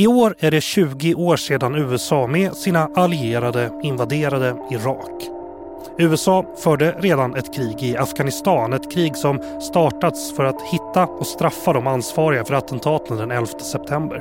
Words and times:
I 0.00 0.06
år 0.06 0.34
är 0.38 0.50
det 0.50 0.60
20 0.60 1.14
år 1.14 1.36
sedan 1.36 1.74
USA 1.74 2.26
med 2.26 2.56
sina 2.56 2.90
allierade 2.94 3.70
invaderade 3.82 4.56
Irak. 4.70 5.28
USA 5.98 6.44
förde 6.56 6.96
redan 6.98 7.34
ett 7.34 7.54
krig 7.54 7.82
i 7.82 7.96
Afghanistan, 7.96 8.72
ett 8.72 8.92
krig 8.92 9.16
som 9.16 9.60
startats 9.60 10.36
för 10.36 10.44
att 10.44 10.62
hitta 10.62 11.06
och 11.06 11.26
straffa 11.26 11.72
de 11.72 11.86
ansvariga 11.86 12.44
för 12.44 12.54
attentaten 12.54 13.16
den 13.16 13.30
11 13.30 13.46
september. 13.46 14.18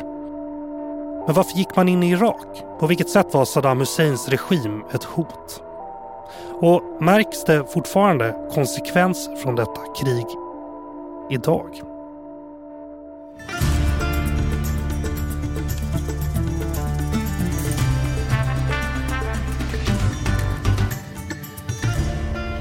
Men 1.26 1.36
varför 1.36 1.58
gick 1.58 1.76
man 1.76 1.90
in 1.90 2.04
i 2.04 2.12
Irak? 2.12 2.64
På 2.80 2.88
vilket 2.88 3.10
sätt 3.10 3.34
var 3.34 3.46
Saddam 3.46 3.80
Husseins 3.80 4.30
regim 4.30 4.84
ett 4.94 5.04
hot? 5.04 5.64
Och 6.62 6.84
märks 7.02 7.44
det 7.44 7.74
fortfarande 7.74 8.50
konsekvens 8.54 9.30
från 9.44 9.56
detta 9.56 9.82
krig 10.02 10.26
idag? 11.30 11.89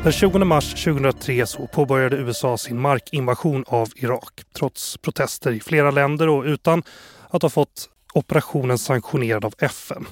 Den 0.09 0.12
20 0.12 0.39
mars 0.39 0.85
2003 0.85 1.47
så 1.47 1.67
påbörjade 1.67 2.17
USA 2.17 2.59
sin 2.59 2.80
markinvasion 2.80 3.65
av 3.67 3.89
Irak 3.97 4.41
trots 4.57 4.97
protester 4.97 5.53
i 5.53 5.61
flera 5.61 5.91
länder 5.91 6.29
och 6.29 6.45
utan 6.45 6.83
att 7.31 7.43
ha 7.43 7.48
fått 7.48 7.89
operationen 8.15 8.79
sanktionerad 8.79 9.45
av 9.45 9.55
FN. 9.59 10.07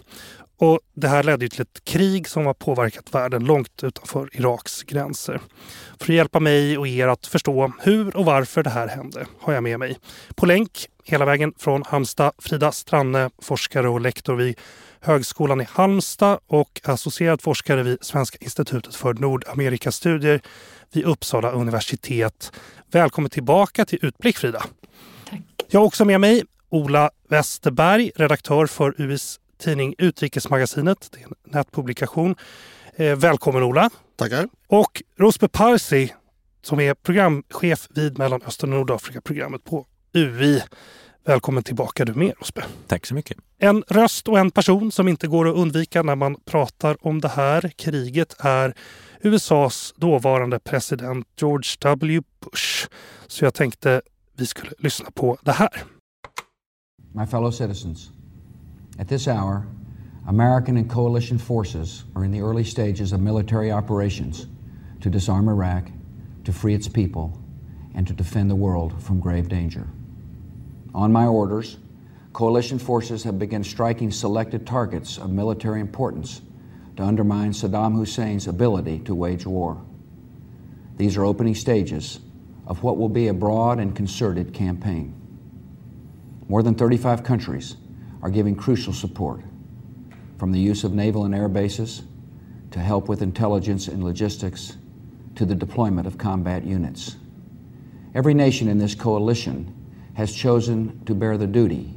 Och 0.59 0.81
det 0.95 1.09
här 1.09 1.23
ledde 1.23 1.49
till 1.49 1.61
ett 1.61 1.85
krig 1.85 2.29
som 2.29 2.47
har 2.47 2.55
påverkat 2.55 3.15
världen 3.15 3.45
långt 3.45 3.85
utanför 3.85 4.29
Iraks 4.33 4.83
gränser. 4.83 5.41
För 5.99 6.05
att 6.05 6.17
hjälpa 6.17 6.41
mig 6.41 6.79
och 6.79 6.89
er 6.89 7.09
att 7.09 7.27
förstå 7.27 7.73
hur 7.81 8.17
och 8.17 8.25
varför 8.25 8.63
det 8.63 8.71
här 8.71 8.89
hände 8.89 9.27
har 9.41 9.53
jag 9.53 9.63
med 9.63 9.79
mig 9.79 9.99
på 10.35 10.47
länk 10.47 10.89
hela 11.05 11.25
vägen 11.25 11.53
från 11.59 11.83
Halmstad 11.87 12.33
Frida 12.39 12.73
Stranne, 12.73 13.31
forskare 13.43 13.89
och 13.89 14.01
lektor 14.01 14.35
vid 14.35 14.59
Högskolan 15.01 15.61
i 15.61 15.67
Halmstad 15.71 16.39
och 16.47 16.80
associerad 16.85 17.43
forskare 17.43 17.83
vid 17.83 18.05
Svenska 18.05 18.39
institutet 18.41 18.95
för 18.95 19.15
Nordamerikastudier 19.15 20.41
vid 20.93 21.05
Uppsala 21.05 21.51
universitet. 21.51 22.53
Välkommen 22.91 23.30
tillbaka 23.30 23.85
till 23.85 23.99
Utblick 24.03 24.37
Frida. 24.37 24.63
Tack. 25.30 25.41
Jag 25.69 25.80
har 25.80 25.87
också 25.87 26.05
med 26.05 26.21
mig 26.21 26.43
Ola 26.69 27.11
Westerberg, 27.29 28.11
redaktör 28.16 28.66
för 28.66 28.95
UIs 28.99 29.41
tidning 29.59 29.95
Utrikesmagasinet. 29.99 31.09
Det 31.13 31.21
är 31.21 31.25
en 31.25 31.35
nätpublikation. 31.45 32.35
Eh, 32.97 33.16
välkommen 33.16 33.63
Ola! 33.63 33.91
Tackar! 34.16 34.49
Och 34.69 35.03
Rosbe 35.19 35.49
Parsi 35.49 36.13
som 36.63 36.81
är 36.81 36.95
programchef 36.95 37.88
vid 37.91 38.19
Mellanöstern 38.19 38.73
och 38.73 38.79
Nordafrika-programmet 38.79 39.65
på 39.65 39.87
UI. 40.13 40.63
Välkommen 41.27 41.63
tillbaka 41.63 42.05
du 42.05 42.15
med 42.15 42.32
Rosbe. 42.41 42.65
Tack 42.87 43.07
så 43.07 43.15
mycket. 43.15 43.37
En 43.59 43.82
röst 43.88 44.29
och 44.29 44.38
en 44.38 44.51
person 44.51 44.93
som 44.93 45.09
inte 45.09 45.27
går 45.27 45.49
att 45.49 45.57
undvika 45.57 46.02
när 46.02 46.16
man 46.16 46.37
pratar 46.45 47.07
om 47.07 47.21
det 47.21 47.29
här 47.29 47.73
kriget 47.77 48.35
är 48.38 48.74
USAs 49.21 49.95
dåvarande 49.97 50.59
president 50.59 51.27
George 51.41 51.69
W 51.80 52.21
Bush. 52.41 52.88
Så 53.27 53.45
jag 53.45 53.54
tänkte 53.54 54.02
vi 54.37 54.47
skulle 54.47 54.73
lyssna 54.79 55.10
på 55.15 55.38
det 55.43 55.52
här. 55.52 55.82
My 57.13 57.27
fellow 57.27 57.51
citizens, 57.51 58.10
at 58.99 59.09
this 59.09 59.27
hour, 59.27 59.63
American 60.27 60.77
and 60.77 60.93
coalition 60.93 61.38
forces 61.38 62.04
are 62.15 62.27
in 62.27 62.32
the 62.32 62.41
early 62.41 62.65
stages 62.65 63.13
of 63.13 63.21
military 63.21 63.73
operations 63.73 64.47
to 65.03 65.10
disarm 65.10 65.49
Iraq, 65.49 65.84
to 66.44 66.53
free 66.53 66.75
its 66.75 66.88
people, 66.88 67.31
and 67.97 68.09
to 68.09 68.15
defend 68.15 68.50
the 68.50 68.56
world 68.56 69.03
from 69.03 69.21
grave 69.21 69.49
danger. 69.49 69.87
On 70.97 71.12
my 71.12 71.27
orders, 71.27 71.77
coalition 72.33 72.78
forces 72.78 73.22
have 73.25 73.39
begun 73.39 73.62
striking 73.62 74.11
selected 74.11 74.66
targets 74.66 75.19
of 75.19 75.31
military 75.31 75.83
importance 75.83 76.41
to 76.97 77.03
undermine 77.03 77.53
Saddam 77.53 77.94
Hussein's 77.94 78.47
ability 78.47 79.00
to 79.00 79.15
wage 79.15 79.44
war. 79.44 79.84
These 80.97 81.19
are 81.19 81.25
opening 81.26 81.54
stages 81.54 82.20
of 82.66 82.82
what 82.82 82.97
will 82.97 83.10
be 83.10 83.28
a 83.28 83.34
broad 83.34 83.78
and 83.78 83.94
concerted 83.94 84.54
campaign. 84.54 85.15
More 86.48 86.62
than 86.62 86.75
35 86.75 87.22
countries 87.22 87.76
are 88.22 88.31
giving 88.31 88.56
crucial 88.56 88.94
support, 88.94 89.43
from 90.38 90.50
the 90.50 90.59
use 90.59 90.82
of 90.82 90.94
naval 90.94 91.26
and 91.26 91.34
air 91.34 91.49
bases 91.49 92.04
to 92.70 92.78
help 92.78 93.06
with 93.06 93.20
intelligence 93.20 93.87
and 93.87 94.03
logistics 94.03 94.78
to 95.34 95.44
the 95.44 95.54
deployment 95.54 96.06
of 96.06 96.16
combat 96.16 96.65
units. 96.65 97.16
Every 98.15 98.32
nation 98.32 98.66
in 98.66 98.78
this 98.78 98.94
coalition 98.94 99.75
has 100.16 100.32
chosen 100.32 101.03
to 101.04 101.15
bear 101.15 101.37
the 101.37 101.47
duty 101.47 101.94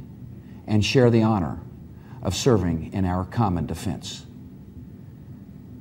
and 0.66 0.84
share 0.84 1.10
the 1.10 1.22
honor 1.22 1.58
of 2.22 2.34
serving 2.34 2.92
in 2.92 3.04
our 3.04 3.24
common 3.24 3.66
defense. 3.66 4.26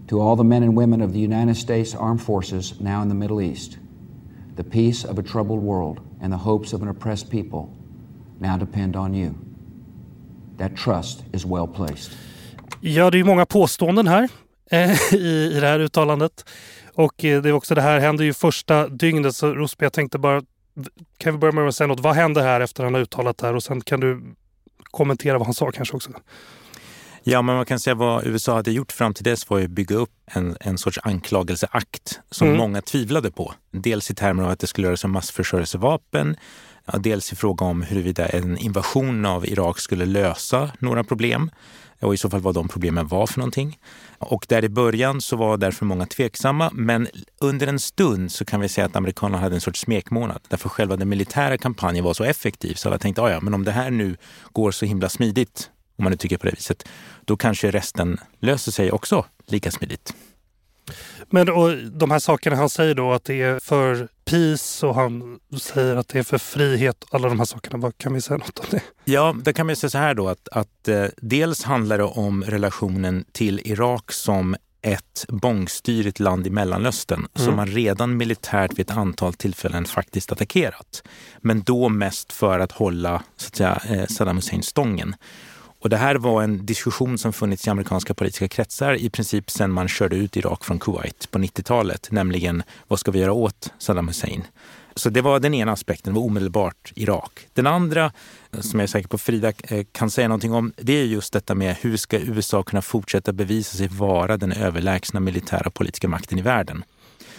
To 0.08 0.22
all 0.22 0.36
the 0.36 0.44
men 0.44 0.64
and 0.64 0.76
women 0.76 1.02
of 1.02 1.12
the 1.14 1.20
United 1.20 1.56
States 1.58 1.94
Armed 1.94 2.22
Forces 2.22 2.80
now 2.80 3.02
in 3.02 3.10
the 3.10 3.16
Middle 3.16 3.42
East, 3.42 3.78
the 4.56 4.64
peace 4.64 5.04
of 5.04 5.20
a 5.20 5.24
troubled 5.24 5.62
world 5.62 6.00
and 6.22 6.32
the 6.32 6.38
hopes 6.38 6.74
of 6.74 6.82
an 6.82 6.88
oppressed 6.88 7.30
people 7.30 7.70
now 8.40 8.58
depend 8.58 8.96
on 8.96 9.14
you. 9.14 9.36
That 10.58 10.76
trust 10.76 11.24
is 11.34 11.46
well 11.46 11.68
placed. 11.68 12.12
Ja, 12.82 13.10
det 13.12 13.20
är 13.20 13.24
många 13.24 13.46
påståenden 13.46 14.08
här 14.08 14.30
eh, 14.72 15.14
i, 15.14 15.52
i 15.56 15.60
det 15.60 15.68
här 15.68 15.80
uttalandet. 15.80 16.46
Och 16.94 17.26
eh, 17.26 17.42
det 17.42 17.50
är 17.50 17.54
också 17.54 17.76
det 17.76 17.82
här 17.82 18.00
händer 18.00 18.24
ju 18.24 18.34
första 18.34 18.88
dygnet. 18.88 19.36
Så 19.36 19.54
Rosby, 19.54 19.86
jag 19.86 19.94
tänkte 19.94 20.20
bara, 20.20 20.42
kan 21.18 21.34
vi 21.34 21.40
börja 21.40 21.52
med 21.52 21.68
att 21.68 21.76
säga 21.76 21.88
något? 21.88 22.00
Vad 22.00 22.16
hände 22.16 22.42
här 22.42 22.62
efter 22.62 22.84
han 22.84 22.94
har 22.94 23.02
uttalat 23.02 23.38
det 23.38 23.48
här? 23.48 23.56
Och 23.56 23.64
sen 23.64 23.82
kan 23.82 24.00
du 24.00 24.36
kommentera 24.84 25.38
vad 25.38 25.48
han 25.48 25.54
sa 25.54 25.72
kanske 25.72 25.96
också. 25.96 26.10
Ja, 27.24 27.42
men 27.42 27.56
man 27.56 27.66
kan 27.66 27.80
säga 27.80 27.96
vad 27.96 28.28
USA 28.28 28.56
hade 28.56 28.72
gjort 28.72 28.92
fram 28.92 29.14
till 29.14 29.24
dess 29.24 29.50
var 29.50 29.62
att 29.62 29.70
bygga 29.70 29.96
upp 29.96 30.12
en, 30.26 30.58
en 30.60 30.78
sorts 30.78 31.00
anklagelseakt 31.04 32.20
som 32.32 32.48
mm. 32.48 32.60
många 32.60 32.82
tvivlade 32.82 33.32
på. 33.32 33.54
Dels 33.72 34.12
i 34.12 34.16
termer 34.16 34.44
av 34.44 34.50
att 34.50 34.60
det 34.60 34.68
skulle 34.68 34.88
röra 34.88 34.98
sig 34.98 35.08
om 35.08 35.12
massförstörelsevapen, 35.12 36.36
dels 36.98 37.34
i 37.34 37.36
fråga 37.36 37.66
om 37.66 37.82
huruvida 37.82 38.28
en 38.28 38.58
invasion 38.58 39.26
av 39.26 39.46
Irak 39.46 39.80
skulle 39.80 40.06
lösa 40.06 40.72
några 40.80 41.04
problem 41.04 41.52
och 42.02 42.14
i 42.14 42.18
så 42.18 42.30
fall 42.30 42.42
vad 42.42 42.56
de 42.56 42.68
problemen 42.68 43.08
var 43.08 43.28
för 43.28 43.40
någonting. 43.40 43.78
Och 44.20 44.46
där 44.50 44.66
i 44.66 44.70
början 44.70 45.22
så 45.22 45.36
var 45.36 45.58
därför 45.58 45.86
många 45.86 46.06
tveksamma, 46.06 46.70
men 46.74 47.08
under 47.40 47.68
en 47.68 47.80
stund 47.80 48.32
så 48.32 48.46
kan 48.46 48.60
vi 48.60 48.70
säga 48.70 48.86
att 48.86 48.96
amerikanerna 48.96 49.38
hade 49.38 49.56
en 49.56 49.62
sorts 49.62 49.80
smekmånad. 49.80 50.42
Därför 50.48 50.70
själva 50.70 50.96
den 50.96 51.10
militära 51.10 51.58
kampanjen 51.58 52.06
var 52.06 52.14
så 52.14 52.24
effektiv 52.24 52.74
så 52.74 52.90
alla 52.90 52.98
tänkte, 52.98 53.22
ah, 53.22 53.32
ja 53.32 53.40
men 53.42 53.54
om 53.54 53.66
det 53.66 53.72
här 53.72 53.92
nu 53.92 54.18
går 54.52 54.72
så 54.72 54.86
himla 54.86 55.10
smidigt, 55.10 55.70
om 55.98 56.04
man 56.04 56.12
nu 56.12 56.18
tycker 56.18 56.38
på 56.38 56.46
det 56.46 56.52
viset, 56.52 56.88
då 57.26 57.38
kanske 57.38 57.72
resten 57.72 58.20
löser 58.40 58.72
sig 58.72 58.92
också 58.92 59.26
lika 59.48 59.72
smidigt. 59.72 60.14
Men 61.30 61.50
och 61.50 61.78
de 61.78 62.12
här 62.12 62.20
sakerna 62.20 62.56
han 62.56 62.70
säger 62.70 62.96
då 62.96 63.14
att 63.14 63.24
det 63.24 63.42
är 63.42 63.60
för 63.60 64.08
peace 64.26 64.88
och 64.88 64.96
han 64.96 65.40
säger 65.62 65.96
att 65.96 66.08
det 66.08 66.20
är 66.20 66.24
för 66.24 66.38
frihet. 66.38 67.06
Alla 67.12 67.30
de 67.30 67.40
här 67.40 67.46
sakerna, 67.46 67.78
vad 67.78 67.98
kan 67.98 68.14
vi 68.14 68.22
säga 68.22 68.38
något 68.38 68.60
om 68.60 68.66
det? 68.70 68.82
Ja, 69.06 69.36
det 69.44 69.54
kan 69.54 69.68
man 69.68 69.76
säga 69.76 69.90
så 69.90 69.98
här 69.98 70.14
då 70.14 70.28
att, 70.28 70.48
att 70.52 70.88
eh, 70.88 71.06
dels 71.18 71.64
handlar 71.64 71.98
det 71.98 72.04
om 72.04 72.44
relationen 72.44 73.26
till 73.32 73.62
Irak 73.66 74.12
som 74.12 74.56
ett 74.82 75.26
bångstyrigt 75.28 76.20
land 76.20 76.48
i 76.48 76.50
Mellanöstern 76.50 77.20
mm. 77.20 77.46
som 77.46 77.56
man 77.56 77.68
redan 77.68 78.18
militärt 78.18 78.72
vid 78.74 78.90
ett 78.90 78.98
antal 78.98 79.34
tillfällen 79.34 79.86
faktiskt 79.86 80.32
attackerat. 80.32 81.04
Men 81.42 81.62
då 81.62 81.90
mest 81.90 82.34
för 82.34 82.60
att 82.60 82.72
hålla 82.72 83.24
så 83.36 83.48
att 83.48 83.56
säga, 83.56 83.82
eh, 83.90 84.08
Saddam 84.08 84.36
Hussein 84.36 84.64
stången. 84.64 85.16
Och 85.82 85.90
det 85.90 85.98
här 85.98 86.16
var 86.16 86.44
en 86.44 86.66
diskussion 86.66 87.18
som 87.18 87.34
funnits 87.34 87.68
i 87.68 87.70
amerikanska 87.70 88.14
politiska 88.14 88.48
kretsar 88.48 88.94
i 88.94 89.10
princip 89.10 89.52
sedan 89.52 89.72
man 89.72 89.88
körde 89.88 90.16
ut 90.16 90.38
Irak 90.38 90.66
från 90.66 90.80
Kuwait 90.80 91.32
på 91.32 91.40
90-talet, 91.40 92.08
nämligen 92.12 92.64
vad 92.88 93.00
ska 93.00 93.12
vi 93.12 93.20
göra 93.20 93.34
åt 93.34 93.74
Saddam 93.78 94.08
Hussein? 94.08 94.44
Så 94.96 95.10
det 95.10 95.22
var 95.22 95.40
den 95.40 95.54
ena 95.54 95.72
aspekten, 95.72 96.14
det 96.14 96.20
var 96.20 96.26
omedelbart 96.26 96.92
Irak. 96.96 97.48
Den 97.54 97.68
andra, 97.68 98.12
som 98.60 98.80
jag 98.80 98.84
är 98.84 98.88
säker 98.88 99.08
på 99.08 99.18
Frida 99.18 99.54
eh, 99.64 99.86
kan 99.92 100.10
säga 100.10 100.28
någonting 100.28 100.54
om, 100.54 100.74
det 100.78 100.94
är 100.94 101.06
just 101.06 101.34
detta 101.34 101.56
med 101.56 101.76
hur 101.82 101.98
ska 101.98 102.20
USA 102.20 102.64
kunna 102.64 102.82
fortsätta 102.82 103.34
bevisa 103.34 103.78
sig 103.78 103.88
vara 103.88 104.38
den 104.38 104.52
överlägsna 104.52 105.20
militära 105.20 105.68
och 105.68 105.74
politiska 105.74 106.08
makten 106.08 106.40
i 106.40 106.42
världen? 106.42 106.84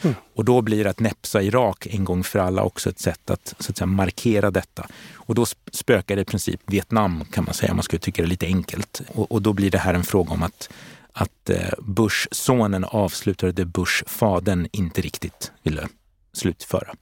Mm. 0.02 0.16
Och 0.34 0.44
då 0.44 0.62
blir 0.62 0.86
att 0.86 1.00
näpsa 1.00 1.42
Irak 1.42 1.86
en 1.90 2.04
gång 2.04 2.24
för 2.24 2.38
alla 2.38 2.62
också 2.62 2.90
ett 2.90 2.98
sätt 2.98 3.30
att, 3.30 3.54
så 3.58 3.70
att 3.70 3.76
säga, 3.76 3.86
markera 3.86 4.50
detta. 4.50 4.86
Och 5.14 5.34
då 5.34 5.46
spökar 5.72 6.16
det 6.16 6.22
i 6.22 6.24
princip 6.24 6.60
Vietnam 6.66 7.24
kan 7.24 7.44
man 7.44 7.54
säga, 7.54 7.72
om 7.72 7.76
man 7.76 7.82
skulle 7.82 8.00
tycka 8.00 8.22
det 8.22 8.26
är 8.26 8.30
lite 8.30 8.46
enkelt. 8.46 9.02
Och, 9.08 9.32
och 9.32 9.42
då 9.42 9.52
blir 9.52 9.70
det 9.70 9.78
här 9.78 9.94
en 9.94 10.04
fråga 10.04 10.32
om 10.32 10.42
att, 10.42 10.70
att 11.12 11.50
eh, 11.50 11.70
Bush-sonen 11.78 12.84
avslutade 12.84 13.52
det 13.52 13.64
Bush-fadern 13.64 14.68
inte 14.72 15.00
riktigt 15.00 15.52
ville 15.62 15.88
slutföra. 16.32 16.94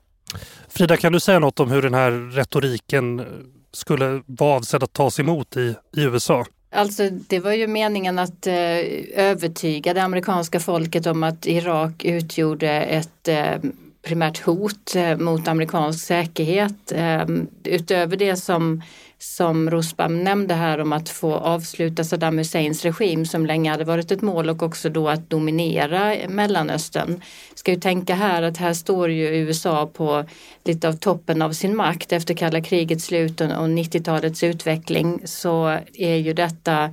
Frida, 0.68 0.96
kan 0.96 1.12
du 1.12 1.20
säga 1.20 1.38
något 1.38 1.60
om 1.60 1.70
hur 1.70 1.82
den 1.82 1.94
här 1.94 2.10
retoriken 2.10 3.26
skulle 3.72 4.22
vara 4.26 4.56
avsedd 4.56 4.82
att 4.82 4.92
tas 4.92 5.20
emot 5.20 5.56
i, 5.56 5.74
i 5.96 6.02
USA? 6.02 6.46
Alltså 6.70 7.11
det 7.11 7.38
var 7.41 7.53
ju 7.53 7.67
meningen 7.67 8.19
att 8.19 8.47
eh, 8.47 8.79
övertyga 9.15 9.94
det 9.94 10.03
amerikanska 10.03 10.61
folket 10.61 11.06
om 11.06 11.23
att 11.23 11.47
Irak 11.47 12.05
utgjorde 12.05 12.70
ett 12.70 13.29
eh, 13.29 13.56
primärt 14.03 14.43
hot 14.43 14.97
eh, 14.97 15.17
mot 15.17 15.49
amerikansk 15.49 16.06
säkerhet. 16.06 16.93
Eh, 16.93 17.26
utöver 17.65 18.17
det 18.17 18.37
som 18.37 18.82
som 19.19 19.70
Rosbam 19.70 20.25
nämnde 20.25 20.55
här 20.55 20.81
om 20.81 20.93
att 20.93 21.09
få 21.09 21.35
avsluta 21.35 22.05
Saddam 22.05 22.38
Husseins 22.38 22.85
regim 22.85 23.26
som 23.26 23.47
länge 23.47 23.70
hade 23.70 23.85
varit 23.85 24.11
ett 24.11 24.23
mål 24.23 24.50
och 24.50 24.62
också 24.62 24.88
då 24.88 25.09
att 25.09 25.31
dominera 25.31 26.15
Mellanöstern. 26.29 27.23
Ska 27.55 27.73
ju 27.73 27.81
tänka 27.81 28.15
här 28.15 28.43
att 28.43 28.56
här 28.56 28.75
står 28.75 29.11
ju 29.11 29.26
USA 29.26 29.87
på 29.87 30.25
lite 30.65 30.88
av 30.88 30.93
toppen 30.93 31.43
av 31.43 31.53
sin 31.53 31.76
makt 31.76 32.12
efter 32.12 32.35
kalla 32.35 32.61
krigets 32.61 33.05
slut 33.05 33.41
och 33.41 33.47
90-talets 33.47 34.43
utveckling 34.43 35.20
så 35.25 35.79
är 35.94 36.17
ju 36.17 36.32
detta 36.32 36.91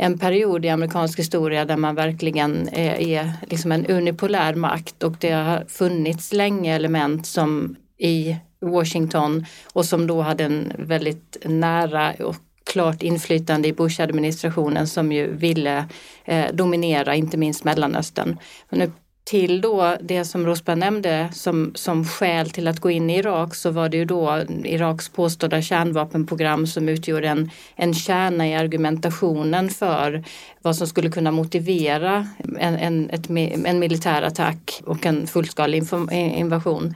en 0.00 0.18
period 0.18 0.64
i 0.64 0.68
amerikansk 0.68 1.18
historia 1.18 1.64
där 1.64 1.76
man 1.76 1.94
verkligen 1.94 2.68
är, 2.72 2.94
är 2.94 3.32
liksom 3.46 3.72
en 3.72 3.86
unipolär 3.86 4.54
makt 4.54 5.02
och 5.02 5.14
det 5.20 5.30
har 5.30 5.64
funnits 5.68 6.32
länge 6.32 6.74
element 6.74 7.26
som 7.26 7.76
i 7.98 8.36
Washington 8.60 9.46
och 9.72 9.84
som 9.84 10.06
då 10.06 10.20
hade 10.20 10.44
en 10.44 10.72
väldigt 10.78 11.36
nära 11.44 12.12
och 12.12 12.36
klart 12.64 13.02
inflytande 13.02 13.68
i 13.68 13.72
Bush-administrationen 13.72 14.86
som 14.86 15.12
ju 15.12 15.34
ville 15.34 15.86
eh, 16.24 16.52
dominera 16.52 17.14
inte 17.14 17.36
minst 17.36 17.64
Mellanöstern. 17.64 18.38
Men 18.70 18.92
till 19.24 19.60
då 19.60 19.96
det 20.00 20.24
som 20.24 20.46
Rosberg 20.46 20.76
nämnde 20.76 21.28
som, 21.32 21.72
som 21.74 22.04
skäl 22.04 22.50
till 22.50 22.68
att 22.68 22.80
gå 22.80 22.90
in 22.90 23.10
i 23.10 23.18
Irak 23.18 23.54
så 23.54 23.70
var 23.70 23.88
det 23.88 23.96
ju 23.96 24.04
då 24.04 24.42
Iraks 24.64 25.08
påstådda 25.08 25.62
kärnvapenprogram 25.62 26.66
som 26.66 26.88
utgjorde 26.88 27.28
en, 27.28 27.50
en 27.76 27.94
kärna 27.94 28.48
i 28.48 28.54
argumentationen 28.54 29.70
för 29.70 30.24
vad 30.62 30.76
som 30.76 30.86
skulle 30.86 31.10
kunna 31.10 31.30
motivera 31.30 32.28
en, 32.58 32.76
en, 32.76 33.10
ett, 33.10 33.30
en 33.66 33.78
militär 33.78 34.22
attack 34.22 34.82
och 34.86 35.06
en 35.06 35.26
fullskalig 35.26 35.82
invasion. 36.12 36.94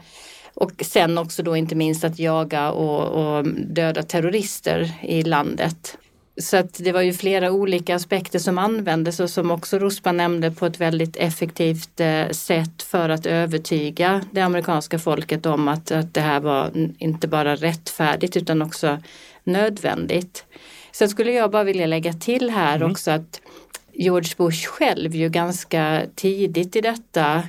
Och 0.54 0.72
sen 0.80 1.18
också 1.18 1.42
då 1.42 1.56
inte 1.56 1.74
minst 1.74 2.04
att 2.04 2.18
jaga 2.18 2.70
och, 2.70 3.36
och 3.36 3.44
döda 3.48 4.02
terrorister 4.02 4.92
i 5.02 5.22
landet. 5.22 5.98
Så 6.36 6.56
att 6.56 6.74
det 6.74 6.92
var 6.92 7.00
ju 7.00 7.12
flera 7.12 7.52
olika 7.52 7.94
aspekter 7.94 8.38
som 8.38 8.58
användes 8.58 9.20
och 9.20 9.30
som 9.30 9.50
också 9.50 9.78
Rospa 9.78 10.12
nämnde 10.12 10.50
på 10.50 10.66
ett 10.66 10.80
väldigt 10.80 11.16
effektivt 11.16 12.00
eh, 12.00 12.28
sätt 12.28 12.82
för 12.82 13.08
att 13.08 13.26
övertyga 13.26 14.20
det 14.30 14.40
amerikanska 14.40 14.98
folket 14.98 15.46
om 15.46 15.68
att, 15.68 15.90
att 15.90 16.14
det 16.14 16.20
här 16.20 16.40
var 16.40 16.70
inte 16.98 17.28
bara 17.28 17.56
rättfärdigt 17.56 18.36
utan 18.36 18.62
också 18.62 18.98
nödvändigt. 19.44 20.44
Sen 20.92 21.08
skulle 21.08 21.32
jag 21.32 21.50
bara 21.50 21.64
vilja 21.64 21.86
lägga 21.86 22.12
till 22.12 22.50
här 22.50 22.76
mm. 22.76 22.90
också 22.90 23.10
att 23.10 23.40
George 23.92 24.34
Bush 24.36 24.66
själv 24.66 25.14
ju 25.14 25.28
ganska 25.28 26.02
tidigt 26.14 26.76
i 26.76 26.80
detta 26.80 27.42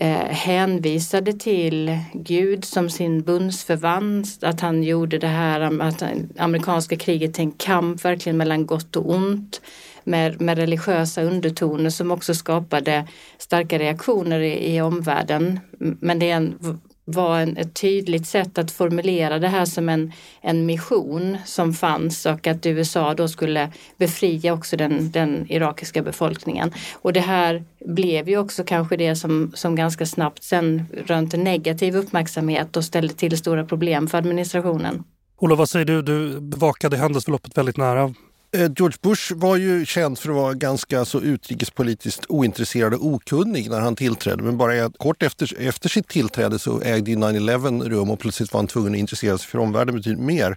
eh, 0.00 0.28
hänvisade 0.28 1.32
till 1.32 1.98
Gud 2.12 2.64
som 2.64 2.90
sin 2.90 3.22
bundsförvant, 3.22 4.38
att 4.42 4.60
han 4.60 4.82
gjorde 4.82 5.18
det 5.18 5.26
här 5.26 5.60
att 5.82 6.02
amerikanska 6.38 6.96
kriget 6.96 7.34
till 7.34 7.44
en 7.44 7.52
kamp 7.52 8.04
verkligen 8.04 8.36
mellan 8.36 8.66
gott 8.66 8.96
och 8.96 9.10
ont 9.10 9.60
med, 10.04 10.40
med 10.40 10.58
religiösa 10.58 11.22
undertoner 11.22 11.90
som 11.90 12.10
också 12.10 12.34
skapade 12.34 13.06
starka 13.38 13.78
reaktioner 13.78 14.40
i, 14.40 14.74
i 14.74 14.80
omvärlden. 14.80 15.60
Men 15.78 16.18
det 16.18 16.30
är 16.30 16.36
en 16.36 16.80
var 17.08 17.40
en, 17.40 17.56
ett 17.56 17.74
tydligt 17.74 18.26
sätt 18.26 18.58
att 18.58 18.70
formulera 18.70 19.38
det 19.38 19.48
här 19.48 19.64
som 19.64 19.88
en, 19.88 20.12
en 20.40 20.66
mission 20.66 21.38
som 21.44 21.74
fanns 21.74 22.26
och 22.26 22.46
att 22.46 22.66
USA 22.66 23.14
då 23.14 23.28
skulle 23.28 23.72
befria 23.96 24.52
också 24.52 24.76
den, 24.76 25.10
den 25.10 25.46
irakiska 25.48 26.02
befolkningen. 26.02 26.72
Och 26.94 27.12
det 27.12 27.20
här 27.20 27.64
blev 27.84 28.28
ju 28.28 28.38
också 28.38 28.64
kanske 28.64 28.96
det 28.96 29.16
som, 29.16 29.52
som 29.54 29.74
ganska 29.74 30.06
snabbt 30.06 30.44
sen 30.44 30.84
rönte 31.06 31.36
negativ 31.36 31.96
uppmärksamhet 31.96 32.76
och 32.76 32.84
ställde 32.84 33.14
till 33.14 33.38
stora 33.38 33.64
problem 33.64 34.06
för 34.06 34.18
administrationen. 34.18 35.04
Olof, 35.40 35.58
vad 35.58 35.68
säger 35.68 35.86
du? 35.86 36.02
Du 36.02 36.40
bevakade 36.40 36.96
händelseförloppet 36.96 37.58
väldigt 37.58 37.76
nära. 37.76 38.14
Eh, 38.52 38.70
George 38.76 38.98
Bush 39.02 39.32
var 39.34 39.56
ju 39.56 39.86
känd 39.86 40.18
för 40.18 40.28
att 40.28 40.36
vara 40.36 40.54
ganska 40.54 41.04
så 41.04 41.20
utrikespolitiskt 41.20 42.26
ointresserad 42.28 42.94
och 42.94 43.06
okunnig 43.06 43.70
när 43.70 43.80
han 43.80 43.96
tillträdde. 43.96 44.42
Men 44.42 44.58
bara 44.58 44.90
kort 44.90 45.22
efter, 45.22 45.60
efter 45.60 45.88
sitt 45.88 46.08
tillträde 46.08 46.58
så 46.58 46.80
ägde 46.80 47.10
9-11 47.10 47.88
rum 47.88 48.10
och 48.10 48.18
plötsligt 48.18 48.52
var 48.52 48.60
han 48.60 48.66
tvungen 48.66 48.92
att 48.92 48.98
intressera 48.98 49.38
sig 49.38 49.48
för 49.48 49.58
omvärlden 49.58 49.94
betydligt 49.94 50.24
mer. 50.24 50.56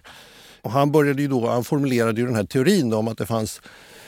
Och 0.62 0.70
han 0.70 0.92
började 0.92 1.22
ju 1.22 1.28
då, 1.28 1.48
han 1.48 1.64
formulerade 1.64 2.20
ju 2.20 2.26
den 2.26 2.36
här 2.36 2.44
teorin 2.44 2.92
om 2.92 3.08
att 3.08 3.18
det 3.18 3.26
fanns 3.26 3.60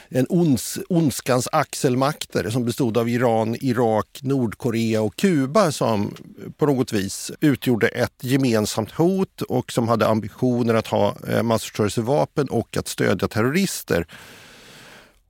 en 0.09 0.27
ons, 0.29 0.79
ondskans 0.89 1.49
axelmakter 1.53 2.51
som 2.51 2.65
bestod 2.65 2.99
av 2.99 3.09
Iran, 3.09 3.57
Irak, 3.61 4.21
Nordkorea 4.23 5.03
och 5.03 5.17
Kuba 5.17 5.73
som 5.73 6.15
på 6.57 6.67
något 6.67 6.93
vis 6.93 7.33
utgjorde 7.41 7.89
ett 7.89 8.25
gemensamt 8.25 8.91
hot 8.91 9.43
och 9.43 9.73
som 9.73 9.89
hade 9.89 10.07
ambitioner 10.07 10.75
att 10.75 10.87
ha 10.87 11.17
eh, 11.29 11.43
massförstörelsevapen 11.43 12.49
och 12.49 12.77
att 12.77 12.89
stödja 12.89 13.29
terrorister. 13.29 14.07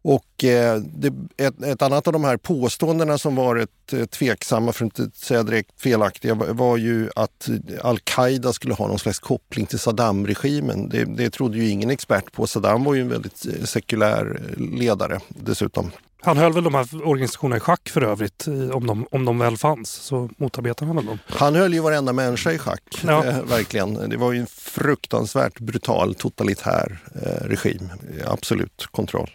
Och 0.04 0.44
eh, 0.44 0.80
det, 0.80 1.12
ett, 1.36 1.62
ett, 1.62 1.82
annat 1.82 2.06
av 2.06 2.12
de 2.12 2.24
här 2.24 2.36
påståendena 2.36 3.18
som 3.18 3.36
varit 3.36 3.92
eh, 3.92 4.04
tveksamma, 4.04 4.72
för 4.72 4.86
att 4.86 4.98
inte 4.98 5.18
säga 5.18 5.42
direkt 5.42 5.80
felaktiga, 5.80 6.34
var, 6.34 6.46
var 6.46 6.76
ju 6.76 7.10
att 7.16 7.48
al-Qaida 7.82 8.52
skulle 8.52 8.74
ha 8.74 8.88
någon 8.88 8.98
slags 8.98 9.18
koppling 9.18 9.66
till 9.66 9.78
Saddam-regimen. 9.78 10.88
Det, 10.88 11.04
det 11.04 11.30
trodde 11.30 11.58
ju 11.58 11.68
ingen 11.68 11.90
expert 11.90 12.32
på. 12.32 12.46
Saddam 12.46 12.84
var 12.84 12.94
ju 12.94 13.00
en 13.00 13.08
väldigt 13.08 13.46
eh, 13.46 13.64
sekulär 13.64 14.40
ledare 14.56 15.20
dessutom. 15.28 15.90
Han 16.20 16.36
höll 16.36 16.52
väl 16.52 16.64
de 16.64 16.74
här 16.74 17.06
organisationerna 17.08 17.56
i 17.56 17.60
schack 17.60 17.88
för 17.88 18.02
övrigt, 18.02 18.46
om 18.72 18.86
de, 18.86 19.06
om 19.10 19.24
de 19.24 19.38
väl 19.38 19.56
fanns. 19.56 19.90
Så 19.90 20.30
motarbetade 20.36 20.86
han 20.86 20.96
väl 20.96 21.06
dem. 21.06 21.18
Han 21.26 21.54
höll 21.54 21.74
ju 21.74 21.80
varenda 21.80 22.12
människa 22.12 22.52
i 22.52 22.58
schack, 22.58 23.00
ja. 23.06 23.24
eh, 23.24 23.42
verkligen. 23.42 24.08
Det 24.10 24.16
var 24.16 24.32
ju 24.32 24.40
en 24.40 24.46
fruktansvärt 24.46 25.60
brutal 25.60 26.14
totalitär 26.14 26.98
eh, 27.22 27.46
regim. 27.46 27.90
Absolut 28.26 28.86
kontroll. 28.90 29.30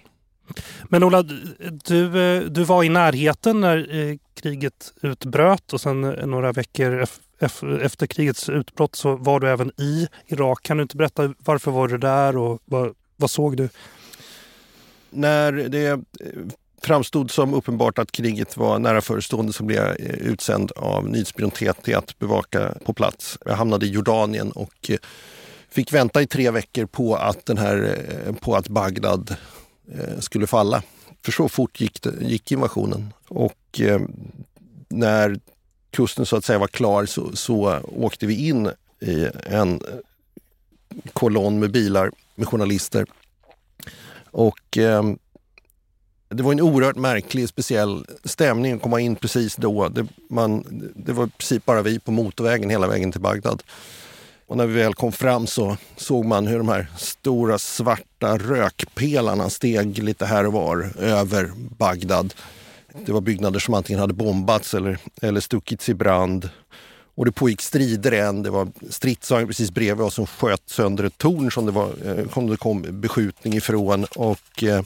Men 0.84 1.04
Ola, 1.04 1.24
du, 1.86 2.22
eh, 2.22 2.42
du 2.42 2.64
var 2.64 2.84
i 2.84 2.90
närheten 2.90 3.62
när 3.62 3.96
eh, 3.96 4.18
kriget 4.42 4.94
utbröt 5.02 5.74
och 5.74 5.82
sen 5.82 6.04
eh, 6.04 6.26
några 6.26 6.52
veckor 6.52 7.06
efter 7.82 8.08
krigets 8.08 8.50
utbrott 8.50 8.96
så 8.96 9.16
var 9.16 9.40
du 9.40 9.50
även 9.50 9.72
i 9.78 10.08
Irak. 10.28 10.64
Kan 10.64 10.78
du 10.78 10.84
inte 10.84 10.98
berätta 10.98 11.34
varför 11.38 11.72
var 11.72 11.88
du 11.88 11.98
där 11.98 12.38
och 12.38 12.60
vad, 12.66 12.96
vad 13.16 13.32
såg 13.32 13.58
du? 13.58 13.70
När 15.10 15.52
det 15.52 16.00
framstod 16.82 17.32
som 17.32 17.54
uppenbart 17.54 18.00
att 18.00 18.12
kriget 18.12 18.58
var 18.58 18.80
nära 18.80 19.02
förestående 19.02 19.54
så 19.54 19.64
blev 19.64 19.78
jag 19.78 20.00
utsänd 20.00 20.72
av 20.72 21.10
nyhetsbyrån 21.10 21.52
TT 21.52 21.94
att 21.94 22.20
bevaka 22.20 22.74
på 22.86 22.94
plats. 22.94 23.38
Jag 23.46 23.56
hamnade 23.56 23.86
i 23.86 23.90
Jordanien 23.90 24.52
och 24.52 24.92
fick 25.70 25.94
vänta 25.94 26.22
i 26.22 26.28
tre 26.28 26.52
veckor 26.52 26.86
på 26.86 27.16
att, 27.16 27.46
den 27.46 27.58
här, 27.58 27.98
på 28.40 28.56
att 28.56 28.68
Bagdad 28.68 29.36
Eh, 29.94 30.20
skulle 30.20 30.48
falla. 30.48 30.84
För 31.22 31.32
så 31.32 31.50
fort 31.50 31.82
gick, 31.82 32.02
det, 32.02 32.14
gick 32.22 32.52
invasionen. 32.52 33.14
Och 33.28 33.80
eh, 33.80 34.02
när 34.90 35.40
kusten 35.92 36.26
så 36.26 36.36
att 36.36 36.46
säga 36.46 36.60
var 36.60 36.68
klar 36.68 37.06
så, 37.06 37.36
så 37.36 37.80
åkte 37.98 38.26
vi 38.26 38.48
in 38.48 38.72
i 39.00 39.28
en 39.46 39.82
kolonn 41.14 41.60
med 41.60 41.72
bilar 41.72 42.12
med 42.36 42.48
journalister. 42.48 43.06
Och 44.32 44.78
eh, 44.78 45.04
det 46.30 46.44
var 46.44 46.52
en 46.52 46.62
oerhört 46.62 46.96
märklig, 46.96 47.50
speciell 47.50 48.06
stämning 48.24 48.74
att 48.74 48.82
komma 48.82 49.00
in 49.00 49.16
precis 49.16 49.56
då. 49.56 49.90
Det, 49.90 50.08
man, 50.30 50.64
det 50.96 51.14
var 51.14 51.28
i 51.28 51.30
princip 51.30 51.66
bara 51.66 51.82
vi 51.82 52.00
på 52.00 52.12
motorvägen 52.12 52.70
hela 52.70 52.88
vägen 52.88 53.12
till 53.12 53.22
Bagdad. 53.22 53.64
Och 54.50 54.58
när 54.58 54.66
vi 54.66 54.74
väl 54.74 54.94
kom 54.94 55.12
fram 55.12 55.48
så 55.48 55.78
såg 55.98 56.26
man 56.26 56.48
hur 56.48 56.58
de 56.58 56.70
här 56.70 56.88
stora 56.98 57.60
svarta 57.60 58.38
rökpelarna 58.38 59.50
steg 59.50 60.04
lite 60.04 60.26
här 60.26 60.46
och 60.46 60.54
var 60.54 60.92
över 61.00 61.52
Bagdad. 61.78 62.34
Det 63.06 63.12
var 63.12 63.22
byggnader 63.22 63.60
som 63.60 63.74
antingen 63.74 64.00
hade 64.00 64.14
bombats 64.14 64.74
eller, 64.74 64.98
eller 65.22 65.42
stuckits 65.42 65.90
i 65.90 65.94
brand. 65.94 66.50
Och 67.16 67.26
det 67.26 67.32
pågick 67.32 67.62
strider 67.62 68.12
än. 68.12 68.44
Det 68.44 68.50
var 68.50 68.68
stridsvagn 68.90 69.48
precis 69.48 69.72
bredvid 69.72 70.06
oss 70.06 70.14
som 70.14 70.28
sköt 70.28 70.70
sönder 70.70 71.04
ett 71.04 71.18
torn 71.18 71.52
som 71.52 71.66
det, 71.66 71.72
var, 71.72 71.90
eh, 72.06 72.30
som 72.34 72.48
det 72.48 72.58
kom 72.58 72.86
beskjutning 72.90 73.54
ifrån. 73.54 74.06
Och, 74.16 74.64
eh, 74.64 74.84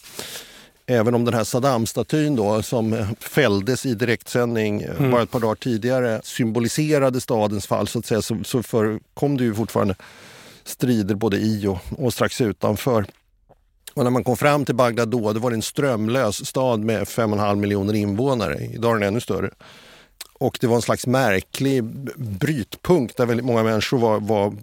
Även 0.86 1.16
om 1.16 1.26
den 1.26 1.34
här 1.34 1.44
Saddam-statyn 1.44 2.36
då 2.36 2.62
som 2.62 3.16
fälldes 3.20 3.86
i 3.86 3.94
direktsändning 3.94 4.82
mm. 4.82 5.12
bara 5.12 5.24
ett 5.24 5.32
par 5.32 5.40
dagar 5.40 5.56
tidigare 5.56 6.22
symboliserade 6.24 7.22
stadens 7.22 7.68
fall 7.68 7.88
så 7.88 8.00
att 8.00 8.06
säga 8.06 8.22
så, 8.22 8.44
så 8.44 8.64
förekom 8.64 9.38
det 9.38 9.44
ju 9.44 9.54
fortfarande 9.54 9.96
strider 10.64 11.16
både 11.16 11.38
i 11.38 11.68
och, 11.68 11.80
och 11.98 12.14
strax 12.14 12.42
utanför. 12.42 13.06
Och 13.94 14.04
när 14.04 14.12
man 14.12 14.24
kom 14.24 14.38
fram 14.38 14.66
till 14.66 14.76
Bagdad 14.76 15.10
då, 15.10 15.34
det 15.34 15.40
var 15.40 15.50
det 15.50 15.56
en 15.56 15.62
strömlös 15.62 16.46
stad 16.46 16.80
med 16.80 17.04
5,5 17.04 17.56
miljoner 17.56 17.94
invånare. 17.94 18.60
Idag 18.74 18.92
är 18.96 19.00
den 19.00 19.08
ännu 19.08 19.22
större. 19.22 19.50
Och 20.34 20.58
det 20.62 20.68
var 20.68 20.76
en 20.76 20.82
slags 20.82 21.08
märklig 21.08 21.84
brytpunkt 22.16 23.18
där 23.18 23.26
väldigt 23.26 23.46
många 23.46 23.64
människor 23.64 23.98
var, 23.98 24.20
var 24.20 24.54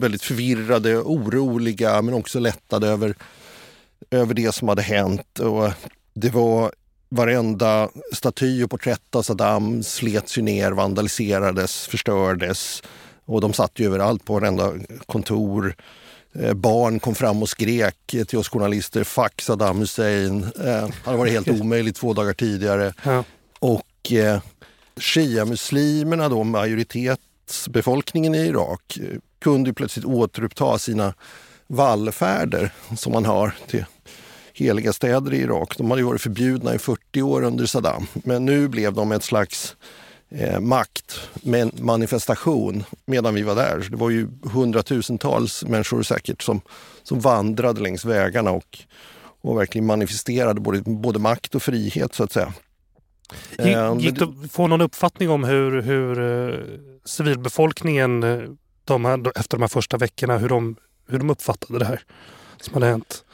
väldigt 0.00 0.22
förvirrade, 0.22 0.96
oroliga 0.96 2.02
men 2.02 2.14
också 2.14 2.38
lättade 2.38 2.88
över 2.88 3.14
över 4.10 4.34
det 4.34 4.54
som 4.54 4.68
hade 4.68 4.82
hänt. 4.82 5.38
Och 5.38 5.70
det 6.14 6.30
var 6.30 6.72
varenda 7.08 7.88
staty 8.12 8.64
och 8.64 8.70
porträtt 8.70 9.14
av 9.14 9.22
Saddam 9.22 9.82
slets 9.82 10.38
ju 10.38 10.42
ner, 10.42 10.72
vandaliserades, 10.72 11.86
förstördes. 11.86 12.82
Och 13.24 13.40
de 13.40 13.52
satt 13.52 13.78
ju 13.78 13.86
överallt 13.86 14.24
på 14.24 14.32
varenda 14.32 14.72
kontor. 15.06 15.74
Eh, 16.32 16.54
barn 16.54 17.00
kom 17.00 17.14
fram 17.14 17.42
och 17.42 17.48
skrek 17.48 18.14
till 18.28 18.38
oss 18.38 18.48
journalister, 18.48 19.04
fuck 19.04 19.40
Saddam 19.40 19.78
Hussein. 19.78 20.44
Eh, 20.64 20.80
han 20.80 20.92
hade 21.04 21.18
varit 21.18 21.32
helt 21.32 21.48
omöjlig 21.60 21.94
två 21.94 22.12
dagar 22.12 22.32
tidigare. 22.32 22.94
Ja. 23.04 23.24
Och 23.58 24.12
eh, 24.12 24.40
shia-muslimerna, 24.96 26.28
då, 26.28 26.44
majoritetsbefolkningen 26.44 28.34
i 28.34 28.38
Irak, 28.38 28.98
eh, 29.00 29.18
kunde 29.38 29.74
plötsligt 29.74 30.04
återuppta 30.04 30.78
sina 30.78 31.14
vallfärder 31.66 32.72
som 32.96 33.12
man 33.12 33.24
har 33.24 33.54
till 33.66 33.84
heliga 34.58 34.92
städer 34.92 35.34
i 35.34 35.36
Irak. 35.36 35.78
De 35.78 35.90
hade 35.90 36.02
varit 36.02 36.20
förbjudna 36.20 36.74
i 36.74 36.78
40 36.78 37.22
år 37.22 37.42
under 37.42 37.66
Saddam, 37.66 38.06
men 38.12 38.44
nu 38.44 38.68
blev 38.68 38.92
de 38.92 39.12
ett 39.12 39.24
slags 39.24 39.76
eh, 40.28 40.60
makt 40.60 41.20
med 41.34 41.62
en 41.62 41.72
manifestation 41.80 42.84
medan 43.06 43.34
vi 43.34 43.42
var 43.42 43.54
där. 43.54 43.80
Så 43.80 43.90
det 43.90 43.96
var 43.96 44.10
ju 44.10 44.28
hundratusentals 44.42 45.64
människor 45.64 46.02
säkert 46.02 46.42
som, 46.42 46.60
som 47.02 47.20
vandrade 47.20 47.80
längs 47.80 48.04
vägarna 48.04 48.50
och, 48.50 48.78
och 49.40 49.58
verkligen 49.58 49.86
manifesterade 49.86 50.60
både, 50.60 50.80
både 50.80 51.18
makt 51.18 51.54
och 51.54 51.62
frihet 51.62 52.14
så 52.14 52.24
att 52.24 52.32
säga. 52.32 52.52
Gick, 53.58 54.04
gick 54.04 54.18
det 54.18 54.24
att 54.24 54.52
få 54.52 54.66
någon 54.66 54.80
uppfattning 54.80 55.30
om 55.30 55.44
hur, 55.44 55.82
hur 55.82 56.20
uh, 56.20 56.64
civilbefolkningen 57.04 58.22
eh, 58.22 58.40
de 58.84 59.04
här, 59.04 59.38
efter 59.38 59.56
de 59.56 59.62
här 59.62 59.68
första 59.68 59.96
veckorna, 59.96 60.38
hur 60.38 60.48
de, 60.48 60.76
hur 61.08 61.18
de 61.18 61.30
uppfattade 61.30 61.78
det 61.78 61.84
här 61.84 62.02
som 62.60 62.74
hade 62.74 62.86
hänt? 62.86 63.24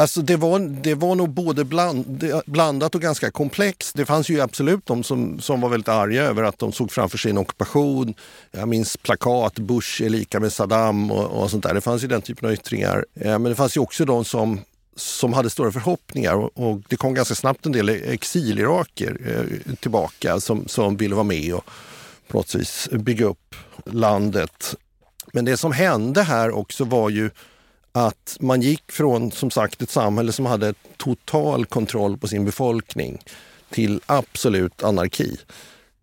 Alltså 0.00 0.22
det 0.22 0.36
var, 0.36 0.58
det 0.58 0.94
var 0.94 1.14
nog 1.14 1.30
både 1.30 1.64
bland, 1.64 2.24
blandat 2.46 2.94
och 2.94 3.00
ganska 3.00 3.30
komplext. 3.30 3.96
Det 3.96 4.06
fanns 4.06 4.28
ju 4.28 4.40
absolut 4.40 4.86
de 4.86 5.04
som, 5.04 5.40
som 5.40 5.60
var 5.60 5.68
väldigt 5.68 5.88
arga 5.88 6.22
över 6.22 6.42
att 6.42 6.58
de 6.58 6.72
såg 6.72 6.92
framför 6.92 7.18
sig 7.18 7.30
en 7.30 7.38
ockupation. 7.38 8.14
Jag 8.50 8.68
minns 8.68 8.96
plakat, 8.96 9.58
Bush 9.58 10.02
är 10.02 10.08
lika 10.08 10.40
med 10.40 10.52
Saddam 10.52 11.10
och, 11.10 11.42
och 11.42 11.50
sånt 11.50 11.62
där. 11.62 11.74
Det 11.74 11.80
fanns 11.80 12.04
ju 12.04 12.08
den 12.08 12.22
typen 12.22 12.48
av 12.48 12.54
yttringar. 12.54 13.04
Eh, 13.14 13.38
men 13.38 13.42
det 13.42 13.54
fanns 13.54 13.76
ju 13.76 13.80
också 13.80 14.04
de 14.04 14.24
som, 14.24 14.60
som 14.96 15.32
hade 15.32 15.50
stora 15.50 15.72
förhoppningar 15.72 16.58
och, 16.58 16.82
det 16.88 16.96
kom 16.96 17.14
ganska 17.14 17.34
snabbt 17.34 17.66
en 17.66 17.72
del 17.72 17.88
exiliraker 17.88 19.16
eh, 19.26 19.74
tillbaka 19.74 20.40
som, 20.40 20.68
som 20.68 20.96
ville 20.96 21.14
vara 21.14 21.24
med 21.24 21.54
och 21.54 21.64
på 22.28 22.38
något 22.38 22.54
vis 22.54 22.88
bygga 22.92 23.26
upp 23.26 23.54
landet. 23.84 24.74
Men 25.32 25.44
det 25.44 25.56
som 25.56 25.72
hände 25.72 26.22
här 26.22 26.50
också 26.50 26.84
var 26.84 27.10
ju 27.10 27.30
att 27.92 28.36
man 28.40 28.62
gick 28.62 28.92
från 28.92 29.32
som 29.32 29.50
sagt 29.50 29.82
ett 29.82 29.90
samhälle 29.90 30.32
som 30.32 30.46
hade 30.46 30.74
total 30.96 31.66
kontroll 31.66 32.18
på 32.18 32.28
sin 32.28 32.44
befolkning 32.44 33.18
till 33.70 34.00
absolut 34.06 34.82
anarki 34.82 35.36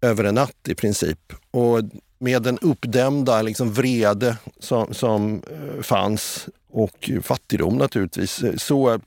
över 0.01 0.24
en 0.24 0.36
natt 0.36 0.68
i 0.68 0.75
princip. 0.75 1.34
Och 1.51 1.82
med 2.20 2.42
den 2.42 2.60
uppdämda 2.60 3.42
liksom 3.42 3.74
vrede 3.74 4.38
som, 4.60 4.94
som 4.94 5.44
eh, 5.51 5.82
fanns 5.82 6.48
och 6.72 7.12
fattigdom 7.24 7.77
naturligtvis, 7.77 8.44
eh, 8.44 8.56
så 8.56 9.00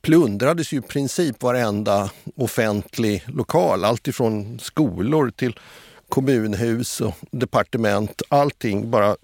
plundrades 0.00 0.72
ju 0.72 0.78
i 0.78 0.82
princip 0.82 1.42
varenda 1.42 2.10
offentlig 2.36 3.24
lokal. 3.26 3.84
Alltifrån 3.84 4.58
skolor 4.58 5.30
till 5.30 5.58
kommunhus 6.08 7.00
och 7.00 7.14
departement. 7.30 8.22
Allting 8.28 8.90
bara 8.90 9.16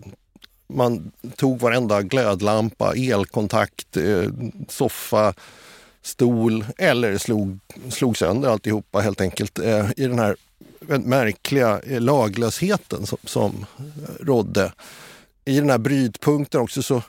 man 0.67 1.13
tog 1.37 1.61
varenda 1.61 2.03
glödlampa, 2.03 2.95
elkontakt, 2.95 3.97
eh, 3.97 4.31
soffa, 4.69 5.35
stol 6.03 6.65
eller 6.79 7.19
slog, 7.19 7.59
slog 7.89 8.17
sönder 8.17 8.49
alltihopa 8.49 9.01
helt 9.01 9.21
enkelt 9.21 9.59
eh, 9.59 9.91
i 9.97 10.07
den 10.07 10.19
här 10.19 10.37
märkliga 10.99 11.81
eh, 11.81 12.01
laglösheten 12.01 13.07
som, 13.07 13.19
som 13.25 13.67
rådde. 14.21 14.73
I 15.45 15.61
den 15.61 15.71
här 15.71 15.79
brytpunkten 15.79 16.61
också 16.61 16.83
så 16.83 17.03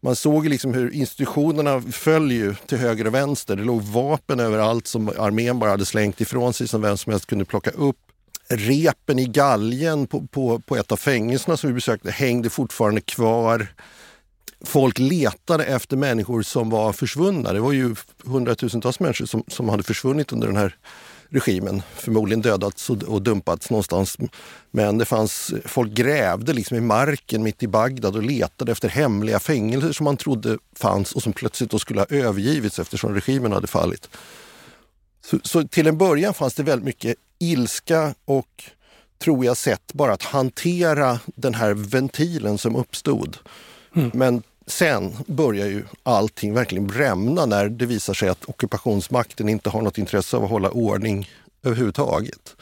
man 0.00 0.16
såg 0.16 0.48
liksom 0.48 0.74
hur 0.74 0.94
institutionerna 0.94 1.80
föll 1.80 2.32
ju 2.32 2.54
till 2.66 2.78
höger 2.78 3.06
och 3.06 3.14
vänster. 3.14 3.56
Det 3.56 3.64
låg 3.64 3.82
vapen 3.82 4.40
överallt 4.40 4.86
som 4.86 5.08
armén 5.08 5.58
bara 5.58 5.70
hade 5.70 5.84
slängt 5.84 6.20
ifrån 6.20 6.52
sig 6.52 6.68
som 6.68 6.82
vem 6.82 6.96
som 6.96 7.12
helst 7.12 7.26
kunde 7.26 7.44
plocka 7.44 7.70
upp 7.70 8.03
repen 8.48 9.18
i 9.18 9.24
galgen 9.24 10.06
på, 10.06 10.26
på, 10.26 10.58
på 10.58 10.76
ett 10.76 10.92
av 10.92 10.96
fängelserna 10.96 11.56
som 11.56 11.68
vi 11.68 11.74
besökte 11.74 12.10
hängde 12.10 12.50
fortfarande 12.50 13.00
kvar. 13.00 13.66
Folk 14.64 14.98
letade 14.98 15.64
efter 15.64 15.96
människor 15.96 16.42
som 16.42 16.70
var 16.70 16.92
försvunna. 16.92 17.52
Det 17.52 17.60
var 17.60 17.72
ju 17.72 17.94
hundratusentals 18.24 19.00
människor 19.00 19.26
som, 19.26 19.44
som 19.48 19.68
hade 19.68 19.82
försvunnit 19.82 20.32
under 20.32 20.46
den 20.46 20.56
här 20.56 20.76
regimen. 21.28 21.82
Förmodligen 21.94 22.42
dödats 22.42 22.90
och, 22.90 23.02
och 23.02 23.22
dumpats 23.22 23.70
någonstans. 23.70 24.16
Men 24.70 24.98
det 24.98 25.04
fanns, 25.04 25.54
folk 25.64 25.92
grävde 25.92 26.52
liksom 26.52 26.76
i 26.76 26.80
marken 26.80 27.42
mitt 27.42 27.62
i 27.62 27.68
Bagdad 27.68 28.16
och 28.16 28.22
letade 28.22 28.72
efter 28.72 28.88
hemliga 28.88 29.40
fängelser 29.40 29.92
som 29.92 30.04
man 30.04 30.16
trodde 30.16 30.58
fanns 30.76 31.12
och 31.12 31.22
som 31.22 31.32
plötsligt 31.32 31.70
då 31.70 31.78
skulle 31.78 32.00
ha 32.00 32.06
övergivits 32.10 32.78
eftersom 32.78 33.14
regimen 33.14 33.52
hade 33.52 33.66
fallit. 33.66 34.08
Så, 35.24 35.38
så, 35.42 35.62
till 35.68 35.86
en 35.86 35.98
början 35.98 36.34
fanns 36.34 36.54
det 36.54 36.62
väldigt 36.62 36.84
mycket 36.84 37.16
ilska 37.52 38.14
och, 38.24 38.64
tror 39.24 39.44
jag, 39.44 39.56
sätt 39.56 39.92
bara 39.92 40.12
att 40.12 40.22
hantera 40.22 41.18
den 41.24 41.54
här 41.54 41.74
ventilen 41.74 42.58
som 42.58 42.76
uppstod. 42.76 43.36
Mm. 43.96 44.10
Men 44.14 44.42
sen 44.66 45.16
börjar 45.26 45.66
ju 45.66 45.84
allting 46.02 46.54
verkligen 46.54 46.86
brämna 46.86 47.46
när 47.46 47.68
det 47.68 47.86
visar 47.86 48.14
sig 48.14 48.28
att 48.28 48.44
ockupationsmakten 48.44 49.48
inte 49.48 49.70
har 49.70 49.82
något 49.82 49.98
intresse 49.98 50.36
av 50.36 50.44
att 50.44 50.50
hålla 50.50 50.70
ordning 50.70 51.30
överhuvudtaget. 51.62 52.56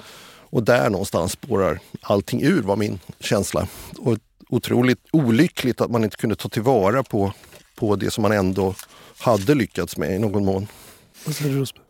Och 0.52 0.62
där 0.62 0.90
någonstans 0.90 1.32
spårar 1.32 1.80
allting 2.00 2.42
ur 2.42 2.62
var 2.62 2.76
min 2.76 3.00
känsla. 3.20 3.68
Och 3.98 4.18
otroligt 4.48 4.98
olyckligt 5.12 5.80
att 5.80 5.90
man 5.90 6.04
inte 6.04 6.16
kunde 6.16 6.36
ta 6.36 6.48
tillvara 6.48 7.02
på, 7.02 7.32
på 7.74 7.96
det 7.96 8.10
som 8.10 8.22
man 8.22 8.32
ändå 8.32 8.74
hade 9.18 9.54
lyckats 9.54 9.96
med 9.96 10.16
i 10.16 10.18
någon 10.18 10.44
mån. 10.44 10.66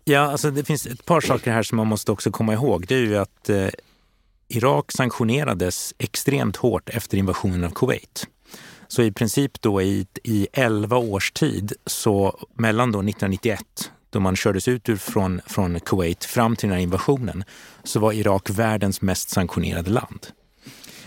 Ja, 0.05 0.21
alltså 0.21 0.51
det 0.51 0.65
finns 0.65 0.87
ett 0.87 1.05
par 1.05 1.21
saker 1.21 1.53
här 1.53 1.63
som 1.63 1.77
man 1.77 1.87
måste 1.87 2.13
också 2.13 2.31
komma 2.31 2.53
ihåg. 2.53 2.87
Det 2.89 2.95
är 2.95 2.99
ju 2.99 3.17
att 3.17 3.49
eh, 3.49 3.69
Irak 4.49 4.93
sanktionerades 4.93 5.95
extremt 5.99 6.57
hårt 6.57 6.89
efter 6.89 7.19
invasionen 7.19 7.65
av 7.65 7.71
Kuwait. 7.71 8.27
Så 8.89 9.03
i 9.03 9.13
princip 9.13 9.63
då 9.63 9.83
i, 9.83 10.07
i 10.25 10.49
11 10.53 10.97
års 10.97 11.33
tid, 11.33 11.73
så 11.87 12.47
mellan 12.55 12.93
då 12.93 12.99
1991 12.99 13.91
då 14.11 14.21
man 14.21 14.37
kördes 14.37 14.69
ut 14.69 14.89
ur 14.89 14.97
från, 14.97 15.41
från 15.47 15.81
Kuwait 15.81 16.25
fram 16.25 16.57
till 16.57 16.69
den 16.69 16.77
här 16.77 16.83
invasionen, 16.83 17.45
så 17.85 18.01
var 18.01 18.13
Irak 18.13 18.51
världens 18.51 19.01
mest 19.03 19.31
sanktionerade 19.31 19.91
land. 19.91 20.27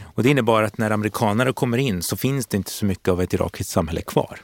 Och 0.03 0.23
det 0.23 0.29
innebar 0.29 0.63
att 0.63 0.77
när 0.77 0.91
amerikanare 0.91 1.53
kommer 1.53 1.77
in 1.77 2.03
så 2.03 2.17
finns 2.17 2.47
det 2.47 2.57
inte 2.57 2.71
så 2.71 2.85
mycket 2.85 3.07
av 3.07 3.21
ett 3.21 3.33
irakiskt 3.33 3.69
samhälle 3.69 4.01
kvar. 4.01 4.39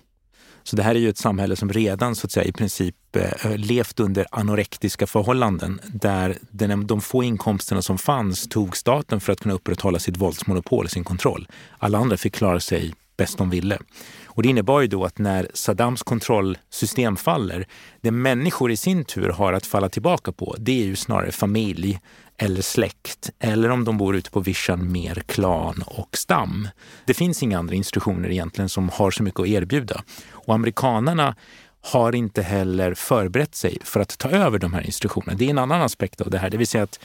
Så 0.64 0.76
det 0.76 0.84
här 0.84 0.96
är 0.96 1.00
ju 1.00 1.10
ett 1.10 1.18
samhälle 1.18 1.56
som 1.56 1.70
redan 1.74 2.16
så 2.16 2.26
att 2.26 2.32
säga 2.32 2.46
i 2.46 2.52
princip 2.52 2.96
eh, 3.16 3.46
eh, 3.46 3.58
levt 3.58 4.00
under 4.00 4.26
anorektiska 4.32 5.08
förhållanden 5.08 5.80
där 5.94 6.38
den, 6.52 6.88
de 6.88 7.02
få 7.02 7.24
inkomsterna 7.24 7.82
som 7.82 7.98
fanns 7.98 8.48
tog 8.48 8.78
staten 8.78 9.20
för 9.20 9.34
att 9.34 9.40
kunna 9.40 9.56
upprätthålla 9.56 10.00
sitt 10.00 10.18
våldsmonopol, 10.18 10.90
sin 10.90 11.04
kontroll. 11.04 11.48
Alla 11.78 11.98
andra 11.98 12.18
fick 12.18 12.36
klara 12.36 12.60
sig 12.60 12.94
bäst 13.18 13.38
de 13.38 13.50
ville. 13.50 13.78
Och 14.26 14.44
det 14.44 14.50
innebar 14.50 14.82
ju 14.82 14.88
då 14.88 15.06
att 15.06 15.18
när 15.18 15.48
Saddams 15.54 16.04
kontrollsystem 16.04 17.16
faller, 17.16 17.68
det 18.02 18.12
människor 18.12 18.72
i 18.72 18.78
sin 18.78 19.06
tur 19.06 19.30
har 19.30 19.54
att 19.54 19.66
falla 19.66 19.90
tillbaka 19.90 20.32
på, 20.32 20.56
det 20.60 20.82
är 20.82 20.86
ju 20.86 20.96
snarare 20.96 21.32
familj 21.32 22.00
eller 22.42 22.62
släkt 22.62 23.30
eller 23.40 23.70
om 23.70 23.84
de 23.84 23.98
bor 23.98 24.16
ute 24.16 24.32
på 24.32 24.40
vischan 24.40 24.92
mer 24.92 25.16
klan 25.16 25.84
och 25.88 26.18
stam. 26.18 26.68
Det 27.06 27.14
finns 27.14 27.44
inga 27.44 27.60
andra 27.60 27.76
institutioner 27.76 28.30
egentligen 28.30 28.70
som 28.70 28.90
har 28.90 29.12
så 29.12 29.24
mycket 29.24 29.40
att 29.40 29.48
erbjuda. 29.48 30.04
Och 30.32 30.54
amerikanarna 30.54 31.36
har 31.82 32.16
inte 32.16 32.42
heller 32.42 32.94
förberett 32.94 33.56
sig 33.56 33.78
för 33.84 34.00
att 34.00 34.18
ta 34.18 34.30
över 34.30 34.60
de 34.60 34.74
här 34.74 34.82
institutionerna. 34.82 35.38
Det 35.38 35.46
är 35.46 35.50
en 35.50 35.58
annan 35.58 35.82
aspekt 35.82 36.22
av 36.22 36.30
det 36.30 36.38
här, 36.38 36.50
det 36.50 36.58
vill 36.58 36.68
säga 36.68 36.84
att 36.84 37.00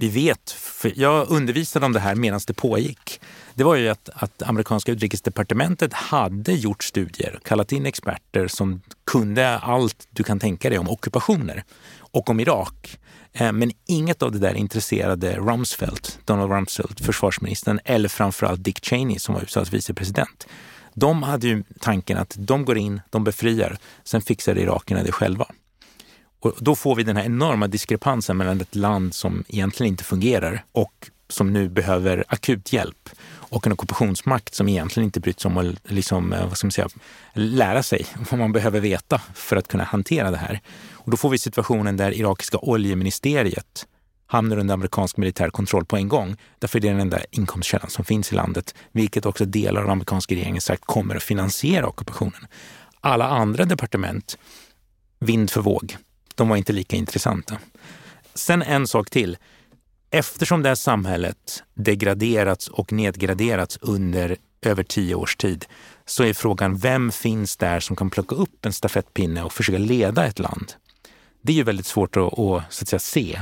vi 0.00 0.08
vet, 0.08 0.50
för 0.50 0.92
jag 0.96 1.30
undervisade 1.30 1.86
om 1.86 1.92
det 1.92 2.00
här 2.00 2.14
medan 2.14 2.40
det 2.46 2.52
pågick. 2.52 3.20
Det 3.54 3.64
var 3.64 3.74
ju 3.74 3.88
att, 3.88 4.08
att 4.14 4.42
amerikanska 4.42 4.92
utrikesdepartementet 4.92 5.92
hade 5.92 6.52
gjort 6.52 6.84
studier, 6.84 7.38
kallat 7.44 7.72
in 7.72 7.86
experter 7.86 8.48
som 8.48 8.80
kunde 9.06 9.58
allt 9.58 10.08
du 10.10 10.22
kan 10.22 10.38
tänka 10.38 10.68
dig 10.70 10.78
om 10.78 10.88
ockupationer 10.88 11.64
och 11.98 12.30
om 12.30 12.40
Irak. 12.40 12.98
Eh, 13.32 13.52
men 13.52 13.72
inget 13.86 14.22
av 14.22 14.32
det 14.32 14.38
där 14.38 14.54
intresserade 14.54 15.36
Rumsfeld, 15.36 16.08
Donald 16.24 16.52
Rumsfeld, 16.52 17.04
försvarsministern, 17.04 17.80
eller 17.84 18.08
framförallt 18.08 18.64
Dick 18.64 18.84
Cheney 18.84 19.18
som 19.18 19.34
var 19.34 19.42
USAs 19.42 19.72
vicepresident. 19.72 20.46
De 20.94 21.22
hade 21.22 21.46
ju 21.46 21.64
tanken 21.80 22.18
att 22.18 22.34
de 22.38 22.64
går 22.64 22.78
in, 22.78 23.00
de 23.10 23.24
befriar, 23.24 23.78
sen 24.04 24.22
fixar 24.22 24.58
irakierna 24.58 25.02
det 25.02 25.12
själva. 25.12 25.46
Och 26.40 26.54
då 26.58 26.74
får 26.74 26.94
vi 26.94 27.02
den 27.02 27.16
här 27.16 27.24
enorma 27.24 27.66
diskrepansen 27.66 28.36
mellan 28.36 28.60
ett 28.60 28.74
land 28.74 29.14
som 29.14 29.44
egentligen 29.48 29.92
inte 29.92 30.04
fungerar 30.04 30.64
och 30.72 31.10
som 31.28 31.52
nu 31.52 31.68
behöver 31.68 32.24
akut 32.28 32.72
hjälp 32.72 33.08
och 33.32 33.66
en 33.66 33.72
ockupationsmakt 33.72 34.54
som 34.54 34.68
egentligen 34.68 35.04
inte 35.04 35.20
brytt 35.20 35.40
sig 35.40 35.48
om 35.48 35.56
att 35.58 35.90
liksom, 35.90 36.32
eh, 36.32 36.48
vad 36.48 36.56
ska 36.56 36.66
man 36.66 36.72
säga, 36.72 36.88
lära 37.32 37.82
sig 37.82 38.06
vad 38.30 38.40
man 38.40 38.52
behöver 38.52 38.80
veta 38.80 39.20
för 39.34 39.56
att 39.56 39.68
kunna 39.68 39.84
hantera 39.84 40.30
det 40.30 40.36
här. 40.36 40.60
Och 40.92 41.10
då 41.10 41.16
får 41.16 41.30
vi 41.30 41.38
situationen 41.38 41.96
där 41.96 42.12
irakiska 42.12 42.58
oljeministeriet 42.58 43.86
hamnar 44.26 44.56
under 44.56 44.74
amerikansk 44.74 45.16
militär 45.16 45.50
kontroll 45.50 45.84
på 45.84 45.96
en 45.96 46.08
gång. 46.08 46.36
Därför 46.58 46.80
det 46.80 46.88
är 46.88 46.92
den 46.92 47.00
enda 47.00 47.20
inkomstkällan 47.30 47.90
som 47.90 48.04
finns 48.04 48.32
i 48.32 48.34
landet, 48.34 48.74
vilket 48.92 49.26
också 49.26 49.44
delar 49.44 49.82
av 49.82 49.90
amerikanska 49.90 50.34
regeringen 50.34 50.60
sagt 50.60 50.84
kommer 50.84 51.16
att 51.16 51.22
finansiera 51.22 51.88
ockupationen. 51.88 52.46
Alla 53.00 53.28
andra 53.28 53.64
departement, 53.64 54.38
vind 55.18 55.50
för 55.50 55.60
våg, 55.60 55.96
de 56.40 56.48
var 56.48 56.56
inte 56.56 56.72
lika 56.72 56.96
intressanta. 56.96 57.58
Sen 58.34 58.62
en 58.62 58.86
sak 58.86 59.10
till. 59.10 59.36
Eftersom 60.10 60.62
det 60.62 60.68
här 60.68 60.76
samhället 60.76 61.62
degraderats 61.74 62.68
och 62.68 62.92
nedgraderats 62.92 63.78
under 63.80 64.36
över 64.62 64.82
tio 64.82 65.14
års 65.14 65.36
tid 65.36 65.64
så 66.06 66.24
är 66.24 66.32
frågan 66.32 66.76
vem 66.76 67.12
finns 67.12 67.56
där 67.56 67.80
som 67.80 67.96
kan 67.96 68.10
plocka 68.10 68.34
upp 68.34 68.66
en 68.66 68.72
stafettpinne 68.72 69.42
och 69.42 69.52
försöka 69.52 69.78
leda 69.78 70.26
ett 70.26 70.38
land? 70.38 70.72
Det 71.42 71.52
är 71.52 71.56
ju 71.56 71.62
väldigt 71.62 71.86
svårt 71.86 72.16
att, 72.16 72.22
att, 72.22 72.72
så 72.72 72.82
att 72.82 72.88
säga, 72.88 73.00
se. 73.00 73.40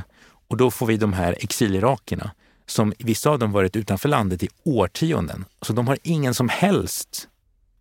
Och 0.49 0.57
då 0.57 0.71
får 0.71 0.87
vi 0.87 0.97
de 0.97 1.13
här 1.13 1.37
exilirakerna 1.41 2.31
som 2.67 2.93
vissa 2.99 3.31
av 3.31 3.39
dem 3.39 3.53
varit 3.53 3.77
utanför 3.77 4.09
landet 4.09 4.43
i 4.43 4.49
årtionden. 4.65 5.45
Så 5.63 5.73
de 5.73 5.89
har 5.89 5.99
ingen 6.03 6.35
som 6.35 6.49
helst 6.49 7.29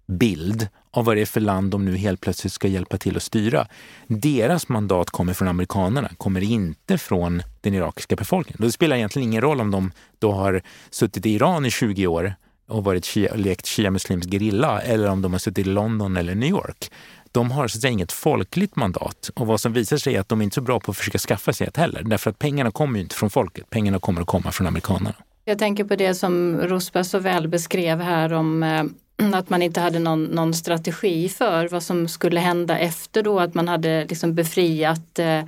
bild 0.08 0.68
av 0.98 1.06
vad 1.06 1.18
det 1.18 1.22
är 1.22 1.26
för 1.26 1.40
land 1.40 1.72
de 1.72 1.86
nu 1.86 1.98
helt 1.98 2.22
plötsligt 2.22 2.54
ska 2.54 2.68
hjälpa 2.68 2.98
till 2.98 3.18
att 3.18 3.24
styra. 3.24 3.68
Deras 4.08 4.70
mandat 4.70 5.10
kommer 5.10 5.34
från 5.34 5.48
amerikanerna, 5.48 6.10
kommer 6.18 6.44
inte 6.44 6.98
från 6.98 7.44
den 7.62 7.74
irakiska 7.74 8.16
befolkningen. 8.16 8.58
Det 8.62 8.72
spelar 8.72 8.96
egentligen 8.96 9.30
ingen 9.30 9.42
roll 9.42 9.62
om 9.62 9.72
de 9.72 9.92
då 10.20 10.32
har 10.32 10.62
suttit 10.90 11.26
i 11.26 11.30
Iran 11.30 11.66
i 11.66 11.72
20 11.72 12.08
år 12.08 12.36
och 12.68 12.84
varit 12.84 13.06
shia, 13.06 13.36
lekt 13.36 13.66
shia-muslimsk 13.66 14.30
gerilla 14.32 14.82
eller 14.82 15.10
om 15.10 15.22
de 15.22 15.32
har 15.32 15.40
suttit 15.40 15.68
i 15.68 15.70
London 15.70 16.18
eller 16.18 16.36
New 16.36 16.50
York. 16.50 16.92
De 17.32 17.52
har 17.52 17.68
så 17.68 17.78
att 17.78 17.82
säga 17.82 17.92
inget 17.92 18.12
folkligt 18.12 18.76
mandat 18.76 19.30
och 19.36 19.48
vad 19.48 19.62
som 19.62 19.74
visar 19.74 19.98
sig 19.98 20.16
är 20.16 20.20
att 20.20 20.30
de 20.30 20.40
är 20.40 20.44
inte 20.44 20.54
är 20.54 20.62
så 20.62 20.62
bra 20.62 20.80
på 20.80 20.92
att 20.92 20.98
försöka 20.98 21.18
skaffa 21.18 21.54
sig 21.54 21.68
ett 21.68 21.78
heller. 21.78 22.04
Därför 22.04 22.30
att 22.30 22.40
pengarna 22.40 22.72
kommer 22.72 22.98
ju 22.98 23.04
inte 23.04 23.16
från 23.16 23.30
folket, 23.30 23.70
pengarna 23.70 24.00
kommer 24.00 24.22
att 24.22 24.28
komma 24.28 24.52
från 24.52 24.68
amerikanerna. 24.68 25.16
Jag 25.46 25.60
tänker 25.60 25.84
på 25.84 25.96
det 25.96 26.14
som 26.14 26.58
Rosberg 26.58 27.06
så 27.06 27.20
väl 27.20 27.48
beskrev 27.48 28.02
här 28.02 28.34
om 28.34 28.64
eh, 28.64 28.84
Mm, 29.20 29.34
att 29.34 29.50
man 29.50 29.62
inte 29.62 29.80
hade 29.80 30.00
någon, 30.00 30.24
någon, 30.24 30.54
strategi 30.54 31.30
för 31.30 31.68
vad 31.68 31.84
som 31.84 32.08
skulle 32.08 32.40
hända 32.40 32.80
efter 32.80 33.24
då 33.24 33.40
att 33.40 33.54
man 33.54 33.68
hade 33.68 34.06
liksom 34.06 34.36
befriat 34.36 35.20
eh, 35.20 35.42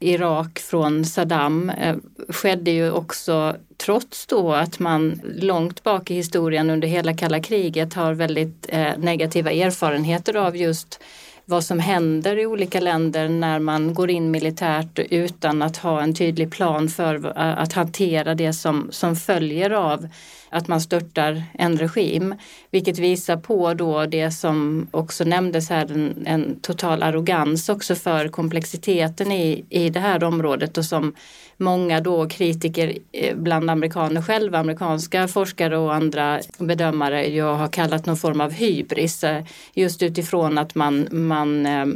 Irak 0.00 0.58
från 0.58 1.04
Saddam 1.04 1.70
eh, 1.70 1.96
skedde 2.28 2.70
ju 2.70 2.90
också 2.90 3.56
trots 3.76 4.26
då 4.26 4.52
att 4.52 4.78
man 4.78 5.20
långt 5.24 5.82
bak 5.82 6.10
i 6.10 6.14
historien 6.14 6.70
under 6.70 6.88
hela 6.88 7.14
kalla 7.14 7.40
kriget 7.40 7.94
har 7.94 8.12
väldigt 8.14 8.66
eh, 8.68 8.98
negativa 8.98 9.52
erfarenheter 9.52 10.36
av 10.36 10.56
just 10.56 11.00
vad 11.44 11.64
som 11.64 11.78
händer 11.78 12.38
i 12.38 12.46
olika 12.46 12.80
länder 12.80 13.28
när 13.28 13.58
man 13.58 13.94
går 13.94 14.10
in 14.10 14.30
militärt 14.30 14.98
utan 14.98 15.62
att 15.62 15.76
ha 15.76 16.02
en 16.02 16.14
tydlig 16.14 16.50
plan 16.50 16.88
för 16.88 17.26
eh, 17.26 17.58
att 17.58 17.72
hantera 17.72 18.34
det 18.34 18.52
som, 18.52 18.88
som 18.90 19.16
följer 19.16 19.70
av 19.70 20.08
att 20.50 20.68
man 20.68 20.80
störtar 20.80 21.42
en 21.54 21.76
regim. 21.76 22.34
Vilket 22.70 22.98
visar 22.98 23.36
på 23.36 23.74
då 23.74 24.06
det 24.06 24.30
som 24.30 24.86
också 24.90 25.24
nämndes 25.24 25.70
här, 25.70 25.92
en, 25.92 26.26
en 26.26 26.60
total 26.60 27.02
arrogans 27.02 27.68
också 27.68 27.94
för 27.94 28.28
komplexiteten 28.28 29.32
i, 29.32 29.64
i 29.68 29.90
det 29.90 30.00
här 30.00 30.24
området 30.24 30.78
och 30.78 30.84
som 30.84 31.14
många 31.56 32.00
då 32.00 32.28
kritiker 32.28 32.98
eh, 33.12 33.36
bland 33.36 33.70
amerikaner 33.70 34.22
själva, 34.22 34.58
amerikanska 34.58 35.28
forskare 35.28 35.78
och 35.78 35.94
andra 35.94 36.40
bedömare 36.58 37.26
jag 37.26 37.54
har 37.54 37.68
kallat 37.68 38.06
någon 38.06 38.16
form 38.16 38.40
av 38.40 38.52
hybris. 38.52 39.24
Eh, 39.24 39.44
just 39.74 40.02
utifrån 40.02 40.58
att 40.58 40.74
man, 40.74 41.08
man 41.10 41.66
eh, 41.66 41.86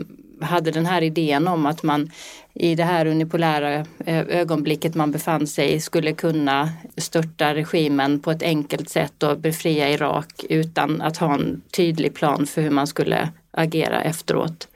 hade 0.42 0.70
den 0.70 0.86
här 0.86 1.02
idén 1.02 1.48
om 1.48 1.66
att 1.66 1.82
man 1.82 2.10
i 2.54 2.74
det 2.74 2.84
här 2.84 3.06
unipolära 3.06 3.74
eh, 4.06 4.20
ögonblicket 4.28 4.94
man 4.94 5.12
befann 5.12 5.46
sig 5.46 5.80
skulle 5.80 6.12
kunna 6.12 6.68
störta 6.96 7.54
regimen 7.54 8.20
på 8.20 8.30
ett 8.30 8.42
enkelt 8.42 8.88
sätt 8.88 9.22
och 9.22 9.38
befria 9.38 9.90
Irak 9.90 10.44
utan 10.48 11.02
att 11.02 11.16
ha 11.16 11.34
en 11.34 11.62
tydlig 11.76 12.14
plan 12.14 12.46
för 12.46 12.62
hur 12.62 12.70
man 12.70 12.86
skulle 12.86 13.28
agera 13.50 14.02
efteråt. 14.02 14.68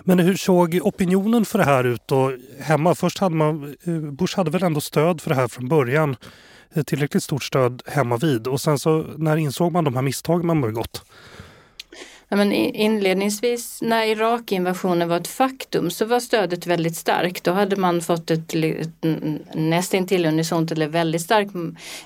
Men 0.00 0.18
hur 0.18 0.36
såg 0.36 0.80
opinionen 0.82 1.44
för 1.44 1.58
det 1.58 1.64
här 1.64 1.84
ut 1.84 2.02
då 2.06 2.36
hemma? 2.60 2.94
Först 2.94 3.18
hade 3.18 3.34
man, 3.34 3.74
eh, 3.84 3.94
Bush 3.94 4.36
hade 4.36 4.50
väl 4.50 4.62
ändå 4.62 4.80
stöd 4.80 5.20
för 5.20 5.30
det 5.30 5.36
här 5.36 5.48
från 5.48 5.68
början. 5.68 6.16
Eh, 6.74 6.82
tillräckligt 6.82 7.22
stort 7.22 7.42
stöd 7.42 7.82
hemma 7.86 8.16
vid 8.16 8.46
och 8.46 8.60
sen 8.60 8.78
så 8.78 9.04
när 9.16 9.36
insåg 9.36 9.72
man 9.72 9.84
de 9.84 9.94
här 9.94 10.02
misstagen 10.02 10.46
man 10.46 10.60
begått? 10.60 11.04
Men 12.36 12.52
inledningsvis 12.52 13.82
när 13.82 14.06
Irakinvasionen 14.06 15.08
var 15.08 15.16
ett 15.16 15.28
faktum 15.28 15.90
så 15.90 16.04
var 16.04 16.20
stödet 16.20 16.66
väldigt 16.66 16.96
starkt. 16.96 17.44
Då 17.44 17.52
hade 17.52 17.76
man 17.76 18.00
fått 18.00 18.30
ett 18.30 18.54
nästintill 19.54 20.26
unisont 20.26 20.72
eller 20.72 20.88
väldigt 20.88 21.22
stark 21.22 21.48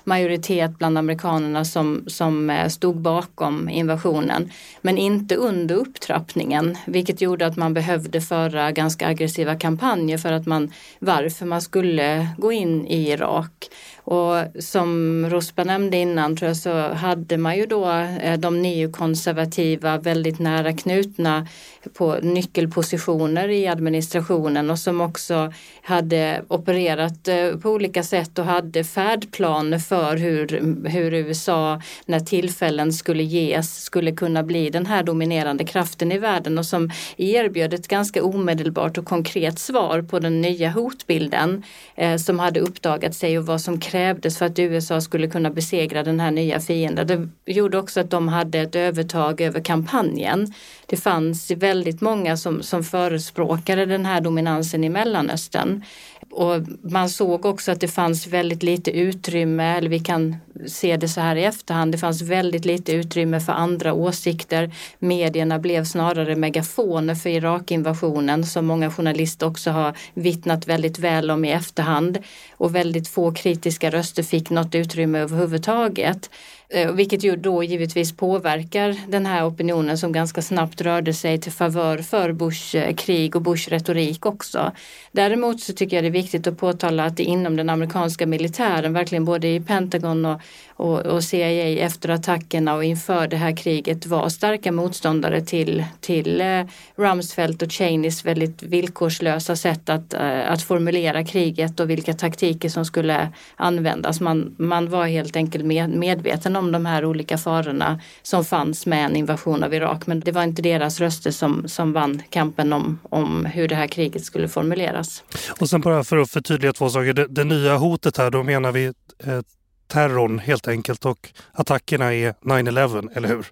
majoritet 0.05 0.79
bland 0.79 0.99
amerikanerna 0.99 1.65
som, 1.65 2.05
som 2.07 2.51
eh, 2.51 2.69
stod 2.69 2.97
bakom 2.97 3.69
invasionen. 3.69 4.51
Men 4.81 4.99
inte 4.99 5.37
under 5.37 5.75
upptrappningen, 5.75 6.79
vilket 6.87 7.21
gjorde 7.21 7.47
att 7.47 7.57
man 7.57 7.75
behövde 7.75 8.21
föra 8.21 8.73
ganska 8.73 9.07
aggressiva 9.07 9.57
kampanjer 9.57 10.19
för 10.19 10.33
att 10.33 10.47
man 10.47 10.73
varför 10.99 11.47
man 11.47 11.63
skulle 11.63 12.29
gå 12.39 12.53
in 12.53 12.87
i 12.87 13.11
Irak. 13.11 13.71
Och 14.11 14.63
som 14.63 15.27
Rospa 15.31 15.65
nämnde 15.65 15.97
innan 15.97 16.37
tror 16.37 16.49
jag 16.49 16.57
så 16.57 16.93
hade 16.93 17.37
man 17.37 17.57
ju 17.57 17.67
då 17.67 17.91
eh, 17.91 18.39
de 18.39 18.63
neokonservativa 18.63 19.99
väldigt 19.99 20.39
nära 20.39 20.73
knutna 20.73 21.47
på 21.95 22.17
nyckelpositioner 22.23 23.49
i 23.49 23.67
administrationen 23.67 24.71
och 24.71 24.79
som 24.79 25.01
också 25.01 25.53
hade 25.83 26.43
opererat 26.49 27.29
eh, 27.29 27.51
på 27.63 27.71
olika 27.71 28.03
sätt 28.03 28.39
och 28.39 28.45
hade 28.45 28.85
färdplaner 28.85 29.79
för 29.79 30.17
hur, 30.17 30.47
hur 30.89 31.15
USA 31.15 31.83
när 32.07 32.21
tillfällen 32.21 32.93
skulle 32.93 33.23
ges 33.23 33.85
skulle 33.85 34.13
kunna 34.13 34.43
bli 34.43 34.71
den 34.71 34.87
här 34.87 35.03
dominerande 35.03 35.65
kraften 35.65 36.13
i 36.13 36.19
världen 36.19 36.59
och 36.59 36.67
som 36.67 36.91
erbjöd 37.17 37.75
ett 37.75 37.89
ganska 37.89 38.25
omedelbart 38.25 38.99
och 38.99 39.05
konkret 39.05 39.59
svar 39.59 40.03
på 40.03 40.19
den 40.19 40.41
nya 40.41 40.71
hotbilden 40.71 41.63
eh, 41.95 42.17
som 42.17 42.39
hade 42.39 42.61
uppdagat 42.61 43.15
sig 43.15 43.39
och 43.39 43.47
vad 43.47 43.61
som 43.61 43.81
krävdes 43.81 43.98
för 44.39 44.47
att 44.47 44.59
USA 44.59 45.01
skulle 45.01 45.29
kunna 45.29 45.51
besegra 45.51 46.03
den 46.03 46.21
här 46.21 46.31
nya 46.31 46.61
fienden. 46.61 47.07
Det 47.45 47.53
gjorde 47.53 47.79
också 47.79 48.01
att 48.01 48.11
de 48.11 48.29
hade 48.29 48.59
ett 48.59 48.75
övertag 48.75 49.41
över 49.41 49.61
kampanjen. 49.61 50.55
Det 50.87 50.97
fanns 50.97 51.51
väldigt 51.51 52.01
många 52.01 52.37
som, 52.37 52.63
som 52.63 52.85
förespråkade 52.85 53.87
den 53.87 54.07
här 54.07 54.21
dominansen 54.21 54.85
i 54.85 54.89
Mellanöstern. 54.89 55.83
Och 56.31 56.63
man 56.83 57.11
såg 57.11 57.45
också 57.45 57.73
att 57.73 57.81
det 57.81 57.89
fanns 57.89 58.27
väldigt 58.27 58.63
lite 58.63 58.91
utrymme, 58.91 59.77
eller 59.77 59.89
vi 59.89 60.01
kan 60.01 60.37
se 60.67 60.97
det 60.97 61.09
så 61.09 61.21
här 61.21 61.37
i 61.37 61.45
efterhand, 61.45 61.93
det 61.93 61.99
fanns 61.99 62.23
väldigt 62.23 62.65
lite 62.65 62.93
utrymme 62.93 63.41
för 63.41 63.53
andra 63.53 63.93
åsikter. 63.93 64.75
Medierna 64.99 65.59
blev 65.59 65.85
snarare 65.85 66.37
megafoner 66.37 67.15
för 67.15 67.31
Irakinvasionen 67.31 68.47
som 68.47 68.67
många 68.67 68.91
journalister 68.91 69.47
också 69.47 69.71
har 69.71 69.97
vittnat 70.15 70.67
väldigt 70.67 70.99
väl 70.99 71.31
om 71.31 71.45
i 71.45 71.53
efterhand. 71.53 72.19
Och 72.57 72.75
väldigt 72.75 73.09
få 73.09 73.33
kritiska 73.33 73.91
röster 73.91 74.23
fick 74.23 74.51
något 74.51 74.75
utrymme 74.75 75.19
överhuvudtaget. 75.19 76.31
Eh, 76.71 76.93
vilket 76.93 77.25
ju 77.25 77.37
då 77.37 77.63
givetvis 77.63 78.17
påverkar 78.17 78.97
den 79.09 79.27
här 79.27 79.47
opinionen 79.47 79.99
som 79.99 80.13
ganska 80.13 80.43
snabbt 80.43 80.81
rörde 80.81 81.15
sig 81.15 81.41
till 81.41 81.53
favör 81.53 81.99
för 81.99 82.33
Bush-krig 82.33 83.37
och 83.37 83.43
Bush 83.43 83.69
retorik 83.69 84.27
också. 84.27 84.73
Däremot 85.13 85.61
så 85.61 85.73
tycker 85.73 85.97
jag 85.97 86.05
det 86.05 86.09
är 86.09 86.23
viktigt 86.23 86.47
att 86.47 86.59
påtala 86.59 87.05
att 87.05 87.17
det 87.17 87.23
inom 87.23 87.57
den 87.57 87.71
amerikanska 87.71 88.27
militären, 88.27 88.93
verkligen 88.93 89.25
både 89.25 89.49
i 89.49 89.61
Pentagon 89.61 90.25
och, 90.25 90.41
och, 90.79 91.07
och 91.07 91.25
CIA 91.25 91.85
efter 91.85 92.09
attackerna 92.09 92.75
och 92.75 92.85
inför 92.85 93.29
det 93.29 93.37
här 93.37 93.57
kriget 93.57 94.07
var 94.07 94.29
starka 94.29 94.73
motståndare 94.73 95.41
till, 95.41 95.85
till 96.01 96.41
eh, 96.41 96.65
Rumsfeld 96.97 97.63
och 97.63 97.73
Cheneys 97.73 98.25
väldigt 98.25 98.63
villkorslösa 98.63 99.57
sätt 99.57 99.89
att, 99.89 100.15
eh, 100.15 100.53
att 100.53 100.63
formulera 100.63 101.25
kriget 101.25 101.81
och 101.81 101.91
vilka 101.91 102.15
taktiker 102.15 102.69
som 102.69 102.85
skulle 102.85 103.33
användas. 103.57 104.21
Man, 104.21 104.55
man 104.59 104.91
var 104.91 105.07
helt 105.07 105.37
enkelt 105.37 105.65
med, 105.65 105.91
medveten 105.91 106.57
om 106.57 106.73
de 106.73 106.87
här 106.87 107.05
olika 107.05 107.39
farorna 107.39 108.01
som 108.23 108.45
fanns 108.45 108.87
med 108.87 109.05
en 109.05 109.17
invasion 109.17 109.65
av 109.65 109.75
Irak. 109.75 110.07
Men 110.07 110.21
det 110.21 110.33
var 110.33 110.43
inte 110.43 110.63
deras 110.63 111.01
röster 111.01 111.31
som, 111.31 111.69
som 111.69 111.93
vann 111.93 112.23
kampen 112.31 112.73
om, 112.73 112.99
om 113.03 113.45
hur 113.45 113.69
det 113.69 113.75
här 113.75 113.87
kriget 113.87 114.25
skulle 114.25 114.49
formuleras. 114.49 115.25
Och 115.61 115.69
sen 115.69 115.81
bara 115.81 116.05
för 116.05 116.17
att 116.17 116.31
förtydliga 116.31 116.73
två 116.73 116.89
saker. 116.89 117.13
Det, 117.13 117.27
det 117.27 117.45
nya 117.45 117.77
hotet 117.77 118.17
här, 118.17 118.31
då 118.31 118.43
menar 118.43 118.73
vi 118.73 118.85
eh, 119.25 119.41
terrorn 119.89 120.39
helt 120.39 120.69
enkelt 120.69 121.05
och 121.05 121.29
attackerna 121.53 122.15
är 122.15 122.35
9-11, 122.43 123.09
eller 123.15 123.29
hur? 123.29 123.47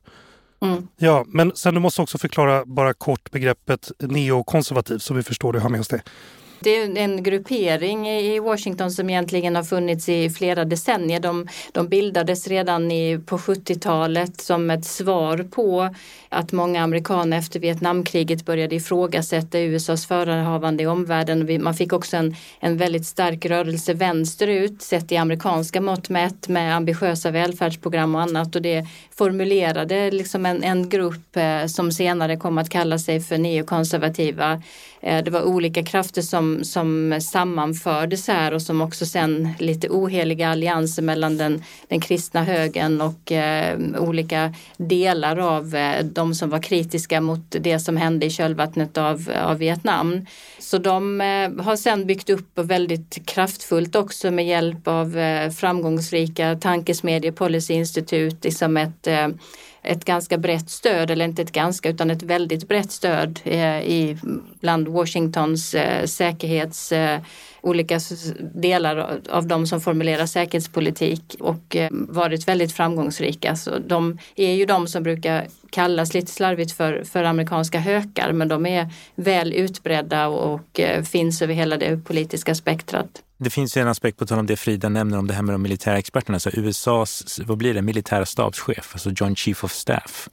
Mm. 0.61 0.88
Ja, 0.96 1.25
men 1.29 1.53
sen 1.55 1.75
du 1.75 1.81
måste 1.81 2.03
också 2.03 2.18
förklara 2.18 2.64
bara 2.64 2.94
kort 2.94 3.31
begreppet 3.31 3.90
neokonservativ 3.99 4.99
så 4.99 5.14
vi 5.14 5.22
förstår 5.22 5.53
det 5.53 5.59
och 5.59 5.62
har 5.62 5.70
med 5.70 5.81
oss 5.81 5.88
det. 5.88 6.03
Det 6.61 6.77
är 6.77 6.99
en 6.99 7.23
gruppering 7.23 8.09
i 8.09 8.38
Washington 8.38 8.90
som 8.90 9.11
egentligen 9.11 9.57
har 9.57 9.62
funnits 9.62 10.09
i 10.09 10.31
flera 10.31 10.64
decennier. 10.64 11.21
De, 11.21 11.49
de 11.73 11.88
bildades 11.88 12.49
redan 12.49 12.92
i, 12.92 13.19
på 13.27 13.38
70-talet 13.38 14.40
som 14.40 14.71
ett 14.71 14.85
svar 14.85 15.47
på 15.51 15.95
att 16.29 16.53
många 16.53 16.83
amerikaner 16.83 17.38
efter 17.38 17.61
Vietnamkriget 17.61 18.45
började 18.45 18.75
ifrågasätta 18.75 19.59
USAs 19.59 20.07
förehavande 20.07 20.83
i 20.83 20.87
omvärlden. 20.87 21.62
Man 21.62 21.75
fick 21.75 21.92
också 21.92 22.16
en, 22.16 22.37
en 22.61 22.77
väldigt 22.77 23.07
stark 23.07 23.47
rörelse 23.47 23.95
vänsterut 23.95 24.83
sett 24.83 25.12
i 25.12 25.16
amerikanska 25.16 25.81
mått 25.81 26.09
mätt 26.09 26.49
med 26.49 26.77
ambitiösa 26.77 27.31
välfärdsprogram 27.31 28.14
och 28.14 28.21
annat 28.21 28.57
och 28.57 28.62
det 28.62 28.87
formulerade 29.14 30.11
liksom 30.11 30.47
en, 30.47 30.62
en 30.62 30.88
grupp 30.88 31.37
eh, 31.37 31.66
som 31.66 31.92
senare 31.92 32.37
kom 32.37 32.59
att 32.59 32.71
kalla 32.71 32.99
sig 32.99 33.21
för 33.21 33.38
neokonservativa. 33.38 34.62
Eh, 35.01 35.25
det 35.25 35.31
var 35.31 35.42
olika 35.42 35.83
krafter 35.83 36.23
som, 36.23 36.45
som 36.62 37.18
sammanfördes 37.20 38.28
här 38.28 38.54
och 38.54 38.62
som 38.62 38.80
också 38.80 39.06
sen 39.06 39.48
lite 39.59 39.88
oheliga 39.88 40.48
allianser 40.48 41.02
mellan 41.02 41.37
den, 41.37 41.62
den 41.88 42.00
kristna 42.00 42.44
högen 42.44 43.00
och 43.00 43.32
eh, 43.32 43.78
olika 43.98 44.54
delar 44.76 45.37
av 45.37 45.74
eh, 45.74 46.04
de 46.04 46.35
som 46.35 46.50
var 46.50 46.62
kritiska 46.62 47.20
mot 47.20 47.56
det 47.61 47.78
som 47.78 47.96
hände 47.96 48.26
i 48.26 48.30
kölvattnet 48.30 48.98
av, 48.98 49.32
av 49.42 49.59
Vietnam. 49.59 50.26
Så 50.59 50.78
de 50.78 51.20
eh, 51.20 51.64
har 51.64 51.76
sen 51.76 52.06
byggt 52.06 52.30
upp 52.30 52.59
väldigt 52.59 53.26
kraftfullt 53.26 53.96
också 53.96 54.30
med 54.30 54.46
hjälp 54.46 54.88
av 54.88 55.18
eh, 55.18 55.50
framgångsrika 55.50 56.56
tankesmedjor, 56.61 57.32
policyinstitut, 57.32 58.44
liksom 58.44 58.76
ett 58.76 59.06
eh, 59.06 59.28
ett 59.87 60.05
ganska 60.05 60.38
brett 60.38 60.70
stöd, 60.70 61.11
eller 61.11 61.25
inte 61.25 61.42
ett 61.42 61.53
ganska 61.53 61.88
utan 61.88 62.11
ett 62.11 62.22
väldigt 62.22 62.68
brett 62.68 62.92
stöd 62.92 63.40
eh, 63.44 63.81
i, 63.81 64.18
bland 64.61 64.88
Washingtons 64.88 65.75
eh, 65.75 66.05
säkerhets 66.05 66.92
eh, 66.92 67.20
olika 67.61 68.01
delar 68.55 69.20
av 69.31 69.46
de 69.46 69.66
som 69.66 69.81
formulerar 69.81 70.27
säkerhetspolitik 70.27 71.37
och 71.40 71.77
eh, 71.77 71.88
varit 71.90 72.49
väldigt 72.49 72.72
framgångsrika. 72.72 73.57
Så 73.57 73.79
de 73.79 74.18
är 74.37 74.53
ju 74.53 74.64
de 74.64 74.87
som 74.87 75.03
brukar 75.03 75.46
kallas 75.70 76.14
lite 76.14 76.33
slarvigt 76.33 76.72
för, 76.72 77.05
för 77.05 77.25
amerikanska 77.25 77.79
hökar 77.79 78.33
men 78.33 78.49
de 78.49 78.66
är 78.66 78.88
väl 79.14 79.53
utbredda 79.53 80.27
och, 80.27 80.55
och 80.55 80.81
eh, 80.81 81.03
finns 81.03 81.42
över 81.42 81.55
hela 81.55 81.77
det 81.77 82.05
politiska 82.05 82.55
spektrat. 82.55 83.22
Det 83.38 83.51
finns 83.51 83.77
ju 83.77 83.81
en 83.81 83.88
aspekt 83.88 84.18
på 84.18 84.27
tal 84.27 84.38
om 84.38 84.46
det 84.46 84.57
Frida 84.57 84.88
nämner 84.88 85.18
om 85.18 85.27
det 85.27 85.35
här 85.35 85.42
med 85.42 85.55
de 85.55 85.62
militära 85.62 85.99
experterna. 85.99 86.40
Så 86.40 86.51
USAs, 86.53 87.40
vad 87.46 87.59
blir 87.59 87.75
det, 87.75 87.83
militära 87.83 88.27
stabschef, 88.27 88.90
alltså 88.92 89.11
John 89.16 89.37
Chief 89.37 89.64
of 89.64 89.72
Staff, 89.72 90.29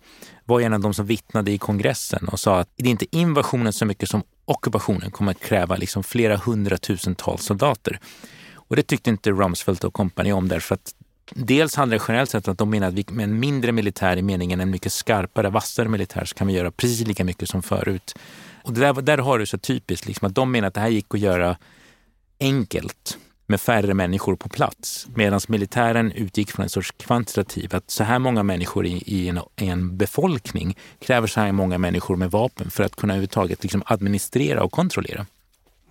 var 0.45 0.61
en 0.61 0.73
av 0.73 0.79
de 0.79 0.93
som 0.93 1.05
vittnade 1.05 1.51
i 1.51 1.57
kongressen 1.57 2.27
och 2.27 2.39
sa 2.39 2.59
att 2.59 2.69
det 2.75 2.83
är 2.83 2.91
inte 2.91 3.15
invasionen 3.15 3.73
så 3.73 3.85
mycket 3.85 4.09
som 4.09 4.23
ockupationen 4.45 5.11
kommer 5.11 5.31
att 5.31 5.39
kräva 5.39 5.75
liksom 5.75 6.03
flera 6.03 6.37
hundratusentals 6.37 7.45
soldater. 7.45 7.99
Och 8.53 8.75
det 8.75 8.83
tyckte 8.83 9.09
inte 9.09 9.31
Rumsfeld 9.31 9.85
och 9.85 9.93
kompani 9.93 10.33
om 10.33 10.47
därför 10.47 10.75
att 10.75 10.93
dels 11.29 11.75
handlar 11.75 11.97
det 11.97 12.03
generellt 12.07 12.29
sett 12.29 12.47
om 12.47 12.51
att 12.51 12.57
de 12.57 12.69
menar 12.69 12.87
att 12.87 12.93
vi 12.93 13.05
med 13.11 13.23
en 13.23 13.39
mindre 13.39 13.71
militär 13.71 14.17
i 14.17 14.21
meningen 14.21 14.61
en 14.61 14.69
mycket 14.69 14.93
skarpare, 14.93 15.49
vassare 15.49 15.89
militär 15.89 16.25
så 16.25 16.35
kan 16.35 16.47
vi 16.47 16.53
göra 16.53 16.71
precis 16.71 17.07
lika 17.07 17.23
mycket 17.23 17.49
som 17.49 17.63
förut. 17.63 18.15
Och 18.63 18.73
där, 18.73 18.93
där 19.01 19.17
har 19.17 19.39
du 19.39 19.45
så 19.45 19.57
typiskt 19.57 20.07
liksom 20.07 20.27
att 20.27 20.35
de 20.35 20.51
menar 20.51 20.67
att 20.67 20.73
det 20.73 20.81
här 20.81 20.89
gick 20.89 21.13
att 21.13 21.19
göra 21.19 21.57
enkelt 22.39 23.17
med 23.47 23.61
färre 23.61 23.93
människor 23.93 24.35
på 24.35 24.49
plats. 24.49 25.07
Medan 25.15 25.39
militären 25.47 26.11
utgick 26.11 26.51
från 26.51 26.63
en 26.63 26.69
sorts 26.69 26.91
kvantitativ, 26.91 27.75
att 27.75 27.91
så 27.91 28.03
här 28.03 28.19
många 28.19 28.43
människor 28.43 28.85
i, 28.85 29.03
i, 29.05 29.27
en, 29.29 29.39
i 29.55 29.67
en, 29.67 29.97
befolkning 29.97 30.77
kräver 30.99 31.27
så 31.27 31.39
här 31.39 31.51
många 31.51 31.77
människor 31.77 32.15
med 32.15 32.31
vapen 32.31 32.71
för 32.71 32.83
att 32.83 32.95
kunna 32.95 33.13
överhuvudtaget 33.13 33.63
liksom 33.63 33.83
administrera 33.85 34.63
och 34.63 34.71
kontrollera. 34.71 35.25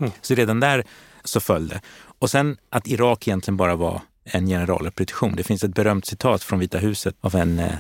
Mm. 0.00 0.12
Så 0.22 0.34
redan 0.34 0.60
där 0.60 0.84
så 1.24 1.40
föll 1.40 1.68
det. 1.68 1.80
Och 2.18 2.30
sen 2.30 2.56
att 2.70 2.86
Irak 2.86 3.28
egentligen 3.28 3.56
bara 3.56 3.76
var 3.76 4.00
en 4.24 4.46
generalrepetition. 4.46 5.36
Det 5.36 5.44
finns 5.44 5.64
ett 5.64 5.74
berömt 5.74 6.06
citat 6.06 6.42
från 6.42 6.58
Vita 6.58 6.78
huset 6.78 7.14
av 7.20 7.34
en 7.34 7.58
eh, 7.58 7.72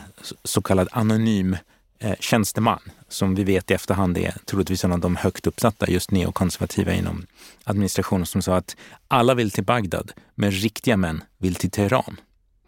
så 0.44 0.62
kallad 0.62 0.88
anonym 0.92 1.56
eh, 1.98 2.14
tjänsteman 2.20 2.80
som 3.12 3.34
vi 3.34 3.44
vet 3.44 3.70
i 3.70 3.74
efterhand 3.74 4.18
är 4.18 4.34
troligtvis 4.44 4.84
en 4.84 4.92
av 4.92 4.98
de 4.98 5.16
högt 5.16 5.46
uppsatta, 5.46 5.90
just 5.90 6.10
neokonservativa 6.10 6.92
inom 6.92 7.26
administrationen, 7.64 8.26
som 8.26 8.42
sa 8.42 8.56
att 8.56 8.76
alla 9.08 9.34
vill 9.34 9.50
till 9.50 9.64
Bagdad, 9.64 10.12
men 10.34 10.50
riktiga 10.50 10.96
män 10.96 11.24
vill 11.38 11.54
till 11.54 11.70
Teheran. 11.70 12.20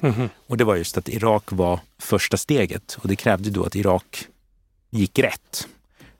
Mm 0.02 0.14
-hmm. 0.14 0.28
Och 0.46 0.56
det 0.56 0.64
var 0.64 0.76
just 0.76 0.98
att 0.98 1.08
Irak 1.08 1.44
var 1.52 1.80
första 1.98 2.36
steget 2.36 2.98
och 3.00 3.08
det 3.08 3.16
krävde 3.16 3.50
då 3.50 3.64
att 3.64 3.74
Irak 3.74 4.26
gick 4.90 5.18
rätt. 5.18 5.68